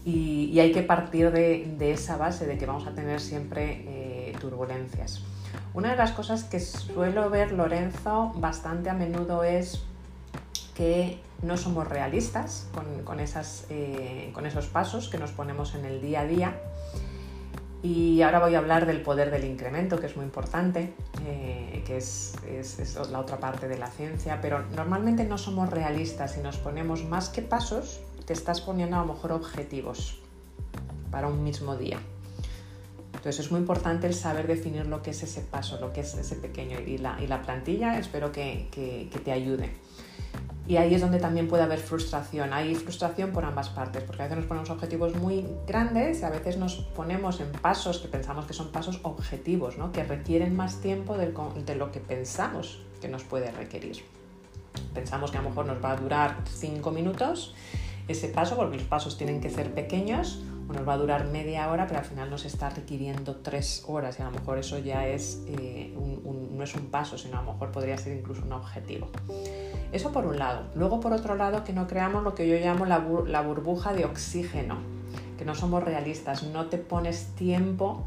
y, 0.06 0.58
hay 0.62 0.72
que 0.72 0.82
partir 0.82 1.32
de, 1.32 1.76
de, 1.78 1.92
esa 1.92 2.16
base 2.16 2.46
de 2.46 2.58
que 2.58 2.66
vamos 2.66 2.88
a 2.88 2.92
tener 2.92 3.20
siempre 3.20 4.32
turbulencias. 4.40 5.26
Una 5.74 5.92
de 5.92 5.98
las 5.98 6.14
cosas 6.14 6.46
que 6.46 6.62
suelo 6.62 7.30
ver, 7.30 7.52
Lorenzo, 7.52 8.32
bastante 8.38 8.90
a 8.90 8.94
menudo 8.94 9.44
es 9.44 9.84
que 10.76 11.20
no 11.42 11.58
somos 11.58 11.88
realistas 11.88 12.68
eh, 13.70 14.32
con, 14.34 14.46
esos 14.46 14.68
pasos 14.68 15.10
que 15.10 15.18
nos 15.18 15.32
ponemos 15.32 15.74
en 15.74 15.86
el 15.86 16.02
día 16.02 16.22
a 16.22 16.26
día. 16.26 16.62
Y 17.82 18.22
ahora 18.24 18.40
voy 18.40 18.56
a 18.56 18.58
hablar 18.58 18.86
del 18.86 19.02
poder 19.02 19.32
del 19.32 19.46
incremento, 19.46 20.00
que 20.00 20.08
es 20.08 20.16
muy 20.16 20.26
importante, 20.26 20.94
eh, 21.26 21.84
que 21.86 21.98
es, 21.98 22.36
la 23.12 23.20
otra 23.20 23.40
parte 23.40 23.68
de 23.68 23.78
la 23.78 23.88
ciencia, 23.88 24.40
pero 24.42 24.64
normalmente 24.76 25.24
no 25.24 25.38
somos 25.38 25.70
realistas 25.70 26.36
y 26.38 26.42
nos 26.42 26.58
ponemos 26.58 27.04
más 27.06 27.30
que 27.30 27.42
pasos, 27.42 28.02
te 28.26 28.34
estás 28.34 28.62
poniendo 28.62 28.98
a 28.98 29.06
lo 29.06 29.14
mejor 29.14 29.32
objetivos 29.34 30.20
para 31.12 31.28
un 31.28 31.44
mismo 31.44 31.76
día. 31.78 32.00
Entonces 33.14 33.46
es 33.46 33.52
muy 33.52 33.60
importante 33.60 34.08
el 34.08 34.16
saber 34.16 34.48
definir 34.48 34.88
lo 34.88 35.04
que 35.04 35.12
es 35.12 35.22
ese 35.22 35.42
paso, 35.42 35.80
lo 35.80 35.94
que 35.94 36.02
es 36.02 36.16
ese 36.16 36.36
pequeño 36.36 36.80
y 36.80 36.98
la, 36.98 37.42
plantilla 37.44 38.00
espero 38.00 38.32
que 38.32 39.10
te 39.24 39.32
ayude. 39.32 39.85
Y 40.68 40.78
ahí 40.78 40.96
es 40.96 41.02
donde 41.02 41.20
también 41.20 41.48
puede 41.48 41.64
haber 41.64 41.80
frustración. 41.80 42.52
Hay 42.52 42.74
frustración 42.74 43.32
por 43.32 43.46
ambas 43.46 43.70
partes, 43.70 44.04
porque 44.04 44.24
a 44.24 44.26
veces 44.26 44.40
nos 44.40 44.48
ponemos 44.48 44.70
objetivos 44.72 45.16
muy 45.16 45.46
grandes 45.68 46.22
y 46.22 46.24
a 46.24 46.30
veces 46.30 46.58
nos 46.58 46.76
ponemos 46.96 47.40
en 47.40 47.52
pasos 47.52 48.00
que 48.00 48.08
pensamos 48.08 48.46
que 48.46 48.54
son 48.54 48.72
pasos 48.72 49.00
objetivos, 49.04 49.78
¿no? 49.78 49.92
que 49.92 50.04
requieren 50.04 50.56
más 50.56 50.82
tiempo 50.82 51.18
de 51.18 51.76
lo 51.76 51.92
que 51.92 52.00
pensamos 52.00 52.82
que 53.00 53.08
nos 53.08 53.24
puede 53.24 53.52
requerir. 53.52 54.04
Pensamos 54.94 55.32
que 55.32 55.38
a 55.38 55.42
lo 55.42 55.50
mejor 55.50 55.66
nos 55.68 55.84
va 55.84 55.92
a 55.92 55.96
durar 55.96 56.38
cinco 56.46 56.92
minutos 56.92 57.54
ese 58.08 58.28
paso, 58.28 58.56
porque 58.56 58.78
los 58.78 58.86
pasos 58.86 59.18
tienen 59.18 59.42
que 59.42 59.50
ser 59.50 59.74
pequeños, 59.74 60.42
nos 60.68 60.88
va 60.88 60.94
a 60.94 60.98
durar 60.98 61.26
media 61.28 61.70
hora, 61.70 61.88
pero 61.88 62.00
al 62.00 62.06
final 62.06 62.30
nos 62.30 62.46
está 62.46 62.70
requiriendo 62.70 63.38
tres 63.38 63.84
horas 63.88 64.20
y 64.20 64.22
a 64.22 64.26
lo 64.26 64.32
mejor 64.32 64.58
eso 64.58 64.80
ya 64.80 65.08
es, 65.08 65.44
eh, 65.48 65.94
no 65.96 66.64
es 66.64 66.76
un 66.76 66.88
paso, 66.88 67.18
sino 67.18 67.38
a 67.38 67.44
lo 67.44 67.54
mejor 67.54 67.72
podría 67.72 67.98
ser 67.98 68.18
incluso 68.18 68.44
un 68.44 68.54
objetivo. 68.54 69.10
Eso 69.92 70.12
por 70.12 70.26
un 70.26 70.40
lado. 70.40 70.64
Luego 70.76 71.00
por 71.00 71.14
otro 71.14 71.36
lado 71.36 71.64
que 71.64 71.74
no 71.74 71.88
creamos 71.88 72.24
lo 72.24 72.36
que 72.36 72.48
yo 72.48 72.56
llamo 72.56 72.86
la, 72.86 73.06
la 73.28 73.42
burbuja 73.42 73.94
de 73.94 74.06
oxígeno, 74.06 74.78
que 75.38 75.46
no 75.46 75.56
somos 75.56 75.84
realistas, 75.84 76.44
no 76.44 76.66
te 76.68 76.78
pones 76.78 77.28
tiempo 77.36 78.06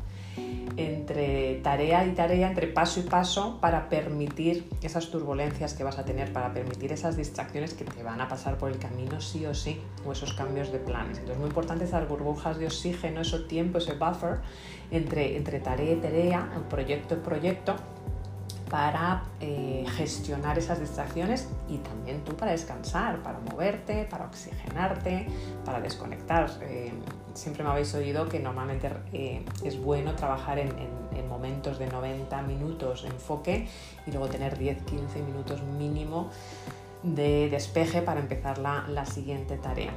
entre 0.77 1.57
tarea 1.57 2.07
y 2.07 2.13
tarea, 2.13 2.49
entre 2.49 2.69
paso 2.69 3.01
y 3.01 3.03
paso, 3.03 3.59
para 3.61 3.89
permitir 3.89 4.69
esas 4.83 5.11
turbulencias 5.11 5.75
que 5.75 5.83
vas 5.83 5.99
a 5.99 6.05
tener, 6.05 6.33
para 6.33 6.53
permitir 6.55 6.93
esas 6.93 7.17
distracciones 7.17 7.75
que 7.75 7.85
te 7.85 8.03
van 8.03 8.21
a 8.21 8.29
pasar 8.29 8.59
por 8.59 8.71
el 8.71 8.79
camino 8.79 9.21
sí 9.21 9.45
o 9.47 9.55
sí, 9.55 9.81
o 10.07 10.13
esos 10.13 10.35
cambios 10.35 10.71
de 10.71 10.79
planes. 10.79 11.19
Entonces, 11.19 11.39
muy 11.39 11.49
importante 11.49 11.85
esas 11.85 12.09
burbujas 12.09 12.59
de 12.59 12.67
oxígeno, 12.67 13.23
ese 13.23 13.41
tiempo, 13.41 13.79
ese 13.79 13.95
buffer 13.95 14.39
entre, 14.91 15.37
entre 15.37 15.59
tarea 15.59 15.93
y 15.93 15.97
tarea, 15.97 16.49
proyecto 16.71 17.15
y 17.15 17.19
proyecto, 17.19 17.75
para 18.69 19.25
eh, 19.41 19.85
gestionar 19.97 20.59
esas 20.59 20.81
distracciones 20.81 21.49
y 21.69 21.79
también 21.79 22.23
tú 22.25 22.35
para 22.37 22.53
descansar, 22.53 23.23
para 23.23 23.39
moverte, 23.39 24.07
para 24.11 24.27
oxigenarte, 24.27 25.27
para 25.65 25.81
desconectar. 25.81 26.51
Eh, 26.63 26.93
siempre 27.35 27.65
me 27.65 27.71
habéis 27.71 27.95
oído 27.95 28.29
que 28.29 28.41
normalmente 28.41 28.91
eh, 29.13 29.45
es 29.65 29.81
bueno 29.81 30.15
trabajar 30.15 30.59
en, 30.59 30.99
momentos 31.29 31.79
de 31.79 31.87
90 31.87 32.43
minutos 32.43 33.03
de 33.03 33.09
enfoque 33.11 33.69
y 34.07 34.11
luego 34.11 34.29
tener 34.29 34.59
10-15 34.59 35.25
minutos 35.25 35.63
mínimo 35.63 36.31
de 37.03 37.49
despeje 37.49 38.03
para 38.03 38.19
empezar 38.19 38.59
la, 38.59 38.87
la 38.89 39.05
siguiente 39.05 39.57
tarea. 39.57 39.93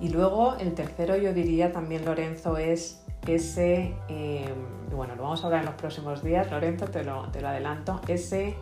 Y 0.00 0.08
luego 0.08 0.56
el 0.56 0.74
tercero 0.74 1.16
yo 1.16 1.32
diría 1.32 1.70
también, 1.70 2.04
Lorenzo, 2.04 2.56
es 2.56 3.03
ese, 3.26 3.94
em, 4.08 4.90
bueno, 4.94 5.14
lo 5.16 5.22
vamos 5.22 5.42
a 5.42 5.46
hablar 5.46 5.60
en 5.60 5.66
los 5.66 5.74
próximos 5.76 6.22
días, 6.22 6.50
Lorenzo, 6.50 6.86
te 6.86 7.04
lo, 7.04 7.28
te 7.30 7.40
lo 7.40 7.48
adelanto, 7.48 8.00
ese 8.08 8.56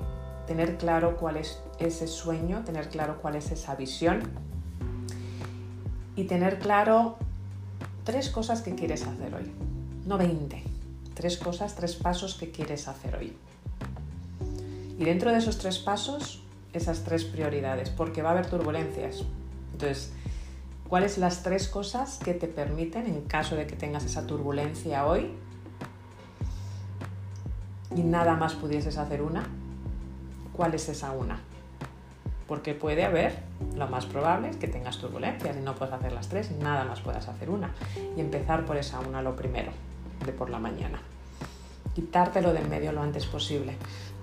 tener 0.46 0.76
claro 0.76 1.16
cuál 1.16 1.36
es 1.36 1.60
ese 1.78 2.06
sueño, 2.06 2.62
tener 2.64 2.88
claro 2.88 3.18
cuál 3.20 3.36
es 3.36 3.50
esa 3.50 3.74
visión 3.74 4.22
y 6.16 6.24
tener 6.24 6.58
claro 6.58 7.16
tres 8.04 8.30
cosas 8.30 8.62
que 8.62 8.74
quieres 8.74 9.06
hacer 9.06 9.34
hoy, 9.34 9.50
no 10.06 10.18
20, 10.18 10.62
tres 11.14 11.36
cosas, 11.36 11.74
tres 11.74 11.94
pasos 11.94 12.34
que 12.34 12.50
quieres 12.50 12.88
hacer 12.88 13.16
hoy. 13.16 13.32
Y 14.98 15.04
dentro 15.04 15.32
de 15.32 15.38
esos 15.38 15.58
tres 15.58 15.78
pasos, 15.78 16.42
esas 16.72 17.04
tres 17.04 17.24
prioridades, 17.24 17.90
porque 17.90 18.22
va 18.22 18.30
a 18.30 18.32
haber 18.32 18.46
turbulencias. 18.46 19.24
Entonces, 19.72 20.12
¿Cuáles 20.92 21.16
las 21.16 21.42
tres 21.42 21.68
cosas 21.68 22.18
que 22.22 22.34
te 22.34 22.48
permiten, 22.48 23.06
en 23.06 23.22
caso 23.22 23.56
de 23.56 23.66
que 23.66 23.76
tengas 23.76 24.04
esa 24.04 24.26
turbulencia 24.26 25.06
hoy, 25.06 25.30
y 27.96 28.02
nada 28.02 28.36
más 28.36 28.52
pudieses 28.52 28.98
hacer 28.98 29.22
una? 29.22 29.42
¿Cuál 30.52 30.74
es 30.74 30.90
esa 30.90 31.12
una? 31.12 31.40
Porque 32.46 32.74
puede 32.74 33.06
haber, 33.06 33.38
lo 33.74 33.88
más 33.88 34.04
probable 34.04 34.50
es 34.50 34.58
que 34.58 34.68
tengas 34.68 34.98
turbulencias 34.98 35.56
y 35.56 35.60
no 35.60 35.74
puedas 35.76 35.94
hacer 35.94 36.12
las 36.12 36.28
tres, 36.28 36.50
nada 36.50 36.84
más 36.84 37.00
puedas 37.00 37.26
hacer 37.26 37.48
una. 37.48 37.72
Y 38.14 38.20
empezar 38.20 38.66
por 38.66 38.76
esa 38.76 39.00
una 39.00 39.22
lo 39.22 39.34
primero, 39.34 39.72
de 40.26 40.32
por 40.34 40.50
la 40.50 40.58
mañana. 40.58 41.00
Quitártelo 41.94 42.52
de 42.52 42.60
en 42.60 42.68
medio 42.68 42.92
lo 42.92 43.00
antes 43.00 43.24
posible. 43.24 43.78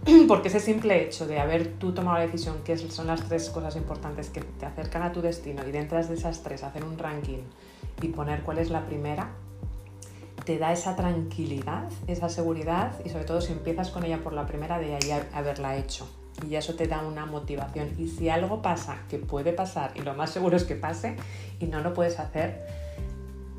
porque 0.28 0.48
ese 0.48 0.60
simple 0.60 1.04
hecho 1.04 1.28
de 1.28 1.40
haber 1.40 1.74
tú 1.78 1.94
tomado 1.94 2.18
la 2.18 2.26
decisión, 2.26 2.64
que 2.64 2.78
son 2.78 3.08
las 3.08 3.28
tres 3.28 3.50
cosas 3.50 3.76
importantes 3.76 4.30
que 4.30 4.42
te 4.42 4.66
acercan 4.66 5.04
a 5.04 5.12
tu 5.12 5.22
destino 5.22 5.68
y 5.68 5.72
dentro 5.72 5.98
de 6.02 6.14
esas 6.14 6.42
tres 6.44 6.64
hacer 6.64 6.84
un 6.84 6.98
ranking 6.98 7.44
y 8.02 8.08
poner 8.10 8.44
cuál 8.44 8.60
es 8.60 8.70
la 8.70 8.86
primera, 8.86 9.32
te 10.46 10.58
da 10.58 10.72
esa 10.72 10.96
tranquilidad, 10.96 11.90
esa 12.08 12.30
seguridad 12.30 12.94
y 13.04 13.10
sobre 13.10 13.26
todo 13.26 13.42
si 13.42 13.52
empiezas 13.52 13.90
con 13.92 14.04
ella 14.06 14.24
por 14.24 14.34
la 14.34 14.46
primera 14.46 14.80
de 14.80 14.96
ahí 14.96 15.22
haberla 15.34 15.76
hecho. 15.76 16.08
Y 16.50 16.56
eso 16.56 16.76
te 16.76 16.88
da 16.88 17.02
una 17.02 17.26
motivación. 17.26 17.90
Y 17.98 18.08
si 18.08 18.30
algo 18.30 18.62
pasa, 18.62 19.00
que 19.10 19.18
puede 19.18 19.52
pasar, 19.52 19.92
y 19.96 20.02
lo 20.02 20.14
más 20.14 20.30
seguro 20.30 20.56
es 20.56 20.64
que 20.64 20.76
pase, 20.76 21.18
y 21.60 21.66
no 21.66 21.82
lo 21.82 21.94
puedes 21.94 22.18
hacer, 22.18 22.66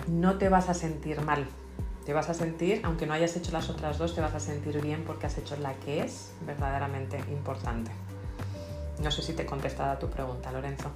no 0.08 0.38
te 0.38 0.48
vas 0.48 0.70
a 0.70 0.74
sentir 0.74 1.20
mal, 1.20 1.46
te 2.10 2.14
vas 2.14 2.28
a 2.28 2.34
sentir, 2.34 2.80
aunque 2.82 3.06
no 3.06 3.12
hayas 3.12 3.36
hecho 3.36 3.52
las 3.52 3.70
otras 3.70 3.96
dos, 3.96 4.16
te 4.16 4.20
vas 4.20 4.34
a 4.34 4.40
sentir 4.40 4.80
bien 4.80 5.04
porque 5.06 5.26
has 5.28 5.38
hecho 5.38 5.54
la 5.58 5.74
que 5.74 6.02
es 6.02 6.32
verdaderamente 6.44 7.18
importante. 7.30 7.92
No 9.00 9.12
sé 9.12 9.22
si 9.22 9.32
te 9.32 9.42
he 9.42 9.46
contestado 9.46 9.92
a 9.92 9.98
tu 10.00 10.10
pregunta, 10.10 10.50
Lorenzo. 10.50 10.90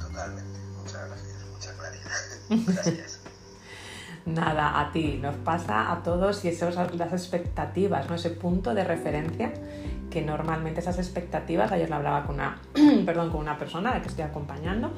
Totalmente. 0.00 0.58
Muchas 0.78 1.06
gracias. 1.06 1.36
Muchas 1.52 1.76
gracias. 2.48 2.66
Gracias. 2.66 3.15
Nada, 4.26 4.80
a 4.80 4.90
ti, 4.90 5.20
nos 5.22 5.36
pasa 5.36 5.92
a 5.92 6.02
todos 6.02 6.44
y 6.44 6.48
esas 6.48 6.76
las 6.96 7.12
expectativas, 7.12 8.08
¿no? 8.08 8.16
ese 8.16 8.30
punto 8.30 8.74
de 8.74 8.82
referencia 8.82 9.52
que 10.10 10.20
normalmente 10.20 10.80
esas 10.80 10.98
expectativas, 10.98 11.70
ayer 11.70 11.88
lo 11.88 11.96
hablaba 11.96 12.26
con 12.26 12.34
una, 12.34 12.58
perdón, 13.06 13.30
con 13.30 13.40
una 13.40 13.56
persona 13.56 13.90
a 13.90 13.94
la 13.94 14.02
que 14.02 14.08
estoy 14.08 14.24
acompañando 14.24 14.92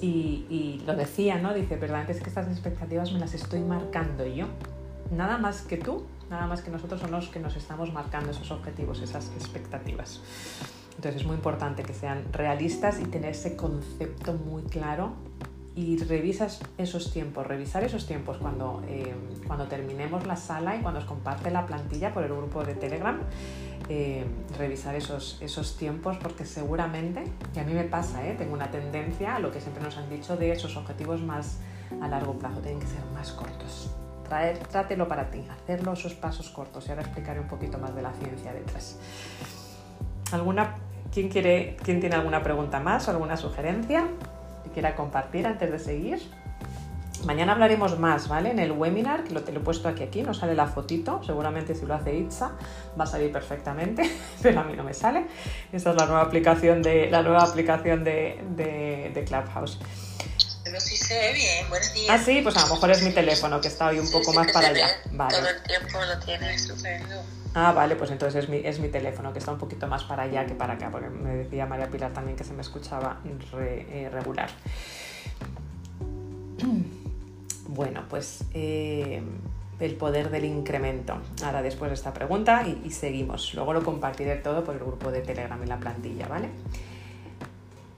y, 0.00 0.82
lo 0.84 0.96
decía, 0.96 1.38
¿no? 1.38 1.54
Dice, 1.54 1.76
verdad 1.76 2.10
es 2.10 2.20
que 2.20 2.28
estas 2.28 2.48
expectativas 2.48 3.12
me 3.12 3.20
las 3.20 3.34
estoy 3.34 3.60
marcando 3.60 4.26
yo. 4.26 4.46
Nada 5.12 5.38
más 5.38 5.62
que 5.62 5.76
tú, 5.76 6.04
nada 6.28 6.48
más 6.48 6.62
que 6.62 6.70
nosotros 6.70 7.00
son 7.00 7.12
los 7.12 7.28
que 7.28 7.38
nos 7.38 7.54
estamos 7.54 7.92
marcando 7.92 8.32
esos 8.32 8.50
objetivos, 8.50 9.00
esas 9.00 9.30
expectativas. 9.36 10.20
Entonces 10.96 11.20
es 11.20 11.26
muy 11.26 11.36
importante 11.36 11.84
que 11.84 11.94
sean 11.94 12.24
realistas 12.32 13.00
y 13.00 13.04
tener 13.04 13.30
ese 13.30 13.54
concepto 13.56 14.32
muy 14.32 14.62
claro 14.64 15.12
y 15.74 15.96
revisas 15.98 16.60
esos 16.76 17.12
tiempos, 17.12 17.46
revisar 17.46 17.82
esos 17.82 18.06
tiempos 18.06 18.36
cuando, 18.36 18.82
eh, 18.88 19.14
cuando 19.46 19.66
terminemos 19.66 20.26
la 20.26 20.36
sala 20.36 20.76
y 20.76 20.80
cuando 20.80 21.00
os 21.00 21.06
comparte 21.06 21.50
la 21.50 21.66
plantilla 21.66 22.12
por 22.12 22.24
el 22.24 22.32
grupo 22.32 22.62
de 22.62 22.74
Telegram, 22.74 23.18
eh, 23.88 24.24
revisar 24.58 24.94
esos, 24.94 25.38
esos 25.40 25.76
tiempos 25.76 26.18
porque 26.18 26.44
seguramente, 26.44 27.24
y 27.54 27.58
a 27.58 27.64
mí 27.64 27.72
me 27.72 27.84
pasa, 27.84 28.26
¿eh? 28.26 28.34
tengo 28.36 28.52
una 28.52 28.70
tendencia 28.70 29.36
a 29.36 29.38
lo 29.38 29.50
que 29.50 29.60
siempre 29.60 29.82
nos 29.82 29.96
han 29.96 30.10
dicho 30.10 30.36
de 30.36 30.52
esos 30.52 30.76
objetivos 30.76 31.22
más 31.22 31.58
a 32.00 32.08
largo 32.08 32.34
plazo, 32.38 32.60
tienen 32.60 32.80
que 32.80 32.86
ser 32.86 33.04
más 33.14 33.32
cortos. 33.32 33.90
Traer, 34.28 34.58
trátelo 34.58 35.08
para 35.08 35.30
ti, 35.30 35.42
hacerlo 35.50 35.94
esos 35.94 36.14
pasos 36.14 36.50
cortos 36.50 36.86
y 36.86 36.90
ahora 36.90 37.02
explicaré 37.02 37.40
un 37.40 37.48
poquito 37.48 37.78
más 37.78 37.94
de 37.94 38.02
la 38.02 38.12
ciencia 38.12 38.52
detrás. 38.52 38.98
¿Alguna 40.32 40.76
¿Quién, 41.12 41.28
quiere, 41.28 41.76
¿Quién 41.82 42.00
tiene 42.00 42.16
alguna 42.16 42.42
pregunta 42.42 42.80
más 42.80 43.06
o 43.06 43.10
alguna 43.10 43.36
sugerencia 43.36 44.06
que 44.64 44.70
quiera 44.70 44.94
compartir 44.94 45.46
antes 45.46 45.70
de 45.70 45.78
seguir? 45.78 46.22
Mañana 47.24 47.52
hablaremos 47.52 48.00
más, 48.00 48.26
¿vale? 48.26 48.50
En 48.50 48.58
el 48.58 48.72
webinar, 48.72 49.22
que 49.22 49.32
lo, 49.32 49.42
te 49.42 49.52
lo 49.52 49.60
he 49.60 49.62
puesto 49.62 49.88
aquí, 49.88 50.02
aquí, 50.02 50.22
no 50.22 50.34
sale 50.34 50.56
la 50.56 50.66
fotito, 50.66 51.22
seguramente 51.22 51.74
si 51.74 51.86
lo 51.86 51.94
hace 51.94 52.16
Itza 52.16 52.52
va 52.98 53.04
a 53.04 53.06
salir 53.06 53.30
perfectamente, 53.30 54.10
pero 54.42 54.60
a 54.60 54.64
mí 54.64 54.74
no 54.76 54.82
me 54.82 54.92
sale. 54.92 55.26
Esta 55.72 55.90
es 55.90 55.96
la 55.96 56.06
nueva 56.06 56.22
aplicación 56.22 56.82
de, 56.82 57.10
la 57.10 57.22
nueva 57.22 57.44
aplicación 57.44 58.02
de, 58.02 58.40
de, 58.56 59.24
Clubhouse. 59.24 59.78
Pero 60.64 60.80
sí 60.80 60.96
se 60.96 61.18
ve 61.18 61.32
bien, 61.32 61.68
buenos 61.68 61.92
días. 61.92 62.08
Ah, 62.10 62.22
sí, 62.24 62.40
pues 62.42 62.56
a 62.56 62.66
lo 62.66 62.74
mejor 62.74 62.90
es 62.90 63.02
mi 63.02 63.10
teléfono, 63.10 63.60
que 63.60 63.68
está 63.68 63.88
hoy 63.88 63.98
un 63.98 64.10
poco 64.10 64.32
más 64.32 64.50
para 64.52 64.68
allá. 64.68 64.88
Vale. 65.10 65.36
Todo 65.36 65.48
el 65.48 65.62
tiempo 65.62 65.98
lo 66.00 66.18
tiene 66.24 66.54
estupendo. 66.54 67.22
Ah, 67.54 67.72
vale, 67.72 67.96
pues 67.96 68.10
entonces 68.10 68.44
es 68.44 68.48
mi, 68.48 68.58
es 68.58 68.78
mi 68.78 68.88
teléfono, 68.88 69.32
que 69.32 69.38
está 69.38 69.52
un 69.52 69.58
poquito 69.58 69.86
más 69.86 70.04
para 70.04 70.22
allá 70.22 70.46
que 70.46 70.54
para 70.54 70.74
acá, 70.74 70.90
porque 70.90 71.08
me 71.08 71.34
decía 71.34 71.66
María 71.66 71.90
Pilar 71.90 72.12
también 72.12 72.36
que 72.36 72.44
se 72.44 72.52
me 72.52 72.62
escuchaba 72.62 73.20
eh, 73.24 74.08
regular. 74.12 74.50
Bueno, 77.64 78.04
pues 78.10 78.44
eh, 78.52 79.22
el 79.80 79.94
poder 79.94 80.30
del 80.30 80.44
incremento. 80.44 81.16
Ahora 81.42 81.62
después 81.62 81.90
de 81.90 81.94
esta 81.94 82.12
pregunta 82.12 82.64
y, 82.66 82.82
y, 82.84 82.90
seguimos. 82.90 83.54
Luego 83.54 83.72
lo 83.72 83.82
compartiré 83.82 84.36
todo 84.36 84.62
por 84.62 84.74
el 84.74 84.80
grupo 84.80 85.10
de 85.10 85.22
Telegram 85.22 85.62
en 85.62 85.68
la 85.70 85.78
plantilla, 85.78 86.28
¿vale? 86.28 86.50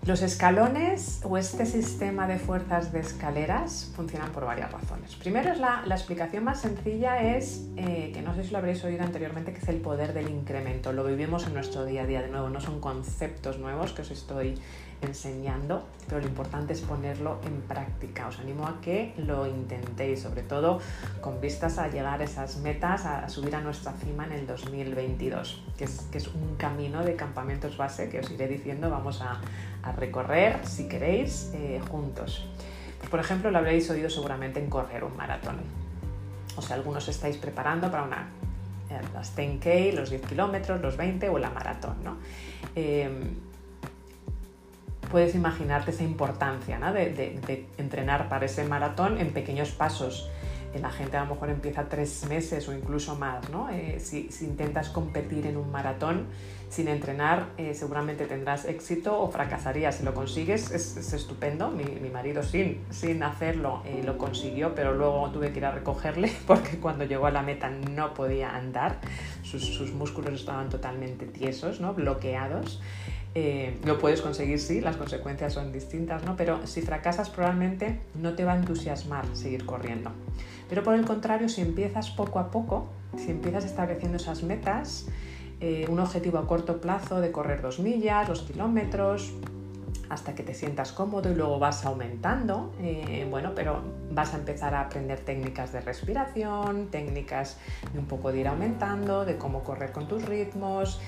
Los 0.07 0.21
escalones 0.21 1.23
o 1.25 1.39
este 1.39 1.65
sistema 1.65 2.27
de 2.27 2.39
fuerzas 2.39 2.93
de 2.93 3.01
escaleras 3.01 3.91
funcionan 3.97 4.33
por 4.33 4.45
varias 4.45 4.71
razones. 4.71 5.15
Primero 5.15 5.51
es 5.51 5.59
la, 5.59 5.83
explicación 5.89 6.45
más 6.45 6.61
sencilla 6.61 7.37
es, 7.37 7.67
eh, 7.79 8.11
que 8.13 8.21
no 8.21 8.35
sé 8.35 8.45
si 8.45 8.51
lo 8.51 8.59
habréis 8.59 8.85
oído 8.85 9.03
anteriormente, 9.03 9.55
que 9.55 9.61
es 9.61 9.69
el 9.69 9.79
poder 9.79 10.13
del 10.13 10.29
incremento. 10.29 10.93
Lo 10.93 11.05
vivimos 11.05 11.47
en 11.47 11.55
nuestro 11.55 11.87
día 11.87 12.03
a 12.03 12.07
día 12.07 12.21
de 12.21 12.29
nuevo, 12.29 12.51
no 12.51 12.61
son 12.61 12.81
conceptos 12.81 13.59
nuevos 13.59 13.95
que 13.95 14.03
os 14.03 14.11
estoy 14.11 14.59
enseñando, 15.03 15.85
pero 16.09 16.21
lo 16.21 16.27
importante 16.27 16.73
es 16.73 16.81
ponerlo 16.81 17.41
en 17.45 17.61
práctica. 17.63 18.29
Os 18.29 18.39
animo 18.39 18.67
a 18.67 18.81
que 18.81 19.15
lo 19.19 19.47
intentéis, 19.47 20.23
sobre 20.23 20.43
todo 20.43 20.81
con 21.21 21.41
vistas 21.41 21.79
a 21.79 21.89
llegar 21.89 22.21
a 22.21 22.25
esas 22.25 22.57
metas, 22.59 23.05
a 23.07 23.29
subir 23.29 23.55
a 23.57 23.61
nuestra 23.61 23.93
cima 23.93 24.25
en 24.27 24.33
el 24.33 24.47
2022, 24.47 25.63
que 25.77 25.85
es, 25.85 26.09
que 26.11 26.19
es 26.19 26.29
un 26.29 26.57
camino 26.57 27.05
de 27.05 27.17
campamentos 27.17 27.77
base 27.77 28.09
que 28.09 28.21
os 28.21 28.31
iré 28.31 28.49
diciendo, 28.49 28.91
vamos 28.91 29.21
a, 29.21 29.41
a 29.83 29.93
recorrer, 29.93 30.67
si 30.67 30.89
queréis, 30.89 31.51
eh, 31.55 31.81
juntos. 31.91 32.47
Pues, 32.99 33.11
por 33.11 33.21
ejemplo, 33.21 33.51
lo 33.51 33.59
habréis 33.59 33.91
oído 33.91 34.09
seguramente 34.09 34.61
en 34.61 34.71
correr 34.71 35.05
un 35.05 35.17
maratón. 35.17 35.57
O 36.57 36.63
sea, 36.63 36.77
algunos 36.77 37.07
estáis 37.09 37.37
preparando 37.37 37.91
para 37.91 38.05
una, 38.05 38.29
eh, 38.91 39.01
las 39.13 39.37
10K, 39.37 39.93
los 39.93 40.11
10 40.11 40.23
kilómetros, 40.23 40.81
los 40.81 40.97
20 40.97 41.29
o 41.29 41.39
la 41.39 41.51
maratón, 41.51 41.97
¿no? 42.03 42.17
Eh, 42.75 43.11
puedes 45.15 45.37
imaginarte 45.37 45.93
esa 45.93 46.03
importancia 46.03 46.77
de, 46.91 47.67
entrenar 47.79 48.29
para 48.29 48.47
ese 48.47 48.65
maratón 48.65 49.19
en 49.19 49.33
pequeños 49.33 49.71
pasos. 49.71 50.29
La 50.83 50.91
gente 50.91 51.17
a 51.17 51.23
lo 51.23 51.35
mejor 51.35 51.51
empieza 51.51 51.89
tres 51.89 52.27
meses 52.29 52.67
o 52.67 52.73
incluso 52.73 53.15
más. 53.15 53.49
¿no? 53.49 53.71
Eh, 53.71 54.01
si, 54.01 54.29
intentas 54.41 54.89
competir 54.89 55.47
en 55.47 55.57
un 55.57 55.71
maratón 55.71 56.27
sin 56.69 56.89
entrenar, 56.89 57.47
eh, 57.59 57.75
seguramente 57.75 58.27
tendrás 58.27 58.65
éxito 58.65 59.17
o 59.17 59.31
fracasarías. 59.31 59.95
Si 59.95 60.03
lo 60.03 60.15
consigues, 60.15 60.73
es, 60.73 61.13
estupendo. 61.13 61.71
Mi, 61.71 62.11
marido 62.11 62.43
sin, 62.43 62.81
sin 62.91 63.23
hacerlo 63.23 63.83
eh, 63.85 64.03
lo 64.05 64.19
consiguió, 64.19 64.75
pero 64.75 64.95
luego 64.95 65.31
tuve 65.31 65.53
que 65.53 65.59
ir 65.59 65.65
a 65.67 65.71
recogerle 65.71 66.33
porque 66.49 66.79
cuando 66.79 67.05
llegó 67.05 67.27
a 67.27 67.31
la 67.31 67.43
meta 67.43 67.71
no 67.71 68.15
podía 68.15 68.57
andar. 68.57 68.99
Sus, 69.45 69.63
sus 69.63 69.93
músculos 69.93 70.35
estaban 70.35 70.71
totalmente 70.71 71.25
tiesos, 71.27 71.81
¿no? 71.81 71.95
bloqueados. 71.95 72.81
Eh, 73.37 73.77
lo 73.85 73.99
puedes 73.99 74.23
conseguir, 74.23 74.61
sí, 74.61 74.81
las 74.81 74.97
consecuencias 74.97 75.53
son 75.53 75.73
distintas, 75.73 76.25
¿no? 76.25 76.37
Pero 76.37 76.67
si 76.67 76.83
fracasas 76.83 77.31
probablemente 77.31 78.01
no 78.15 78.35
te 78.35 78.45
va 78.45 78.53
a 78.53 78.57
entusiasmar 78.57 79.25
seguir 79.35 79.67
corriendo. 79.67 80.13
Pero 80.69 80.85
por 80.85 80.95
el 80.95 81.05
contrario, 81.05 81.49
si 81.49 81.61
empiezas 81.61 82.11
poco 82.11 82.39
a 82.39 82.51
poco, 82.51 82.87
si 83.17 83.33
empiezas 83.33 83.65
estableciendo 83.65 84.19
esas 84.19 84.45
metas, 84.45 85.09
eh, 85.61 85.87
un 85.89 85.99
objetivo 85.99 86.39
a 86.39 86.47
corto 86.47 86.81
plazo 86.81 87.21
de 87.21 87.33
correr 87.33 87.61
dos 87.61 87.81
millas, 87.81 88.29
dos 88.29 88.43
kilómetros, 88.43 89.33
hasta 90.09 90.35
que 90.35 90.43
te 90.43 90.55
sientas 90.55 90.93
cómodo 90.93 91.31
y 91.31 91.35
luego 91.35 91.59
vas 91.59 91.85
aumentando, 91.85 92.73
eh, 92.81 93.27
bueno, 93.29 93.53
pero 93.55 93.81
vas 94.13 94.35
a 94.35 94.37
empezar 94.37 94.75
a 94.75 94.83
aprender 94.83 95.19
técnicas 95.21 95.73
de 95.73 95.81
respiración, 95.81 96.89
técnicas 96.89 97.59
de 97.93 97.99
un 97.99 98.07
poco 98.07 98.31
de 98.31 98.41
ir 98.41 98.49
aumentando, 98.49 99.25
de 99.25 99.37
cómo 99.37 99.65
correr 99.65 99.91
con 99.91 100.07
tus 100.07 100.25
ritmos 100.25 101.01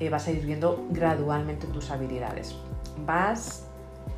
eh, 0.00 0.10
vas 0.10 0.26
a 0.28 0.30
ir 0.30 0.44
viendo 0.44 0.86
gradualmente 0.90 1.66
tus 1.66 1.90
habilidades. 1.90 2.54
Vas, 3.04 3.66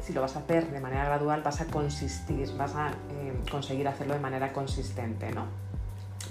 si 0.03 0.13
lo 0.13 0.21
vas 0.21 0.37
a 0.37 0.41
hacer 0.41 0.71
de 0.71 0.81
manera 0.81 1.05
gradual, 1.05 1.43
vas 1.43 1.61
a 1.61 1.67
consistir, 1.67 2.51
vas 2.57 2.75
a 2.75 2.91
eh, 2.91 3.41
conseguir 3.51 3.89
hacerlo 3.89 4.15
de 4.15 4.21
manera 4.21 4.53
consistente, 4.53 5.31
¿no? 5.33 5.47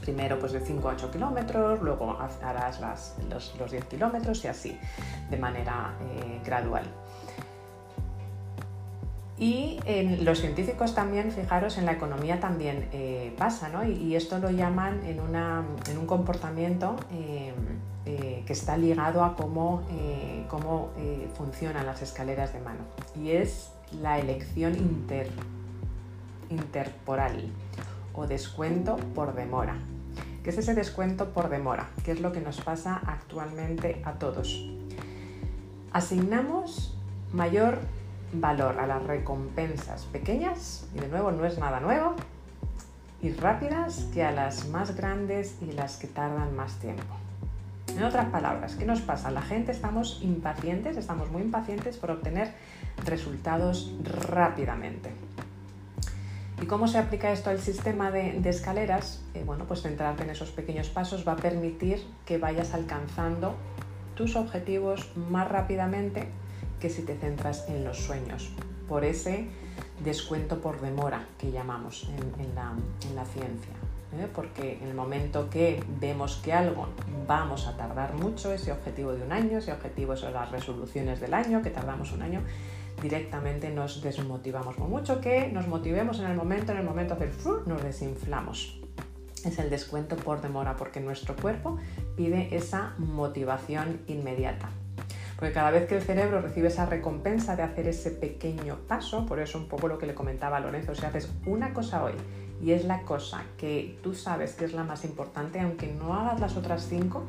Primero 0.02 0.40
pues 0.40 0.54
de 0.54 0.62
5 0.62 0.90
a 0.90 0.94
8 0.94 1.12
kilómetros, 1.12 1.82
luego 1.82 2.18
harás 2.44 2.80
los, 3.30 3.72
10 3.72 3.86
kilómetros 3.86 4.44
y 4.46 4.48
así, 4.48 4.80
de 5.30 5.38
manera 5.38 5.96
eh, 6.02 6.42
gradual. 6.46 6.84
Y 9.38 9.80
en 9.86 10.26
los 10.26 10.40
científicos 10.40 10.94
también, 10.94 11.32
fijaros, 11.32 11.78
en 11.78 11.86
la 11.86 11.94
economía 11.94 12.42
también 12.42 12.90
pasa, 13.38 13.70
¿no? 13.70 13.86
Y, 13.86 14.14
esto 14.16 14.38
lo 14.38 14.52
llaman 14.52 15.02
en, 15.06 15.20
en 15.20 15.98
un 15.98 16.06
comportamiento 16.06 16.98
que 18.06 18.54
está 18.54 18.78
ligado 18.78 19.24
a 19.24 19.36
cómo, 19.36 19.84
eh, 19.91 20.45
cómo 20.50 20.89
eh, 20.97 21.30
funcionan 21.36 21.86
las 21.86 22.02
escaleras 22.02 22.54
de 22.54 22.60
mano 22.60 22.80
y 23.16 23.32
es 23.32 23.72
la 24.02 24.18
elección 24.18 24.76
inter, 24.76 25.30
interporal 26.50 27.52
o 28.14 28.26
descuento 28.26 28.97
por 29.14 29.36
demora. 29.36 29.78
¿Qué 30.43 30.50
es 30.50 30.58
ese 30.58 30.74
descuento 30.74 31.34
por 31.34 31.50
demora? 31.50 31.89
¿Qué 32.04 32.12
es 32.12 32.22
lo 32.22 32.32
que 32.32 32.41
nos 32.41 32.62
pasa 32.62 33.00
actualmente 33.06 34.02
a 34.06 34.14
todos? 34.14 34.68
Asignamos 35.91 36.97
mayor 37.34 37.80
valor 38.34 38.80
a 38.80 38.88
las 38.88 39.04
recompensas 39.04 40.06
pequeñas, 40.06 40.88
y 40.95 41.00
de 41.00 41.08
nuevo 41.08 41.32
no 41.32 41.45
es 41.45 41.58
nada 41.60 41.80
nuevo, 41.80 42.16
y 43.22 43.32
rápidas 43.34 44.08
que 44.14 44.24
a 44.24 44.32
las 44.32 44.68
más 44.70 44.95
grandes 44.95 45.58
y 45.62 45.74
las 45.74 45.97
que 45.97 46.08
tardan 46.08 46.56
más 46.56 46.80
tiempo. 46.80 47.16
En 47.96 48.04
otras 48.04 48.30
palabras, 48.30 48.76
¿qué 48.76 48.86
nos 48.86 49.02
pasa? 49.02 49.32
La 49.32 49.42
gente 49.42 49.72
estamos 49.72 50.20
impacientes, 50.22 50.96
estamos 50.98 51.32
muy 51.32 51.42
impacientes 51.42 51.98
por 51.98 52.12
obtener 52.12 52.54
resultados 53.06 53.92
rápidamente. 54.04 55.12
¿Y 56.62 56.66
cómo 56.66 56.88
se 56.88 56.98
aplica 56.98 57.32
esto 57.32 57.50
al 57.50 57.60
sistema 57.60 58.12
de, 58.12 58.38
escaleras? 58.50 59.22
Eh, 59.34 59.44
bueno, 59.46 59.66
pues 59.66 59.82
centrarte 59.82 60.24
en 60.24 60.30
esos 60.30 60.52
pequeños 60.52 60.90
pasos 60.90 61.28
va 61.28 61.34
a 61.34 61.38
permitir 61.38 62.06
que 62.26 62.38
vayas 62.38 62.74
alcanzando 62.74 63.56
tus 64.16 64.36
objetivos 64.36 65.12
más 65.30 65.50
rápidamente 65.50 66.28
que 66.80 66.90
si 66.90 67.02
te 67.02 67.16
centras 67.18 67.66
en 67.70 67.84
los 67.84 67.98
sueños, 67.98 68.50
por 68.88 69.04
ese 69.04 69.48
descuento 70.04 70.62
por 70.62 70.80
demora 70.82 71.28
que 71.38 71.52
llamamos 71.52 72.10
en 72.10 73.16
la 73.16 73.26
ciencia. 73.26 73.89
¿Eh? 74.18 74.28
porque 74.34 74.78
en 74.82 74.88
el 74.88 74.93
momento 74.93 75.49
que 75.49 75.84
vemos 75.99 76.38
que 76.43 76.53
algo 76.53 76.88
vamos 77.28 77.68
a 77.68 77.78
tardar 77.78 78.14
mucho, 78.14 78.51
ese 78.53 78.72
objetivo 78.72 79.14
de 79.14 79.24
un 79.24 79.32
año, 79.32 79.60
ese 79.60 79.72
objetivo 79.72 80.16
son 80.16 80.34
las 80.34 80.51
resoluciones 80.51 81.20
del 81.20 81.34
año, 81.34 81.62
que 81.62 81.70
tardamos 81.70 82.12
un 82.12 82.22
año, 82.22 82.41
directamente 83.01 83.70
nos 83.70 84.01
desmotivamos. 84.01 84.76
Por 84.76 84.88
mucho 84.88 85.22
que 85.22 85.49
nos 85.49 85.68
motivemos 85.68 86.20
en 86.20 86.26
el 86.26 86.36
momento, 86.36 86.72
en 86.72 86.80
el 86.80 86.84
momento 86.84 87.16
de 87.16 87.26
hacer 87.26 87.68
nos 87.68 87.84
desinflamos. 87.84 88.80
Es 89.45 89.57
el 89.57 89.70
descuento 89.70 90.18
por 90.18 90.41
demora, 90.41 90.76
porque 90.76 90.99
nuestro 90.99 91.36
cuerpo 91.36 91.78
pide 92.18 92.53
esa 92.55 92.93
motivación 92.97 94.01
inmediata. 94.07 94.70
Porque 95.38 95.53
cada 95.53 95.72
vez 95.72 95.88
que 95.88 95.95
el 95.95 96.01
cerebro 96.01 96.41
recibe 96.41 96.68
esa 96.68 96.86
recompensa 96.86 97.55
de 97.55 97.64
hacer 97.64 97.88
ese 97.88 98.12
pequeño 98.12 98.80
paso, 98.89 99.26
por 99.26 99.39
eso 99.39 99.57
un 99.57 99.70
poco 99.70 99.88
lo 99.88 99.97
que 99.97 100.05
le 100.05 100.14
comentaba 100.14 100.57
a 100.57 100.60
Lorenzo, 100.60 100.93
si 100.93 101.05
haces 101.05 101.32
una 101.45 101.74
cosa 101.74 102.03
hoy 102.03 102.14
y 102.62 102.72
es 102.72 102.86
la 102.86 103.03
cosa 103.03 103.43
que 103.57 103.97
tú 104.03 104.14
sabes 104.14 104.53
que 104.53 104.66
es 104.66 104.74
la 104.74 104.84
más 104.84 105.05
importante, 105.05 105.60
aunque 105.60 105.88
no 105.88 106.14
hagas 106.14 106.39
las 106.39 106.57
otras 106.57 106.86
cinco, 106.89 107.24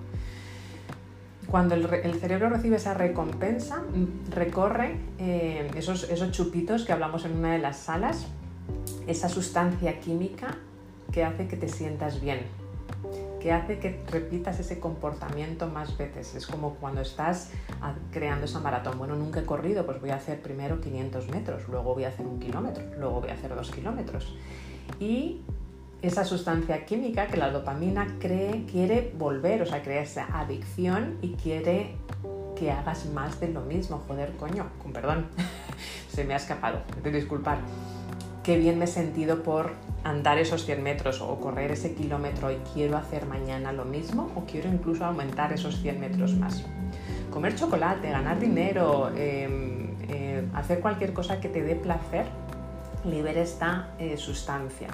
cuando 1.51 1.75
el, 1.75 2.15
cerebro 2.21 2.49
recibe 2.49 2.77
esa 2.77 2.95
recompensa, 2.95 3.79
mm, 3.79 4.31
recorre 4.31 4.97
eh, 5.19 5.71
esos, 5.75 6.09
esos 6.09 6.31
chupitos 6.31 6.85
que 6.85 6.93
hablamos 6.93 7.25
en 7.25 7.37
una 7.37 7.53
de 7.53 7.59
las 7.59 7.79
salas, 7.79 8.27
esa 9.07 9.29
sustancia 9.29 9.99
química 10.01 10.59
que 11.13 11.25
hace 11.25 11.49
que 11.49 11.57
te 11.57 11.69
sientas 11.69 12.21
bien, 12.21 12.41
que 13.41 13.53
hace 13.53 13.81
que 13.81 14.01
repitas 14.13 14.61
ese 14.61 14.79
comportamiento 14.79 15.67
más 15.67 15.97
veces. 15.97 16.37
Es 16.37 16.47
como 16.47 16.75
cuando 16.75 17.01
estás 17.01 17.51
creando 18.13 18.45
esa 18.45 18.61
maratón. 18.61 18.99
Bueno, 18.99 19.17
nunca 19.17 19.41
he 19.41 19.45
corrido, 19.45 19.85
pues 19.85 20.01
voy 20.01 20.11
a 20.11 20.17
hacer 20.17 20.41
primero 20.41 20.81
500 20.81 21.29
metros, 21.31 21.69
luego 21.69 21.95
voy 21.95 22.05
a 22.05 22.09
hacer 22.09 22.27
un 22.27 22.39
kilómetro, 22.39 22.85
luego 22.97 23.23
voy 23.23 23.31
a 23.31 23.35
hacer 23.35 23.55
dos 23.55 23.71
kilómetros 23.73 24.37
y 24.99 25.41
esa 26.03 26.25
sustancia 26.25 26.87
química 26.87 27.27
que 27.27 27.37
la 27.37 27.51
dopamina 27.51 28.07
cree, 28.19 28.65
quiere 28.71 29.13
volver, 29.17 29.63
o 29.63 29.67
sea, 29.67 29.83
crea 29.83 30.03
esa 30.03 30.27
adicción 30.39 31.19
y 31.21 31.35
quiere 31.35 31.97
que 32.57 32.71
hagas 32.71 33.07
más 33.07 33.41
de 33.41 33.49
lo 33.49 33.61
mismo. 33.63 34.03
Joder, 34.07 34.33
coño, 34.37 34.67
con 34.83 34.93
perdón, 34.93 35.27
se 36.11 36.25
me 36.25 36.35
ha 36.35 36.37
escapado, 36.37 36.81
de 37.03 37.11
disculpar. 37.11 37.59
Qué 38.43 38.59
bien 38.59 38.79
me 38.79 38.87
he 38.87 38.89
sentido 38.89 39.43
por 39.43 39.73
andar 40.03 40.39
esos 40.39 40.65
100 40.65 40.83
metros 40.83 41.21
o 41.21 41.39
correr 41.39 41.71
ese 41.73 41.95
kilómetro 41.95 42.51
y 42.51 42.57
quiero 42.73 42.97
hacer 42.97 43.27
mañana 43.27 43.73
lo 43.73 43.85
mismo 43.85 44.31
o 44.35 44.45
quiero 44.47 44.71
incluso 44.71 45.05
aumentar 45.05 45.53
esos 45.53 45.81
100 45.83 46.01
metros 46.01 46.35
más. 46.35 46.65
Comer 47.31 47.55
chocolate, 47.55 48.11
ganar 48.11 48.41
dinero, 48.41 49.11
em, 49.15 49.95
eh, 50.09 50.49
hacer 50.55 50.81
cualquier 50.81 51.13
cosa 51.13 51.39
que 51.39 51.49
te 51.49 51.63
dé 51.63 51.77
placer, 51.77 52.27
libera 53.05 53.41
esta 53.41 53.91
eh, 53.99 54.17
sustancia, 54.17 54.89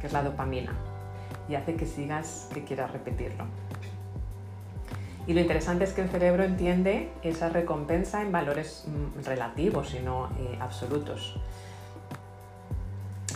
que 0.00 0.06
es 0.06 0.12
la 0.12 0.22
dopamina, 0.22 0.72
y 1.48 1.54
hace 1.54 1.74
que 1.74 1.86
sigas, 1.86 2.48
que 2.52 2.64
quieras 2.64 2.90
repetirlo. 2.92 3.44
Y 5.26 5.34
lo 5.34 5.40
interesante 5.40 5.84
es 5.84 5.92
que 5.92 6.02
el 6.02 6.08
cerebro 6.08 6.42
entiende 6.42 7.10
esa 7.22 7.48
recompensa 7.48 8.22
en 8.22 8.32
valores 8.32 8.84
mm, 8.86 9.24
relativos 9.24 9.94
y 9.94 10.00
no 10.00 10.26
eh, 10.38 10.58
absolutos. 10.60 11.36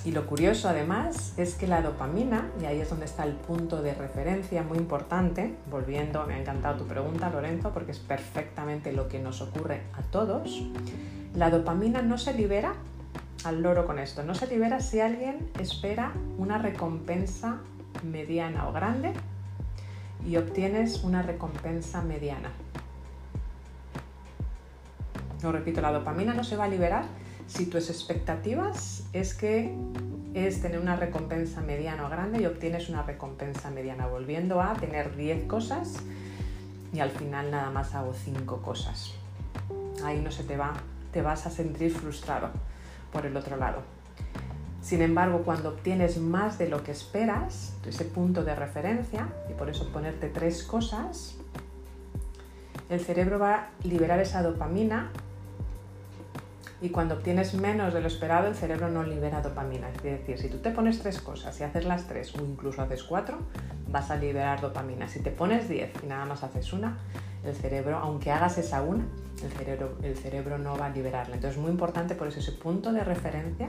Y 0.05 0.13
lo 0.13 0.27
curioso 0.27 0.69
además 0.69 1.35
es 1.37 1.55
que 1.55 1.67
la 1.67 1.83
dopamina, 1.83 2.49
y 2.61 2.67
ahí 2.67 2.81
es 2.81 2.91
donde 2.91 3.07
está 3.07 3.25
el 3.25 3.33
punto 3.33 3.83
de 3.83 3.93
referencia 3.93 4.63
muy 4.63 4.79
importante, 4.79 5.57
volviendo, 5.69 6.25
me 6.27 6.35
ha 6.35 6.39
encantado 6.39 6.79
tu 6.79 6.87
pregunta 6.87 7.29
Lorenzo, 7.29 7.73
porque 7.73 7.91
es 7.91 7.99
perfectamente 7.99 8.93
lo 8.93 9.09
que 9.09 9.19
nos 9.19 9.41
ocurre 9.41 9.83
a 9.95 10.03
todos, 10.03 10.63
la 11.35 11.51
dopamina 11.51 12.03
no 12.03 12.19
se 12.19 12.35
libera 12.35 12.75
al 13.45 13.63
loro 13.63 13.87
con 13.87 13.99
esto, 13.99 14.23
no 14.23 14.35
se 14.35 14.47
libera 14.47 14.81
si 14.81 15.01
alguien 15.01 15.51
espera 15.59 16.13
una 16.39 16.59
recompensa 16.59 17.59
mediana 18.03 18.69
o 18.69 18.73
grande 18.73 19.13
y 20.27 20.37
obtienes 20.37 21.05
una 21.05 21.23
recompensa 21.23 22.03
mediana. 22.03 22.51
Lo 25.43 25.53
repito, 25.53 25.81
la 25.81 25.93
dopamina 25.93 26.35
no 26.35 26.45
se 26.45 26.57
va 26.57 26.65
a 26.65 26.69
liberar 26.69 27.05
si 27.47 27.67
tus 27.67 27.91
expectativas 27.91 29.05
es 29.13 29.35
que 29.35 29.75
es 30.35 30.61
tener 30.61 30.81
una 30.81 30.97
recompensa 30.97 31.61
mediana 31.61 32.07
o 32.07 32.11
grande 32.11 32.43
y 32.43 32.47
obtienes 32.47 32.89
una 32.89 33.03
recompensa 33.03 33.71
mediana, 33.71 34.07
volviendo 34.07 34.61
a 34.61 34.75
tener 34.75 35.17
10 35.17 35.45
cosas 35.45 35.95
y 36.93 37.01
al 37.01 37.11
final 37.11 37.51
nada 37.51 37.71
más 37.71 37.95
hago 37.95 38.13
5 38.13 38.63
cosas. 38.63 39.13
Ahí 40.05 40.21
no 40.21 40.31
se 40.31 40.45
te 40.45 40.57
va, 40.57 40.75
te 41.13 41.23
vas 41.23 41.47
a 41.47 41.51
sentir 41.51 41.93
frustrado 41.93 42.51
por 43.13 43.27
el 43.27 43.37
otro 43.37 43.57
lado. 43.57 43.83
Sin 44.83 45.03
embargo, 45.03 45.43
cuando 45.45 45.71
obtienes 45.71 46.19
más 46.19 46.59
de 46.59 46.69
lo 46.69 46.85
que 46.85 46.93
esperas, 46.93 47.75
ese 47.85 48.05
punto 48.05 48.45
de 48.45 48.55
referencia, 48.55 49.29
y 49.51 49.55
por 49.55 49.69
eso 49.69 49.89
ponerte 49.93 50.29
tres 50.29 50.63
cosas, 50.63 51.37
el 52.89 53.01
cerebro 53.01 53.39
va 53.39 53.55
a 53.55 53.69
liberar 53.83 54.21
esa 54.21 54.43
dopamina 54.43 55.11
y 56.81 56.91
cuando 56.91 57.15
obtienes 57.15 57.55
menos 57.55 57.95
de 57.95 58.01
lo 58.01 58.07
esperado, 58.07 58.49
el 58.49 58.55
cerebro 58.55 58.89
no 58.89 59.03
libera 59.03 59.41
dopamina. 59.41 59.89
Es 59.89 60.03
decir, 60.03 60.39
si 60.39 60.49
tú 60.49 60.59
te 60.59 60.71
pones 60.71 61.01
tres 61.01 61.21
cosas 61.21 61.59
y 61.59 61.65
haces 61.65 61.85
las 61.85 62.07
tres 62.07 62.35
o 62.37 62.45
incluso 62.45 62.83
haces 62.83 63.03
cuatro, 63.03 63.39
vas 63.89 64.11
a 64.11 64.17
liberar 64.17 64.61
dopamina. 64.61 65.09
Si 65.09 65.21
te 65.21 65.31
pones 65.31 65.69
diez 65.69 65.91
y 66.03 66.07
nada 66.07 66.27
más 66.27 66.45
haces 66.45 66.73
una, 66.73 66.99
el 67.49 67.57
cerebro, 67.57 67.99
aunque 67.99 68.31
hagas 68.31 68.59
esa 68.59 68.83
una, 68.83 69.07
el 70.03 70.17
cerebro, 70.17 70.59
no 70.59 70.77
va 70.77 70.87
a 70.87 70.91
liberarla. 70.91 71.35
Entonces 71.35 71.57
es 71.57 71.63
muy 71.63 71.71
importante 71.71 72.15
por 72.15 72.29
eso 72.29 72.41
ese 72.41 72.53
punto 72.53 72.93
de 72.93 73.05
referencia, 73.05 73.69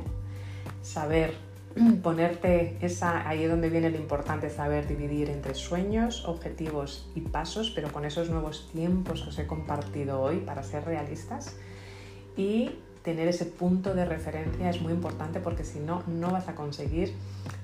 saber 0.82 1.34
ponerte 2.04 2.78
esa, 2.82 3.28
ahí 3.28 3.44
es 3.44 3.50
donde 3.50 3.70
viene 3.70 3.90
lo 3.90 3.98
importante, 3.98 4.50
saber 4.50 4.88
dividir 4.88 5.30
entre 5.30 5.54
sueños, 5.56 6.26
objetivos 6.26 7.10
y 7.16 7.22
pasos, 7.22 7.72
pero 7.72 7.92
con 7.92 8.06
esos 8.06 8.30
nuevos 8.30 8.70
tiempos 8.72 9.22
que 9.22 9.30
os 9.30 9.40
he 9.40 9.48
compartido 9.48 10.22
hoy 10.22 10.38
para 10.38 10.64
ser 10.64 10.86
realistas. 10.86 11.56
Y 12.36 12.80
tener 13.04 13.28
ese 13.28 13.46
punto 13.46 13.94
de 13.94 14.06
referencia 14.06 14.70
es 14.70 14.82
muy 14.82 14.92
importante 14.92 15.40
porque 15.40 15.64
si 15.64 15.80
no, 15.80 16.04
no 16.08 16.32
vas 16.32 16.50
a 16.50 16.56
conseguir, 16.56 17.14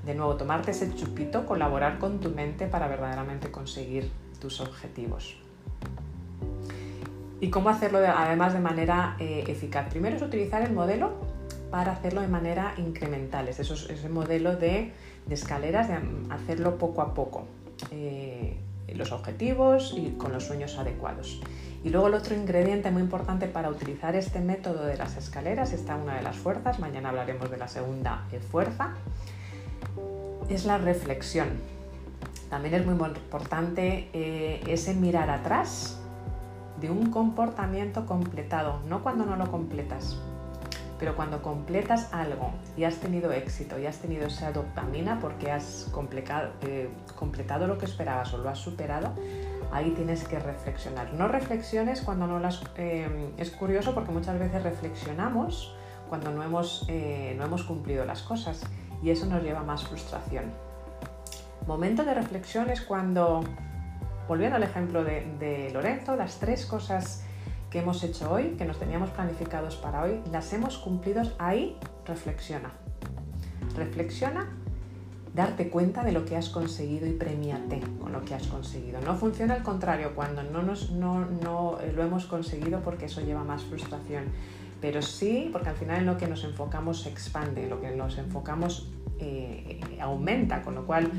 de 0.06 0.16
nuevo, 0.16 0.36
tomarte 0.36 0.72
ese 0.72 0.96
chupito, 0.96 1.46
colaborar 1.46 2.00
con 2.00 2.20
tu 2.20 2.30
mente 2.30 2.68
para 2.68 2.88
verdaderamente 2.88 3.52
conseguir 3.52 4.10
tus 4.40 4.62
objetivos. 4.62 5.43
¿Y 7.44 7.50
cómo 7.50 7.68
hacerlo 7.68 8.00
además 8.00 8.54
de 8.54 8.60
manera 8.60 9.18
eh, 9.20 9.44
eficaz? 9.48 9.90
Primero 9.90 10.16
es 10.16 10.22
utilizar 10.22 10.62
el 10.62 10.72
modelo 10.72 11.12
para 11.72 11.92
hacerlo 11.92 12.22
de 12.22 12.30
manera 12.30 12.74
incremental, 12.78 13.50
es 13.50 13.60
ese 13.60 14.08
modelo 14.08 14.56
de, 14.56 14.94
escaleras, 15.30 15.90
de 15.90 15.98
hacerlo 16.30 16.78
poco 16.78 17.02
a 17.02 17.14
poco. 17.14 17.44
Eh, 17.92 18.56
los 18.96 19.12
objetivos 19.12 19.94
y 19.98 20.12
con 20.12 20.32
los 20.32 20.46
sueños 20.46 20.78
adecuados. 20.78 21.42
Y 21.84 21.90
luego 21.90 22.08
el 22.08 22.14
otro 22.14 22.34
ingrediente 22.34 22.92
muy 22.92 23.02
importante 23.02 23.48
para 23.48 23.70
utilizar 23.70 24.16
este 24.16 24.40
método 24.40 24.86
de 24.86 24.96
las 24.96 25.18
escaleras, 25.18 25.74
está 25.74 25.98
una 25.98 26.16
de 26.16 26.22
las 26.22 26.38
fuerzas, 26.38 26.80
mañana 26.80 27.10
hablaremos 27.10 27.52
de 27.52 27.58
la 27.58 27.68
segunda 27.68 28.24
fuerza, 28.52 28.94
es 30.48 30.64
la 30.64 30.78
reflexión. 30.78 31.50
También 32.50 32.76
es 32.76 32.86
muy 32.86 32.94
importante 32.94 34.08
eh, 34.14 34.64
ese 34.66 34.94
mirar 34.94 35.30
atrás 35.30 36.00
de 36.84 36.92
un 36.92 37.12
comportamiento 37.12 38.06
completado, 38.06 38.82
no 38.90 39.02
cuando 39.02 39.26
no 39.26 39.38
lo 39.38 39.50
completas, 39.50 40.18
pero 41.00 41.16
cuando 41.16 41.42
completas 41.42 42.14
algo 42.14 42.52
y 42.76 42.84
has 42.84 42.98
tenido 42.98 43.32
éxito 43.32 43.80
y 43.80 43.86
has 43.86 44.00
tenido 44.00 44.28
esa 44.28 44.52
dopamina 44.52 45.18
porque 45.22 45.50
has 45.50 45.90
eh, 46.62 46.90
completado 47.16 47.68
lo 47.68 47.78
que 47.78 47.86
esperabas 47.86 48.34
o 48.34 48.38
lo 48.38 48.50
has 48.50 48.60
superado, 48.60 49.14
ahí 49.72 49.92
tienes 49.92 50.28
que 50.28 50.40
reflexionar. 50.40 51.14
No 51.14 51.30
reflexiones 51.30 52.02
cuando 52.02 52.28
no 52.28 52.40
las... 52.40 52.62
Eh, 52.76 53.32
es 53.38 53.52
curioso 53.52 53.94
porque 53.94 54.12
muchas 54.12 54.38
veces 54.38 54.62
reflexionamos 54.62 55.74
cuando 56.10 56.32
no 56.32 56.44
hemos, 56.44 56.86
eh, 56.90 57.34
no 57.38 57.46
hemos 57.46 57.64
cumplido 57.64 58.04
las 58.04 58.24
cosas 58.24 58.62
y 59.02 59.10
eso 59.10 59.26
nos 59.26 59.42
lleva 59.42 59.62
a 59.62 59.64
más 59.64 59.86
frustración. 59.86 60.52
Momento 61.66 62.04
de 62.04 62.14
reflexión 62.14 62.70
es 62.70 62.82
cuando, 62.82 63.42
volviendo 64.28 64.56
al 64.56 64.64
ejemplo 64.64 65.04
de, 65.04 65.70
Lorenzo, 65.74 66.16
las 66.16 66.40
tres 66.40 66.66
cosas 66.66 67.24
que 67.70 67.80
hemos 67.80 68.04
hecho 68.04 68.32
hoy, 68.32 68.56
que 68.58 68.66
nos 68.66 68.80
teníamos 68.80 69.10
planificados 69.10 69.76
para 69.76 70.04
hoy, 70.04 70.22
las 70.32 70.54
hemos 70.54 70.78
cumplido, 70.78 71.22
ahí 71.40 71.78
reflexiona. 72.06 72.72
Reflexiona, 73.76 74.48
darte 75.34 75.70
cuenta 75.70 76.04
de 76.04 76.12
lo 76.12 76.26
que 76.26 76.38
has 76.38 76.50
conseguido 76.50 77.08
y 77.08 77.14
premiate 77.14 77.82
con 78.00 78.12
lo 78.12 78.24
que 78.24 78.36
has 78.36 78.46
conseguido. 78.48 79.02
No 79.02 79.16
funciona 79.16 79.56
al 79.56 79.64
contrario, 79.64 80.14
cuando 80.16 80.44
no, 80.44 80.62
nos, 80.62 80.92
no, 80.92 81.26
no 81.26 81.80
lo 81.96 82.04
hemos 82.04 82.26
conseguido 82.26 82.82
porque 82.82 83.06
eso 83.06 83.22
lleva 83.22 83.44
más 83.44 83.64
frustración. 83.64 84.26
Pero 84.80 85.02
sí, 85.02 85.50
porque 85.52 85.70
al 85.70 85.76
final 85.76 86.00
en 86.00 86.06
lo 86.06 86.18
que 86.18 86.28
nos 86.28 86.44
enfocamos 86.44 87.04
se 87.04 87.10
expande, 87.10 87.68
lo 87.68 87.82
que 87.82 87.92
nos 87.92 88.18
enfocamos 88.18 88.92
eh, 89.18 89.80
aumenta, 90.02 90.62
con 90.62 90.76
lo 90.76 90.86
cual 90.86 91.10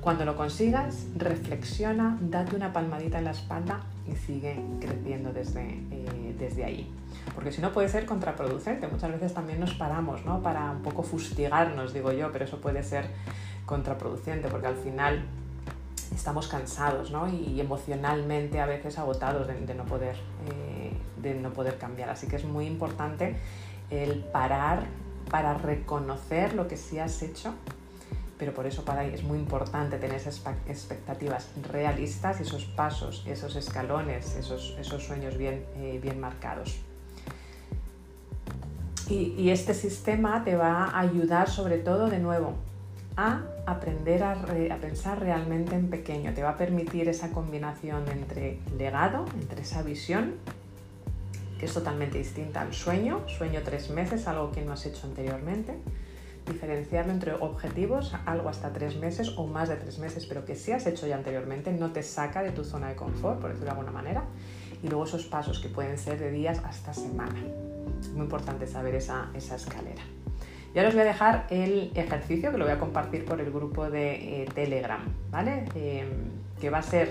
cuando 0.00 0.24
lo 0.24 0.36
consigas, 0.36 1.06
reflexiona, 1.16 2.16
date 2.20 2.54
una 2.54 2.72
palmadita 2.72 3.18
en 3.18 3.24
la 3.24 3.32
espalda 3.32 3.80
y 4.06 4.14
sigue 4.14 4.60
creciendo 4.80 5.32
desde, 5.32 5.70
eh, 5.90 6.34
desde 6.38 6.64
ahí. 6.64 6.90
Porque 7.34 7.52
si 7.52 7.60
no 7.60 7.72
puede 7.72 7.88
ser 7.88 8.06
contraproducente. 8.06 8.86
Muchas 8.86 9.10
veces 9.12 9.34
también 9.34 9.60
nos 9.60 9.74
paramos 9.74 10.24
¿no? 10.24 10.40
para 10.42 10.70
un 10.70 10.82
poco 10.82 11.02
fustigarnos, 11.02 11.92
digo 11.92 12.12
yo, 12.12 12.30
pero 12.32 12.44
eso 12.44 12.60
puede 12.60 12.82
ser 12.82 13.10
contraproducente 13.66 14.48
porque 14.48 14.68
al 14.68 14.76
final 14.76 15.24
estamos 16.14 16.48
cansados 16.48 17.10
¿no? 17.10 17.28
y, 17.28 17.60
emocionalmente 17.60 18.60
a 18.60 18.66
veces 18.66 18.98
agotados 18.98 19.46
de, 19.46 19.74
no 19.74 19.84
poder, 19.84 20.16
eh, 20.46 20.92
de 21.20 21.34
no 21.34 21.52
poder 21.52 21.76
cambiar. 21.76 22.08
Así 22.10 22.28
que 22.28 22.36
es 22.36 22.44
muy 22.44 22.66
importante 22.66 23.36
el 23.90 24.24
parar 24.24 24.84
para 25.30 25.54
reconocer 25.54 26.54
lo 26.54 26.68
que 26.68 26.76
sí 26.76 26.98
has 26.98 27.20
hecho 27.22 27.54
pero 28.38 28.54
por 28.54 28.66
eso 28.66 28.84
para 28.84 29.04
es 29.04 29.24
muy 29.24 29.38
importante 29.38 29.98
tener 29.98 30.16
esas 30.16 30.40
expectativas 30.66 31.48
realistas, 31.70 32.40
esos 32.40 32.64
pasos, 32.64 33.24
esos 33.26 33.56
escalones, 33.56 34.36
esos, 34.36 34.76
esos 34.80 35.04
sueños 35.04 35.36
bien, 35.36 35.64
eh, 35.76 35.98
bien 36.00 36.20
marcados. 36.20 36.78
Y, 39.10 39.48
este 39.48 39.72
sistema 39.72 40.44
te 40.44 40.54
va 40.54 40.84
a 40.84 41.00
ayudar 41.00 41.48
sobre 41.48 41.78
todo 41.78 42.10
de 42.10 42.18
nuevo 42.18 42.52
a 43.16 43.42
aprender 43.64 44.22
a, 44.22 44.32
a, 44.32 44.76
pensar 44.76 45.18
realmente 45.18 45.74
en 45.74 45.88
pequeño. 45.88 46.34
Te 46.34 46.42
va 46.42 46.50
a 46.50 46.56
permitir 46.58 47.08
esa 47.08 47.30
combinación 47.30 48.06
entre 48.08 48.58
legado, 48.76 49.24
entre 49.40 49.62
esa 49.62 49.82
visión, 49.82 50.34
que 51.58 51.64
es 51.64 51.72
totalmente 51.72 52.18
distinta 52.18 52.60
al 52.60 52.74
sueño, 52.74 53.26
sueño 53.28 53.62
tres 53.64 53.88
meses, 53.88 54.28
algo 54.28 54.52
que 54.52 54.62
no 54.62 54.72
has 54.72 54.84
hecho 54.84 55.06
anteriormente, 55.06 55.78
diferenciarlo 56.48 57.12
entre 57.12 57.34
objetivos, 57.34 58.14
algo 58.26 58.48
hasta 58.48 58.72
tres 58.72 58.96
meses 58.96 59.34
o 59.36 59.46
más 59.46 59.68
de 59.68 59.76
tres 59.76 59.98
meses, 59.98 60.26
pero 60.26 60.44
que 60.44 60.54
si 60.54 60.72
has 60.72 60.86
hecho 60.86 61.06
ya 61.06 61.16
anteriormente 61.16 61.72
no 61.72 61.92
te 61.92 62.02
saca 62.02 62.42
de 62.42 62.50
tu 62.50 62.64
zona 62.64 62.88
de 62.88 62.96
confort, 62.96 63.40
por 63.40 63.50
decirlo 63.50 63.66
de 63.66 63.78
alguna 63.78 63.92
manera, 63.92 64.24
y 64.82 64.88
luego 64.88 65.04
esos 65.04 65.26
pasos 65.26 65.60
que 65.60 65.68
pueden 65.68 65.98
ser 65.98 66.18
de 66.18 66.30
días 66.30 66.60
hasta 66.64 66.94
semana. 66.94 67.40
Muy 68.14 68.22
importante 68.22 68.66
saber 68.66 68.94
esa, 68.94 69.30
esa 69.34 69.56
escalera. 69.56 70.02
Y 70.74 70.78
ahora 70.78 70.88
os 70.88 70.94
voy 70.94 71.02
a 71.02 71.06
dejar 71.06 71.46
el 71.50 71.90
ejercicio 71.94 72.52
que 72.52 72.58
lo 72.58 72.64
voy 72.64 72.74
a 72.74 72.78
compartir 72.78 73.24
por 73.24 73.40
el 73.40 73.50
grupo 73.50 73.90
de 73.90 74.42
eh, 74.42 74.46
Telegram, 74.54 75.00
¿vale? 75.30 75.64
Eh, 75.74 76.06
que 76.60 76.70
va 76.70 76.78
a 76.78 76.82
ser 76.82 77.08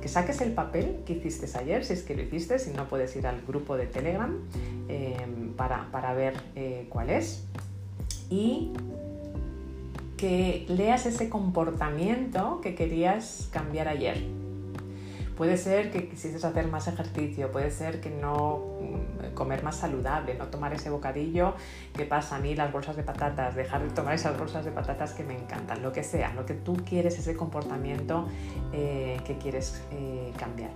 que 0.00 0.08
saques 0.08 0.40
el 0.40 0.52
papel 0.52 1.02
que 1.04 1.14
hiciste 1.14 1.46
ayer, 1.58 1.84
si 1.84 1.92
es 1.94 2.02
que 2.02 2.14
lo 2.14 2.22
hiciste, 2.22 2.58
si 2.58 2.70
no 2.70 2.88
puedes 2.88 3.14
ir 3.16 3.26
al 3.26 3.42
grupo 3.42 3.76
de 3.76 3.86
Telegram 3.86 4.36
em, 4.88 5.52
para, 5.54 5.90
para, 5.90 6.14
ver 6.14 6.34
eh, 6.54 6.86
cuál 6.88 7.10
es. 7.10 7.44
Y 8.30 8.72
que 10.16 10.64
leas 10.68 11.06
ese 11.06 11.28
comportamiento 11.28 12.60
que 12.62 12.74
querías 12.74 13.48
cambiar 13.52 13.88
ayer. 13.88 14.24
Puede 15.36 15.58
ser 15.58 15.90
que 15.90 16.08
quisieses 16.08 16.44
hacer 16.46 16.66
más 16.68 16.88
ejercicio, 16.88 17.52
puede 17.52 17.70
ser 17.70 18.00
que 18.00 18.08
no 18.08 18.78
mm, 18.80 19.34
comer 19.34 19.62
más 19.62 19.76
saludable, 19.76 20.34
no 20.34 20.46
tomar 20.46 20.72
ese 20.72 20.88
bocadillo 20.88 21.54
que 21.94 22.06
pasa 22.06 22.36
a 22.36 22.38
mí 22.38 22.54
las 22.54 22.72
bolsas 22.72 22.96
de 22.96 23.02
patatas, 23.02 23.54
dejar 23.54 23.82
de 23.82 23.90
tomar 23.90 24.14
esas 24.14 24.38
bolsas 24.38 24.64
de 24.64 24.70
patatas 24.70 25.12
que 25.12 25.24
me 25.24 25.36
encantan, 25.36 25.82
lo 25.82 25.92
que 25.92 26.02
sea, 26.02 26.32
lo 26.32 26.46
que 26.46 26.54
tú 26.54 26.76
quieres, 26.88 27.18
ese 27.18 27.36
comportamiento 27.36 28.26
eh, 28.72 29.20
que 29.26 29.36
quieres 29.36 29.82
eh, 29.92 30.32
cambiar. 30.38 30.70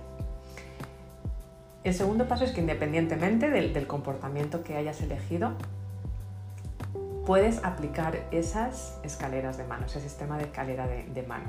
El 1.83 1.95
segundo 1.95 2.27
paso 2.27 2.43
es 2.43 2.51
que 2.51 2.61
independientemente 2.61 3.49
del, 3.49 3.87
comportamiento 3.87 4.63
que 4.63 4.75
hayas 4.75 5.01
elegido, 5.01 5.53
puedes 7.25 7.63
aplicar 7.63 8.17
esas 8.31 8.99
escaleras 9.03 9.57
de 9.57 9.63
mano, 9.63 9.85
ese 9.85 10.01
sistema 10.01 10.37
de 10.37 10.45
escalera 10.45 10.87
de, 10.87 11.23
mano, 11.23 11.45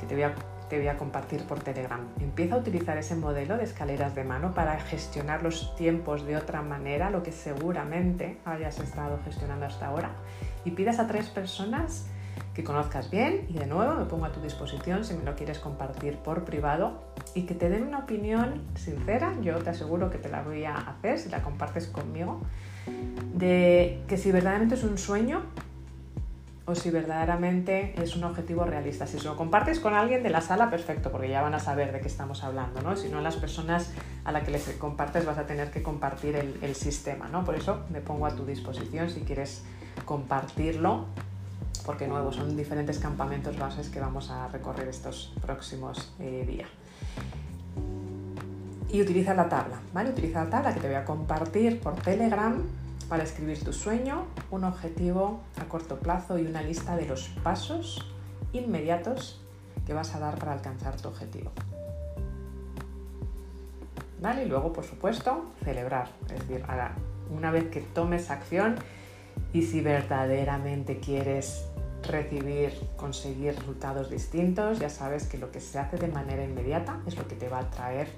que 0.00 0.06
te 0.06 0.14
voy 0.14 0.24
a 0.24 0.34
te 0.68 0.76
voy 0.76 0.88
a 0.88 0.98
compartir 0.98 1.44
por 1.44 1.60
Telegram. 1.60 2.00
Empieza 2.20 2.56
a 2.56 2.58
utilizar 2.58 2.98
ese 2.98 3.16
modelo 3.16 3.56
de 3.56 3.64
escaleras 3.64 4.14
de 4.14 4.22
mano 4.22 4.52
para 4.52 4.78
gestionar 4.78 5.42
los 5.42 5.74
tiempos 5.76 6.26
de 6.26 6.36
otra 6.36 6.60
manera, 6.60 7.08
lo 7.08 7.22
que 7.22 7.32
seguramente 7.32 8.38
hayas 8.44 8.78
estado 8.78 9.18
gestionando 9.24 9.64
hasta 9.64 9.86
ahora, 9.86 10.10
y 10.66 10.72
pidas 10.72 10.98
a 10.98 11.06
tres 11.06 11.28
personas 11.30 12.06
que 12.54 12.64
conozcas 12.64 13.10
bien 13.10 13.46
y 13.48 13.54
de 13.54 13.66
nuevo 13.66 13.94
me 13.94 14.04
pongo 14.04 14.26
a 14.26 14.32
tu 14.32 14.40
disposición 14.40 15.04
si 15.04 15.14
me 15.14 15.24
lo 15.24 15.34
quieres 15.36 15.58
compartir 15.58 16.18
por 16.18 16.44
privado 16.44 17.00
y 17.34 17.42
que 17.42 17.54
te 17.54 17.68
den 17.68 17.84
una 17.84 18.00
opinión 18.00 18.64
sincera, 18.74 19.34
yo 19.40 19.58
te 19.58 19.70
aseguro 19.70 20.10
que 20.10 20.18
te 20.18 20.28
la 20.28 20.42
voy 20.42 20.64
a 20.64 20.74
hacer 20.74 21.18
si 21.18 21.28
la 21.28 21.42
compartes 21.42 21.86
conmigo, 21.86 22.40
de 23.34 24.02
que 24.08 24.16
si 24.16 24.32
verdaderamente 24.32 24.74
es 24.74 24.84
un 24.84 24.98
sueño 24.98 25.42
o 26.68 26.74
si 26.74 26.90
verdaderamente 26.90 27.94
es 28.00 28.14
un 28.14 28.24
objetivo 28.24 28.64
realista. 28.64 29.06
Si 29.06 29.18
lo 29.20 29.36
compartes 29.36 29.80
con 29.80 29.94
alguien 29.94 30.22
de 30.22 30.28
la 30.28 30.42
sala, 30.42 30.68
perfecto, 30.68 31.10
porque 31.10 31.30
ya 31.30 31.40
van 31.40 31.54
a 31.54 31.60
saber 31.60 31.92
de 31.92 32.00
qué 32.00 32.08
estamos 32.08 32.44
hablando, 32.44 32.82
¿no? 32.82 32.94
Si 32.94 33.08
no, 33.08 33.22
las 33.22 33.36
personas 33.36 33.90
a 34.26 34.32
las 34.32 34.44
que 34.44 34.50
les 34.50 34.68
compartes 34.78 35.24
vas 35.24 35.38
a 35.38 35.46
tener 35.46 35.70
que 35.70 35.82
compartir 35.82 36.36
el, 36.36 36.74
sistema, 36.74 37.26
¿no? 37.28 37.42
Por 37.42 37.54
eso 37.54 37.84
me 37.90 38.02
pongo 38.02 38.26
a 38.26 38.36
tu 38.36 38.44
disposición 38.44 39.08
si 39.08 39.20
quieres 39.22 39.64
compartirlo, 40.04 41.06
porque 41.86 42.06
nuevo, 42.06 42.32
son 42.32 42.54
diferentes 42.54 42.98
campamentos 42.98 43.58
bases 43.58 43.88
que 43.88 44.00
vamos 44.00 44.30
a 44.30 44.48
recorrer 44.48 44.88
estos 44.88 45.32
próximos 45.40 46.12
eh, 46.20 46.44
días. 46.46 46.68
Y 48.90 49.02
utiliza 49.02 49.34
la 49.34 49.48
tabla, 49.48 49.80
¿vale? 49.92 50.10
Utiliza 50.10 50.44
la 50.44 50.50
tabla 50.50 50.74
que 50.74 50.80
te 50.80 50.86
voy 50.86 50.96
a 50.96 51.04
compartir 51.04 51.80
por 51.80 51.94
Telegram 51.96 52.62
para 53.08 53.22
escribir 53.22 53.62
tu 53.62 53.72
sueño, 53.72 54.26
un 54.50 54.64
objetivo 54.64 55.40
a 55.60 55.64
corto 55.64 55.98
plazo 55.98 56.38
y 56.38 56.46
una 56.46 56.62
lista 56.62 56.96
de 56.96 57.06
los 57.06 57.28
pasos 57.42 58.04
inmediatos 58.52 59.40
que 59.86 59.94
vas 59.94 60.14
a 60.14 60.18
dar 60.18 60.38
para 60.38 60.52
alcanzar 60.52 60.96
tu 60.96 61.08
objetivo. 61.08 61.50
¿Vale? 64.20 64.44
Y 64.44 64.48
luego, 64.48 64.72
por 64.72 64.84
supuesto, 64.84 65.46
celebrar. 65.64 66.08
Es 66.30 66.46
decir, 66.46 66.64
una 67.30 67.50
vez 67.50 67.70
que 67.70 67.80
tomes 67.80 68.30
acción 68.30 68.76
y 69.52 69.62
si 69.62 69.80
verdaderamente 69.80 70.98
quieres 70.98 71.64
recibir, 72.02 72.72
conseguir 72.96 73.54
resultados 73.54 74.10
distintos, 74.10 74.78
ya 74.78 74.90
sabes 74.90 75.26
que 75.26 75.38
lo 75.38 75.50
que 75.50 75.60
se 75.60 75.78
hace 75.78 75.96
de 75.96 76.08
manera 76.08 76.44
inmediata 76.44 77.00
es 77.06 77.16
lo 77.16 77.26
que 77.28 77.36
te 77.36 77.48
va 77.48 77.60
a 77.60 77.70
traer 77.70 78.08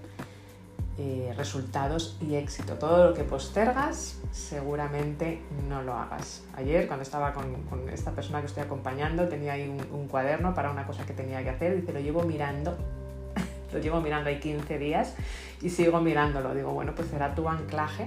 eh, 1.02 1.32
resultados 1.34 2.18
y 2.20 2.34
éxito. 2.34 2.74
Todo 2.74 3.08
lo 3.08 3.14
que 3.14 3.24
postergas 3.24 4.18
seguramente 4.32 5.40
no 5.66 5.80
lo 5.80 5.94
hagas. 5.94 6.42
Ayer 6.58 6.86
cuando 6.86 7.04
estaba 7.04 7.32
con, 7.32 7.56
esta 7.90 8.10
persona 8.10 8.40
que 8.40 8.48
estoy 8.48 8.64
acompañando 8.64 9.26
tenía 9.26 9.54
ahí 9.54 9.66
un, 9.90 10.08
cuaderno 10.08 10.54
para 10.54 10.70
una 10.70 10.86
cosa 10.86 11.06
que 11.06 11.14
tenía 11.14 11.42
que 11.42 11.48
hacer 11.48 11.74
dice 11.80 11.94
lo 11.94 12.00
llevo 12.00 12.24
mirando. 12.24 12.76
lo 13.72 13.78
llevo 13.78 14.02
mirando 14.02 14.28
ahí 14.28 14.40
15 14.40 14.78
días 14.78 15.14
y 15.62 15.70
sigo 15.70 16.02
mirándolo. 16.02 16.54
Digo, 16.54 16.72
bueno, 16.72 16.94
pues 16.94 17.08
será 17.08 17.34
tu 17.34 17.48
anclaje. 17.48 18.06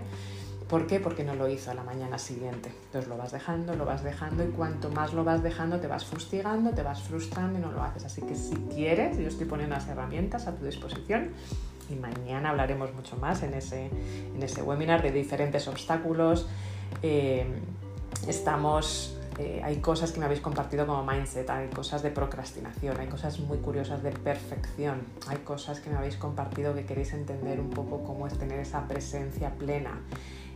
¿Por 0.69 0.85
qué? 0.85 0.99
Porque 0.99 1.23
no 1.23 1.33
lo 1.33 1.49
hizo 1.49 1.71
a 1.71 1.73
la 1.73 1.83
mañana 1.83 2.19
siguiente. 2.19 2.71
Entonces 2.85 3.09
lo 3.09 3.17
vas 3.17 3.31
dejando, 3.31 3.75
lo 3.75 3.85
vas 3.85 4.03
dejando 4.03 4.43
y 4.43 4.49
cuanto 4.49 4.91
más 4.91 5.13
lo 5.13 5.23
vas 5.23 5.41
dejando 5.41 5.79
te 5.79 5.87
vas 5.87 6.05
fustigando, 6.05 6.69
te 6.75 6.83
vas 6.83 7.01
frustrando 7.01 7.57
y 7.57 7.61
no 7.63 7.71
lo 7.71 7.81
haces. 7.81 8.05
Así 8.05 8.21
que 8.21 8.35
si 8.35 8.53
quieres, 8.71 9.17
yo 9.17 9.27
estoy 9.27 9.47
poniendo 9.47 9.75
las 9.75 9.87
herramientas 9.87 10.45
a 10.45 10.51
tu 10.51 10.63
disposición 10.63 11.31
y 11.93 11.99
mañana 11.99 12.49
hablaremos 12.49 12.93
mucho 12.93 13.15
más 13.17 13.43
en 13.43 13.53
ese, 13.53 13.89
en 14.35 14.43
ese 14.43 14.61
webinar 14.61 15.01
de 15.01 15.11
diferentes 15.11 15.67
obstáculos. 15.67 16.47
Eh, 17.01 17.45
estamos, 18.27 19.17
eh, 19.39 19.61
hay 19.63 19.77
cosas 19.77 20.11
que 20.11 20.19
me 20.19 20.25
habéis 20.25 20.41
compartido 20.41 20.85
como 20.85 21.03
mindset, 21.05 21.49
hay 21.49 21.69
cosas 21.69 22.03
de 22.03 22.11
procrastinación, 22.11 22.99
hay 22.99 23.07
cosas 23.07 23.39
muy 23.39 23.59
curiosas 23.59 24.03
de 24.03 24.11
perfección, 24.11 25.01
hay 25.27 25.37
cosas 25.37 25.79
que 25.79 25.89
me 25.89 25.97
habéis 25.97 26.17
compartido 26.17 26.73
que 26.73 26.85
queréis 26.85 27.13
entender 27.13 27.59
un 27.59 27.69
poco 27.69 28.03
cómo 28.03 28.27
es 28.27 28.37
tener 28.37 28.59
esa 28.59 28.87
presencia 28.87 29.51
plena. 29.51 30.01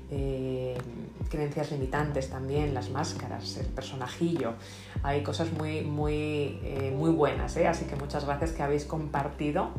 Eh, 0.10 0.78
creencias 1.30 1.70
limitantes 1.72 2.30
también, 2.30 2.74
las 2.74 2.90
máscaras, 2.90 3.58
el 3.58 3.66
personajillo. 3.66 4.54
Hay 5.04 5.22
cosas 5.22 5.52
muy, 5.52 5.82
muy, 5.82 6.62
muy 6.96 7.12
buenas, 7.12 7.58
así 7.58 7.86
que 7.86 7.98
muchas 7.98 8.24
gracias 8.24 8.52
que 8.52 8.64
habéis 8.64 8.86
compartido 8.86 9.72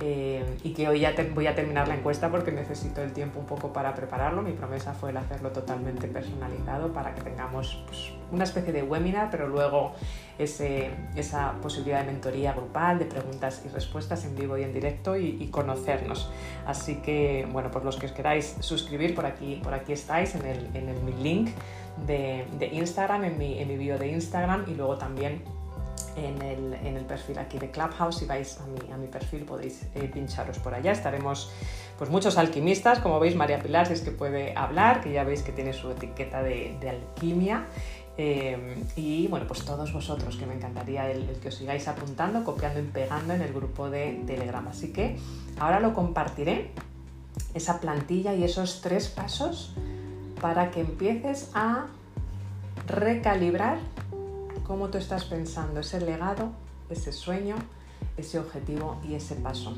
eh, 0.00 0.44
y 0.62 0.74
que 0.74 0.88
hoy 0.88 1.00
ya 1.00 1.14
voy 1.34 1.46
a 1.46 1.54
terminar 1.54 1.88
la 1.88 1.94
encuesta 1.94 2.30
porque 2.30 2.52
necesito 2.52 3.02
el 3.02 3.12
tiempo 3.12 3.40
un 3.40 3.46
poco 3.46 3.72
para 3.72 3.94
prepararlo. 3.94 4.42
Mi 4.42 4.52
promesa 4.52 4.92
fue 4.92 5.10
el 5.10 5.16
hacerlo 5.16 5.50
totalmente 5.50 6.06
personalizado 6.06 6.92
para 6.92 7.14
que 7.14 7.22
tengamos 7.22 7.82
pues, 7.86 8.12
una 8.30 8.44
especie 8.44 8.72
de 8.72 8.82
webinar, 8.82 9.28
pero 9.30 9.48
luego 9.48 9.92
esa 10.38 11.54
posibilidad 11.60 12.00
de 12.00 12.12
mentoría 12.12 12.52
grupal, 12.52 12.98
de 13.00 13.06
preguntas 13.06 13.62
y 13.66 13.68
respuestas 13.70 14.24
en 14.24 14.36
vivo 14.36 14.56
y 14.56 14.62
en 14.62 14.72
directo 14.72 15.16
y, 15.16 15.48
conocernos. 15.48 16.30
Así 16.66 16.96
que, 16.96 17.48
bueno, 17.50 17.70
por 17.70 17.84
los 17.84 17.96
que 17.96 18.06
os 18.06 18.12
queráis 18.12 18.56
suscribir, 18.60 19.14
por 19.14 19.26
aquí, 19.26 19.60
por 19.64 19.74
aquí 19.74 19.92
estáis 19.92 20.34
en, 20.36 20.46
el, 20.46 20.68
en 20.74 20.88
el, 20.88 21.02
mi 21.02 21.12
link 21.22 21.50
de, 22.06 22.46
de 22.58 22.66
Instagram, 22.66 23.24
en 23.24 23.38
mi, 23.38 23.58
en 23.58 23.66
mi 23.66 23.76
bio 23.76 23.98
de 23.98 24.08
Instagram 24.08 24.64
y 24.68 24.74
luego 24.74 24.96
también 24.96 25.42
en 26.16 26.42
el, 26.42 27.04
perfil 27.04 27.38
aquí 27.38 27.58
de 27.58 27.70
Clubhouse. 27.70 28.18
Si 28.18 28.26
vais 28.26 28.58
a 28.60 28.66
mi, 28.66 28.92
a 28.92 28.96
mi 28.96 29.06
perfil 29.06 29.44
podéis 29.44 29.82
eh, 29.94 30.10
pincharos 30.12 30.58
por 30.58 30.74
allá. 30.74 30.92
Estaremos 30.92 31.50
pues 31.98 32.10
muchos 32.10 32.38
alquimistas, 32.38 33.00
como 33.00 33.18
veis 33.18 33.34
María 33.34 33.60
Pilar, 33.60 33.86
si 33.86 33.94
es 33.94 34.02
que 34.02 34.10
puede 34.10 34.56
hablar, 34.56 35.00
que 35.00 35.12
ya 35.12 35.24
veis 35.24 35.42
que 35.42 35.52
tiene 35.52 35.72
su 35.72 35.90
etiqueta 35.90 36.42
de, 36.42 36.78
alquimia. 36.88 37.66
Eh, 38.16 38.84
y 38.96 39.28
bueno, 39.28 39.46
pues 39.46 39.64
todos 39.64 39.92
vosotros, 39.92 40.36
que 40.36 40.46
me 40.46 40.54
encantaría 40.54 41.10
el, 41.10 41.38
que 41.40 41.48
os 41.48 41.54
sigáis 41.54 41.86
apuntando, 41.88 42.44
copiando 42.44 42.80
y 42.80 42.84
pegando 42.84 43.34
en 43.34 43.42
el 43.42 43.52
grupo 43.52 43.90
de 43.90 44.22
Telegram. 44.26 44.66
Así 44.68 44.92
que 44.92 45.16
ahora 45.58 45.80
lo 45.80 45.94
compartiré, 45.94 46.70
esa 47.54 47.80
plantilla 47.80 48.34
y 48.34 48.44
esos 48.44 48.80
tres 48.80 49.08
pasos 49.08 49.74
para 50.40 50.70
que 50.70 50.80
empieces 50.80 51.50
a 51.54 51.86
recalibrar 52.86 53.78
cómo 54.68 54.90
tú 54.90 54.98
estás 54.98 55.24
pensando 55.24 55.80
ese 55.80 55.98
legado, 55.98 56.50
ese 56.90 57.10
sueño, 57.10 57.56
ese 58.18 58.38
objetivo 58.38 59.00
y 59.02 59.14
ese 59.14 59.34
paso. 59.34 59.74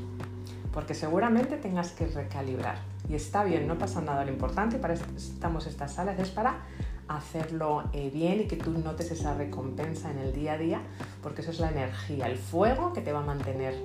Porque 0.73 0.93
seguramente 0.93 1.55
tengas 1.57 1.93
que 1.93 2.07
recalibrar. 2.07 2.77
Y 3.09 3.15
está 3.15 3.43
bien, 3.43 3.67
no 3.67 3.77
pasa 3.77 4.01
nada. 4.01 4.25
Lo 4.25 4.31
importante, 4.31 4.77
para 4.77 4.93
estamos 4.93 5.65
estas 5.65 5.93
salas, 5.93 6.19
es 6.19 6.29
para 6.29 6.59
hacerlo 7.07 7.83
eh, 7.93 8.09
bien 8.13 8.41
y 8.41 8.45
que 8.45 8.57
tú 8.57 8.71
notes 8.71 9.11
esa 9.11 9.33
recompensa 9.33 10.11
en 10.11 10.19
el 10.19 10.33
día 10.33 10.53
a 10.53 10.57
día, 10.57 10.81
porque 11.23 11.41
eso 11.41 11.51
es 11.51 11.59
la 11.59 11.69
energía, 11.69 12.27
el 12.27 12.37
fuego 12.37 12.93
que 12.93 13.01
te 13.01 13.11
va 13.11 13.19
a 13.19 13.25
mantener 13.25 13.75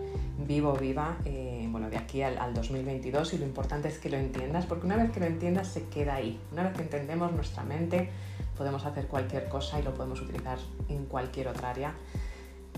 vivo, 0.46 0.74
viva, 0.74 1.16
eh, 1.24 1.66
bueno, 1.70 1.90
de 1.90 1.96
aquí 1.96 2.22
al, 2.22 2.38
al, 2.38 2.54
2022 2.54 3.34
y 3.34 3.38
lo 3.38 3.46
importante 3.46 3.88
es 3.88 3.98
que 3.98 4.10
lo 4.10 4.16
entiendas, 4.16 4.66
porque 4.66 4.86
una 4.86 4.96
vez 4.96 5.10
que 5.10 5.18
lo 5.18 5.26
entiendas 5.26 5.68
se 5.68 5.84
queda 5.88 6.14
ahí. 6.14 6.40
Una 6.52 6.64
vez 6.64 6.74
que 6.74 6.82
entendemos 6.82 7.32
nuestra 7.32 7.64
mente, 7.64 8.10
podemos 8.56 8.84
hacer 8.84 9.06
cualquier 9.06 9.48
cosa 9.48 9.78
y 9.78 9.82
lo 9.82 9.94
podemos 9.94 10.20
utilizar 10.20 10.58
en 10.88 11.06
cualquier 11.06 11.48
otra 11.48 11.70
área 11.70 11.94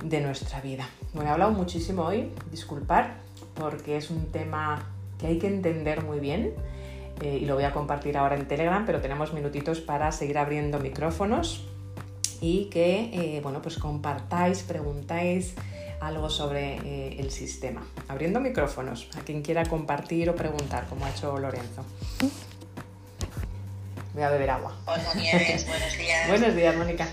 de 0.05 0.20
nuestra 0.20 0.61
vida. 0.61 0.89
Bueno, 1.12 1.31
he 1.31 1.33
hablado 1.33 1.53
muchísimo 1.53 2.05
hoy, 2.05 2.31
disculpar, 2.51 3.16
porque 3.55 3.97
es 3.97 4.11
un 4.11 4.26
tema 4.26 4.87
que 5.18 5.26
hay 5.26 5.39
que 5.39 5.49
entender 5.49 6.05
muy 6.05 6.20
bien 6.20 6.55
eh, 7.20 7.39
y 7.43 7.47
lo 7.47 7.55
voy 7.55 7.64
a 7.64 7.72
compartir 7.72 8.16
ahora 8.16 8.37
en 8.37 8.47
Telegram, 8.47 8.85
pero 8.87 9.01
tenemos 9.01 9.33
minutitos 9.33 9.81
para 9.81 10.12
seguir 10.12 10.39
abriendo 10.39 10.79
micrófonos 10.79 11.64
y 12.41 12.66
que, 12.66 13.11
eh, 13.12 13.41
bueno, 13.43 13.61
pues 13.61 13.79
compartáis, 13.79 14.62
preguntáis 14.62 15.55
algo 16.01 16.31
sobre 16.31 16.76
eh, 16.76 17.16
el 17.18 17.31
sistema. 17.31 17.83
Abriendo 18.07 18.39
micrófonos, 18.41 19.09
a 19.16 19.20
quien 19.22 19.43
quiera 19.43 19.64
compartir 19.64 20.31
o 20.31 20.37
preguntar, 20.37 20.87
como 20.87 21.05
ha 21.05 21.11
hecho 21.11 21.37
Lorenzo. 21.39 21.85
Voy 24.18 24.26
a 24.26 24.30
beber 24.30 24.50
agua. 24.50 24.76
Hola 24.84 25.04
Nieves, 25.14 25.64
buenos 25.64 25.96
días. 25.96 26.26
buenos 26.26 26.56
días, 26.56 26.74
Mónica. 26.74 27.06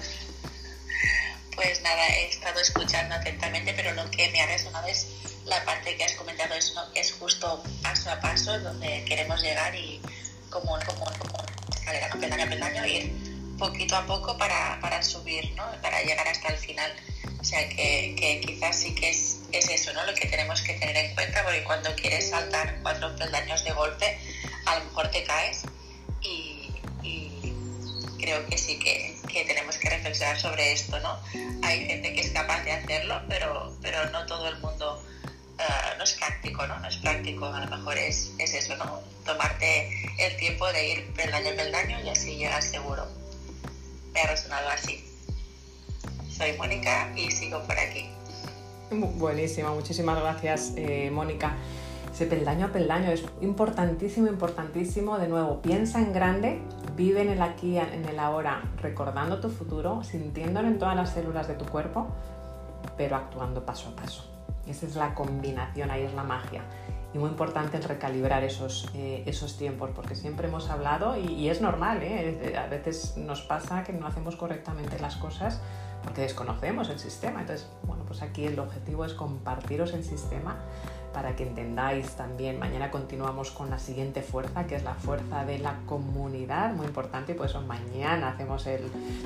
Pues 1.54 1.80
nada, 1.84 2.08
he 2.08 2.30
estado 2.30 2.60
escuchando 2.60 3.14
atentamente, 3.14 3.76
pero 3.76 3.94
lo 3.94 4.10
que 4.10 4.28
me 4.30 4.42
ha 4.42 4.48
resonado 4.48 4.88
es 4.88 5.06
la 5.46 5.64
parte 5.66 5.96
que 5.98 6.04
has 6.04 6.14
comentado 6.14 6.56
es, 6.56 6.74
es 6.96 7.14
justo 7.14 7.62
paso 7.84 8.10
a 8.10 8.20
paso 8.20 8.60
donde 8.60 9.06
queremos 9.06 9.40
llegar 9.44 9.76
y 9.76 10.02
como, 10.50 10.80
como, 10.84 11.06
como 11.20 11.46
escalera 11.76 12.10
peldaño 12.10 12.44
a 12.44 12.48
peldaño 12.48 12.86
ir 12.88 13.14
poquito 13.60 13.96
a 13.96 14.08
poco 14.08 14.36
para, 14.40 14.80
para 14.82 15.04
subir, 15.04 15.52
¿no? 15.52 15.64
para 15.84 16.02
llegar 16.02 16.28
hasta 16.28 16.48
el 16.48 16.58
final. 16.58 16.92
O 17.40 17.44
sea 17.44 17.70
que, 17.70 18.16
que 18.18 18.42
quizás 18.44 18.80
sí 18.80 18.96
que 18.96 19.12
es, 19.12 19.42
es, 19.52 19.70
eso 19.70 19.94
¿no? 19.94 20.04
lo 20.08 20.16
que 20.16 20.26
tenemos 20.26 20.60
que 20.64 20.74
tener 20.74 20.98
en 20.98 21.14
cuenta, 21.14 21.44
porque 21.44 21.64
cuando 21.66 21.96
quieres 21.96 22.32
saltar 22.32 22.80
cuatro 22.82 23.16
peldaños 23.16 23.64
de 23.64 23.74
golpe, 23.74 24.18
a 24.66 24.80
lo 24.80 24.86
mejor 24.86 25.12
te 25.12 25.24
caes 25.24 25.62
y 26.24 26.55
creo 28.26 28.46
que 28.48 28.58
sí 28.58 28.80
que, 28.80 29.16
que, 29.32 29.46
tenemos 29.46 29.78
que 29.78 29.88
reflexionar 29.90 30.40
sobre 30.40 30.74
esto. 30.74 31.00
¿no? 31.00 31.20
Hay 31.62 31.86
gente 31.86 32.14
que 32.14 32.22
es 32.22 32.32
capaz 32.32 32.64
de 32.64 32.72
hacerlo, 32.72 33.22
pero, 33.30 33.78
pero 33.82 34.10
no 34.10 34.26
todo 34.26 34.48
el 34.50 34.58
mundo 34.60 35.00
uh, 35.60 35.98
no 35.98 36.04
es 36.04 36.14
práctico, 36.14 36.66
¿no? 36.66 36.80
No 36.80 36.88
es 36.88 36.98
práctico, 36.98 37.46
a 37.46 37.66
lo 37.66 37.78
mejor 37.78 37.98
es, 37.98 38.32
es 38.40 38.54
eso, 38.56 38.76
¿no? 38.78 39.00
Tomarte 39.26 39.90
el 40.18 40.36
tiempo 40.38 40.72
de 40.74 40.92
ir 40.92 41.14
peldaño 41.14 41.52
a 41.52 41.56
peldaño 41.56 41.98
y 42.04 42.10
así 42.10 42.36
llegas 42.36 42.66
seguro. 42.66 43.06
Me 44.14 44.22
ha 44.22 44.28
resonado 44.28 44.70
así. 44.70 45.06
Soy 46.36 46.54
Mónica 46.54 47.14
y 47.16 47.30
sigo 47.30 47.62
por 47.64 47.78
aquí. 47.78 48.10
Buenísima, 48.90 49.72
muchísimas 49.72 50.20
gracias 50.20 50.74
eh, 50.76 51.10
Mónica. 51.12 51.56
Ese 52.16 52.28
peldaño 52.28 52.68
a 52.68 52.70
peldaño 52.70 53.12
es 53.12 53.26
importantísimo, 53.42 54.28
importantísimo. 54.28 55.18
De 55.18 55.28
nuevo, 55.28 55.62
piensa 55.62 56.00
en 56.00 56.14
grande, 56.14 56.62
vive 56.96 57.22
en 57.22 57.28
el 57.28 57.42
aquí, 57.42 57.78
en 57.78 58.06
el 58.06 58.20
ahora, 58.20 58.64
recordando 58.82 59.42
tu 59.42 59.50
futuro, 59.50 60.02
sintiéndolo 60.02 60.70
en 60.70 60.80
todas 60.80 60.96
las 60.96 61.10
células 61.10 61.50
de 61.50 61.56
tu 61.56 61.66
cuerpo, 61.66 62.08
pero 62.96 63.18
actuando 63.18 63.66
paso 63.66 63.90
a 63.90 63.98
paso. 63.98 64.24
Esa 64.66 64.86
es 64.86 64.96
la 64.96 65.14
combinación, 65.14 65.92
ahí 65.92 66.04
es 66.04 66.14
la 66.14 66.24
magia. 66.24 66.62
Y 67.14 67.18
muy 67.18 67.30
importante 67.30 67.76
el 67.76 67.84
recalibrar 67.84 68.46
esos, 68.46 68.90
eh, 68.94 69.24
esos 69.26 69.58
tiempos, 69.58 69.90
porque 69.94 70.16
siempre 70.16 70.48
hemos 70.48 70.70
hablado, 70.70 71.18
y, 71.18 71.34
y 71.34 71.50
es 71.50 71.60
normal, 71.60 72.02
¿eh? 72.02 72.56
a 72.58 72.68
veces 72.68 73.18
nos 73.18 73.42
pasa 73.42 73.84
que 73.84 73.92
no 73.92 74.08
hacemos 74.08 74.38
correctamente 74.38 75.00
las 75.00 75.18
cosas 75.18 75.60
porque 76.02 76.22
desconocemos 76.22 76.88
el 76.90 77.00
sistema. 77.00 77.42
Entonces, 77.42 77.68
bueno, 77.84 78.06
pues 78.06 78.22
aquí 78.22 78.46
el 78.46 78.58
objetivo 78.60 79.04
es 79.04 79.14
compartiros 79.14 79.94
el 79.94 80.04
sistema 80.04 80.56
para 81.16 81.34
que 81.34 81.44
entendáis 81.44 82.12
también. 82.18 82.60
Mañana 82.60 82.92
continuamos 82.92 83.50
con 83.50 83.70
la 83.70 83.80
siguiente 83.80 84.22
fuerza, 84.22 84.68
que 84.68 84.76
es 84.76 84.84
la 84.84 84.96
fuerza 84.96 85.46
de 85.46 85.60
la 85.60 85.76
comunidad, 85.86 86.74
muy 86.74 86.88
importante, 86.88 87.34
por 87.36 87.46
eso 87.46 87.62
mañana 87.62 88.32
hacemos 88.32 88.68
el... 88.68 88.82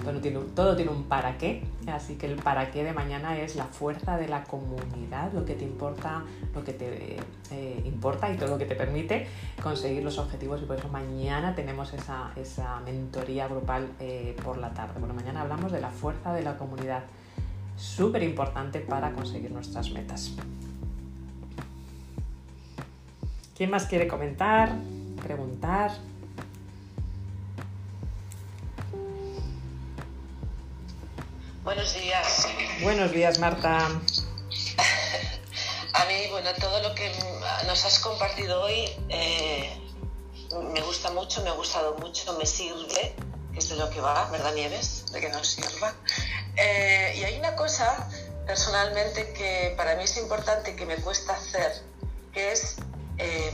Todo 0.05 0.21
tiene, 0.21 0.37
un, 0.37 0.53
todo 0.53 0.75
tiene 0.75 0.91
un 0.91 1.05
para 1.05 1.39
qué, 1.39 1.63
así 1.91 2.15
que 2.15 2.27
el 2.27 2.35
para 2.35 2.69
qué 2.69 2.83
de 2.83 2.93
mañana 2.93 3.39
es 3.39 3.55
la 3.55 3.65
fuerza 3.65 4.17
de 4.17 4.27
la 4.27 4.43
comunidad, 4.43 5.33
lo 5.33 5.45
que 5.45 5.55
te 5.55 5.65
importa, 5.65 6.21
lo 6.53 6.63
que 6.63 6.73
te 6.73 7.17
eh, 7.49 7.81
importa 7.83 8.31
y 8.31 8.37
todo 8.37 8.49
lo 8.49 8.59
que 8.59 8.65
te 8.65 8.75
permite 8.75 9.25
conseguir 9.63 10.03
los 10.03 10.19
objetivos, 10.19 10.61
y 10.61 10.65
por 10.65 10.77
eso 10.77 10.89
mañana 10.89 11.55
tenemos 11.55 11.91
esa, 11.93 12.31
esa 12.35 12.81
mentoría 12.81 13.47
grupal 13.47 13.89
eh, 13.99 14.37
por 14.43 14.59
la 14.59 14.69
tarde. 14.75 14.99
Bueno, 14.99 15.15
mañana 15.15 15.41
hablamos 15.41 15.71
de 15.71 15.81
la 15.81 15.89
fuerza 15.89 16.33
de 16.33 16.43
la 16.43 16.55
comunidad, 16.55 17.01
súper 17.77 18.21
importante 18.21 18.79
para 18.79 19.11
conseguir 19.11 19.49
nuestras 19.49 19.89
metas. 19.89 20.35
¿Quién 23.59 23.71
más 23.71 23.87
quiere 23.87 24.07
comentar? 24.07 24.71
Preguntar. 25.21 25.91
Buenos 31.65 31.93
días. 31.93 32.47
Buenos 32.81 33.11
días, 33.11 33.37
Marta. 33.39 33.79
A 35.93 36.05
mí, 36.05 36.27
bueno, 36.31 36.49
todo 36.57 36.81
lo 36.81 36.95
que 36.95 37.11
nos 37.67 37.83
has 37.83 37.99
compartido 37.99 38.61
hoy 38.61 38.91
eh, 39.09 39.77
me 40.71 40.79
gusta 40.79 41.11
mucho, 41.11 41.43
me 41.43 41.49
ha 41.49 41.53
gustado 41.55 41.97
mucho, 41.97 42.37
me 42.37 42.45
sirve, 42.45 43.13
que 43.51 43.59
es 43.59 43.67
de 43.67 43.75
lo 43.75 43.89
que 43.89 43.99
va, 43.99 44.31
¿verdad, 44.31 44.53
Nieves? 44.53 45.11
De 45.11 45.19
que 45.19 45.27
nos 45.27 45.45
sirva. 45.45 45.93
Eh, 46.55 47.13
y 47.17 47.23
hay 47.25 47.37
una 47.37 47.57
cosa, 47.57 48.09
personalmente, 48.47 49.33
que 49.33 49.73
para 49.75 49.95
mí 49.95 50.03
es 50.03 50.15
importante 50.15 50.71
y 50.71 50.75
que 50.77 50.85
me 50.85 50.95
cuesta 50.95 51.33
hacer, 51.33 51.73
que 52.31 52.53
es 52.53 52.77
eh, 53.19 53.51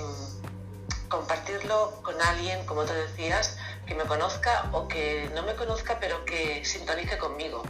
compartirlo 1.09 2.01
con 2.03 2.19
alguien, 2.21 2.65
como 2.65 2.85
te 2.85 2.93
decías, 2.93 3.57
que 3.85 3.95
me 3.95 4.05
conozca 4.05 4.69
o 4.71 4.87
que 4.87 5.29
no 5.33 5.43
me 5.43 5.55
conozca, 5.55 5.99
pero 5.99 6.25
que 6.25 6.63
sintonice 6.65 7.17
conmigo. 7.17 7.63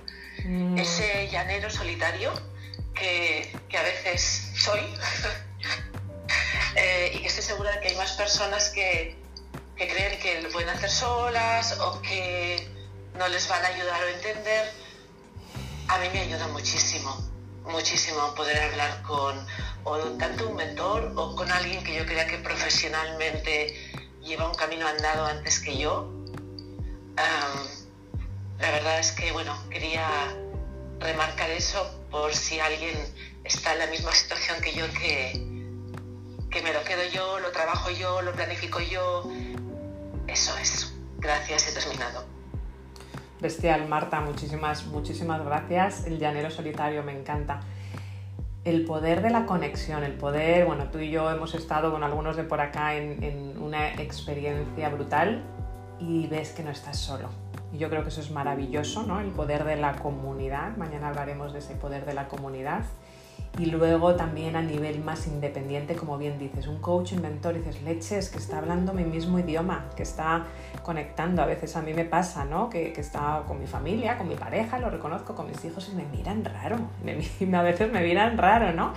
Mm. 0.43 0.77
Ese 0.77 1.27
llanero 1.29 1.69
solitario 1.69 2.31
que, 2.93 3.53
que 3.69 3.77
a 3.77 3.83
veces 3.83 4.51
soy 4.55 4.79
eh, 6.75 7.11
y 7.15 7.19
que 7.19 7.27
estoy 7.27 7.43
segura 7.43 7.71
de 7.71 7.79
que 7.81 7.87
hay 7.89 7.95
más 7.95 8.13
personas 8.13 8.69
que, 8.69 9.17
que 9.75 9.87
creen 9.87 10.19
que 10.19 10.41
lo 10.41 10.49
pueden 10.49 10.69
hacer 10.69 10.89
solas 10.89 11.79
o 11.79 12.01
que 12.01 12.67
no 13.17 13.27
les 13.27 13.47
van 13.47 13.63
a 13.63 13.67
ayudar 13.67 14.03
o 14.03 14.07
entender. 14.07 14.71
A 15.87 15.97
mí 15.99 16.07
me 16.13 16.21
ayuda 16.21 16.47
muchísimo, 16.47 17.15
muchísimo 17.63 18.33
poder 18.35 18.57
hablar 18.59 19.01
con 19.03 19.45
o 19.85 19.99
tanto 20.17 20.49
un 20.49 20.55
mentor 20.55 21.13
o 21.15 21.35
con 21.35 21.49
alguien 21.51 21.83
que 21.83 21.95
yo 21.95 22.05
crea 22.05 22.25
que 22.25 22.39
profesionalmente 22.39 23.73
lleva 24.21 24.49
un 24.49 24.55
camino 24.55 24.85
andado 24.87 25.25
antes 25.25 25.59
que 25.59 25.77
yo. 25.77 26.11
Um, 27.17 27.85
la 28.59 28.71
verdad 28.71 28.99
es 28.99 29.11
que, 29.11 29.31
bueno, 29.31 29.55
quería 29.69 30.07
remarcar 30.99 31.51
eso 31.51 32.03
por 32.09 32.33
si 32.33 32.59
alguien 32.59 32.95
está 33.43 33.73
en 33.73 33.79
la 33.79 33.87
misma 33.87 34.11
situación 34.11 34.59
que 34.59 34.73
yo, 34.73 34.85
que, 34.99 35.33
que 36.49 36.61
me 36.63 36.73
lo 36.73 36.83
quedo 36.83 37.03
yo, 37.13 37.39
lo 37.39 37.51
trabajo 37.51 37.91
yo, 37.91 38.23
lo 38.23 38.33
planifico 38.33 38.79
yo. 38.79 39.29
Eso 40.27 40.57
es. 40.57 40.93
Gracias, 41.19 41.67
he 41.67 41.79
terminado. 41.79 42.25
Bestial, 43.39 43.87
Marta, 43.87 44.19
muchísimas, 44.21 44.85
muchísimas 44.85 45.45
gracias. 45.45 46.05
El 46.05 46.17
llanero 46.17 46.49
solitario 46.49 47.03
me 47.03 47.11
encanta 47.11 47.59
el 48.65 48.83
poder 48.83 49.21
de 49.21 49.29
la 49.29 49.45
conexión, 49.45 50.03
el 50.03 50.13
poder, 50.13 50.65
bueno, 50.65 50.85
tú 50.91 50.97
y 50.97 51.11
yo 51.11 51.29
hemos 51.29 51.53
estado 51.53 51.91
con 51.91 52.03
algunos 52.03 52.35
de 52.35 52.43
por 52.43 52.59
acá 52.59 52.95
en, 52.95 53.23
en, 53.23 53.61
una 53.61 53.93
experiencia 53.93 54.89
brutal 54.89 55.43
y 55.99 56.27
ves 56.27 56.51
que 56.51 56.63
no 56.63 56.71
estás 56.71 56.97
solo. 56.97 57.29
Y 57.71 57.77
yo 57.77 57.89
creo 57.89 58.01
que 58.01 58.09
eso 58.09 58.21
es 58.21 58.31
maravilloso, 58.31 59.03
¿no? 59.03 59.19
El 59.19 59.29
poder 59.29 59.65
de 59.65 59.75
la 59.75 59.95
comunidad, 59.97 60.75
mañana 60.77 61.09
hablaremos 61.09 61.53
de 61.53 61.59
ese 61.59 61.75
poder 61.75 62.05
de 62.05 62.15
la 62.15 62.27
comunidad 62.27 62.85
y 63.57 63.67
luego 63.67 64.15
también 64.15 64.55
a 64.55 64.61
nivel 64.61 65.01
más 65.01 65.27
independiente, 65.27 65.95
como 65.95 66.17
bien 66.17 66.37
dices, 66.37 66.67
un 66.67 66.79
coach, 66.79 67.13
un 67.13 67.21
mentor, 67.21 67.53
dices, 67.53 67.81
leches, 67.83 68.29
que 68.29 68.37
está 68.37 68.57
hablando 68.57 68.93
mi 68.93 69.03
mismo 69.03 69.39
idioma, 69.39 69.89
que 69.95 70.03
está 70.03 70.45
conectando. 70.83 71.41
A 71.41 71.45
veces 71.45 71.75
a 71.77 71.81
mí 71.81 71.93
me 71.93 72.03
pasa, 72.03 72.43
¿no? 72.43 72.69
Que, 72.69 72.91
que 72.91 72.99
está 72.99 73.43
con 73.47 73.59
mi 73.59 73.67
familia, 73.67 74.17
con 74.17 74.27
mi 74.27 74.35
pareja, 74.35 74.77
lo 74.79 74.89
reconozco, 74.89 75.35
con 75.35 75.47
mis 75.47 75.63
hijos 75.63 75.89
y 75.91 75.95
me 75.95 76.05
miran 76.05 76.43
raro. 76.43 76.77
A 77.55 77.61
veces 77.61 77.91
me 77.91 78.01
miran 78.01 78.37
raro, 78.37 78.73
¿no? 78.73 78.93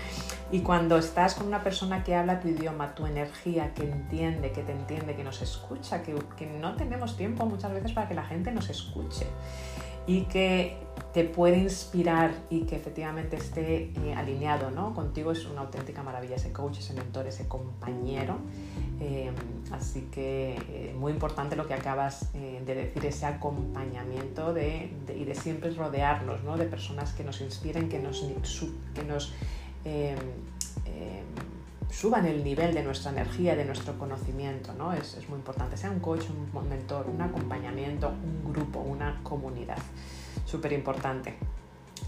Y 0.51 0.61
cuando 0.61 0.99
estás 0.99 1.35
con 1.35 1.47
una 1.47 1.63
persona 1.63 2.03
que 2.03 2.17
habla 2.17 2.41
tu 2.41 2.49
idioma, 2.49 2.95
tu 2.95 3.07
energía, 3.07 3.73
que 3.75 3.85
entiende, 3.85 4.51
que 4.51 4.63
te 4.63 4.73
entiende, 4.73 5.15
que 5.15 5.23
nos 5.23 5.41
escucha, 5.41 6.03
que, 6.03 6.17
que 6.37 6.47
no 6.47 6.75
tenemos 6.75 7.17
tiempo 7.17 7.47
muchas 7.47 7.73
veces 7.73 7.93
para 7.93 8.09
que 8.09 8.15
la 8.15 8.25
gente 8.25 8.51
nos 8.51 8.69
escuche 8.71 9.27
y 10.09 10.23
que 10.23 10.79
te 11.19 11.25
puede 11.25 11.59
inspirar 11.59 12.31
y 12.49 12.61
que 12.61 12.77
efectivamente 12.77 13.35
esté 13.35 13.91
eh, 13.93 14.15
alineado 14.17 14.71
¿no? 14.71 14.95
contigo 14.95 15.33
es 15.33 15.47
una 15.47 15.63
auténtica 15.63 16.01
maravilla 16.05 16.37
ese 16.37 16.53
coach, 16.53 16.79
ese 16.79 16.95
mentor, 16.95 17.27
ese 17.27 17.49
compañero. 17.49 18.37
Eh, 19.01 19.33
así 19.73 20.03
que 20.13 20.55
eh, 20.55 20.95
muy 20.97 21.11
importante 21.11 21.57
lo 21.57 21.67
que 21.67 21.75
acabas 21.75 22.31
eh, 22.35 22.63
de 22.65 22.73
decir, 22.73 23.05
ese 23.05 23.27
acompañamiento 23.27 24.55
de, 24.55 24.93
y 25.13 25.25
de 25.25 25.35
siempre 25.35 25.73
rodearnos 25.73 26.45
¿no? 26.45 26.57
de 26.57 26.67
personas 26.67 27.13
que 27.15 27.25
nos 27.25 27.41
inspiren, 27.41 27.89
que 27.89 27.99
nos, 27.99 28.25
que 28.95 29.03
nos 29.03 29.35
suban 31.91 32.27
el 32.27 32.45
nivel 32.45 32.75
de 32.75 32.85
nuestra 32.85 33.11
energía, 33.11 33.57
de 33.57 33.65
nuestro 33.65 33.99
conocimiento. 33.99 34.73
¿no? 34.75 34.93
Es, 34.93 35.15
es 35.15 35.29
muy 35.29 35.39
importante, 35.41 35.77
sea 35.77 35.91
un 35.91 35.99
coach, 35.99 36.27
un 36.31 36.69
mentor, 36.69 37.09
un 37.13 37.21
acompañamiento, 37.21 38.09
un 38.09 38.53
grupo, 38.53 38.79
una 38.79 39.21
comunidad 39.25 39.79
súper 40.49 40.73
importante. 40.73 41.35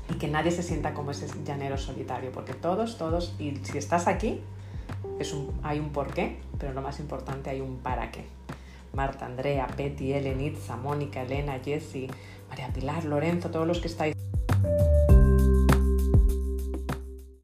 Y 0.09 0.15
que 0.15 0.29
nadie 0.29 0.51
se 0.51 0.63
sienta 0.63 0.95
como 0.95 1.11
ese 1.11 1.29
llanero 1.45 1.77
solitario, 1.77 2.33
porque 2.33 2.55
todos, 2.55 2.99
todos, 2.99 3.35
y 3.39 3.57
si 3.63 3.79
estás 3.79 4.09
aquí, 4.09 4.41
es 5.19 5.33
un, 5.33 5.53
hay 5.63 5.79
un 5.79 5.91
porqué, 5.91 6.39
pero 6.59 6.73
lo 6.73 6.83
más 6.83 6.99
importante 7.01 7.51
hay 7.51 7.61
un 7.61 7.79
para 7.79 8.11
qué. 8.11 8.25
Marta, 8.93 9.27
Andrea, 9.27 9.69
Betty, 9.77 10.15
Ellen, 10.15 10.41
Itza, 10.41 10.77
Mónica, 10.77 11.23
Elena, 11.23 11.61
Jessie, 11.65 12.09
María 12.49 12.69
Pilar, 12.73 13.05
Lorenzo, 13.05 13.51
todos 13.51 13.67
los 13.67 13.79
que 13.79 13.87
estáis 13.87 14.17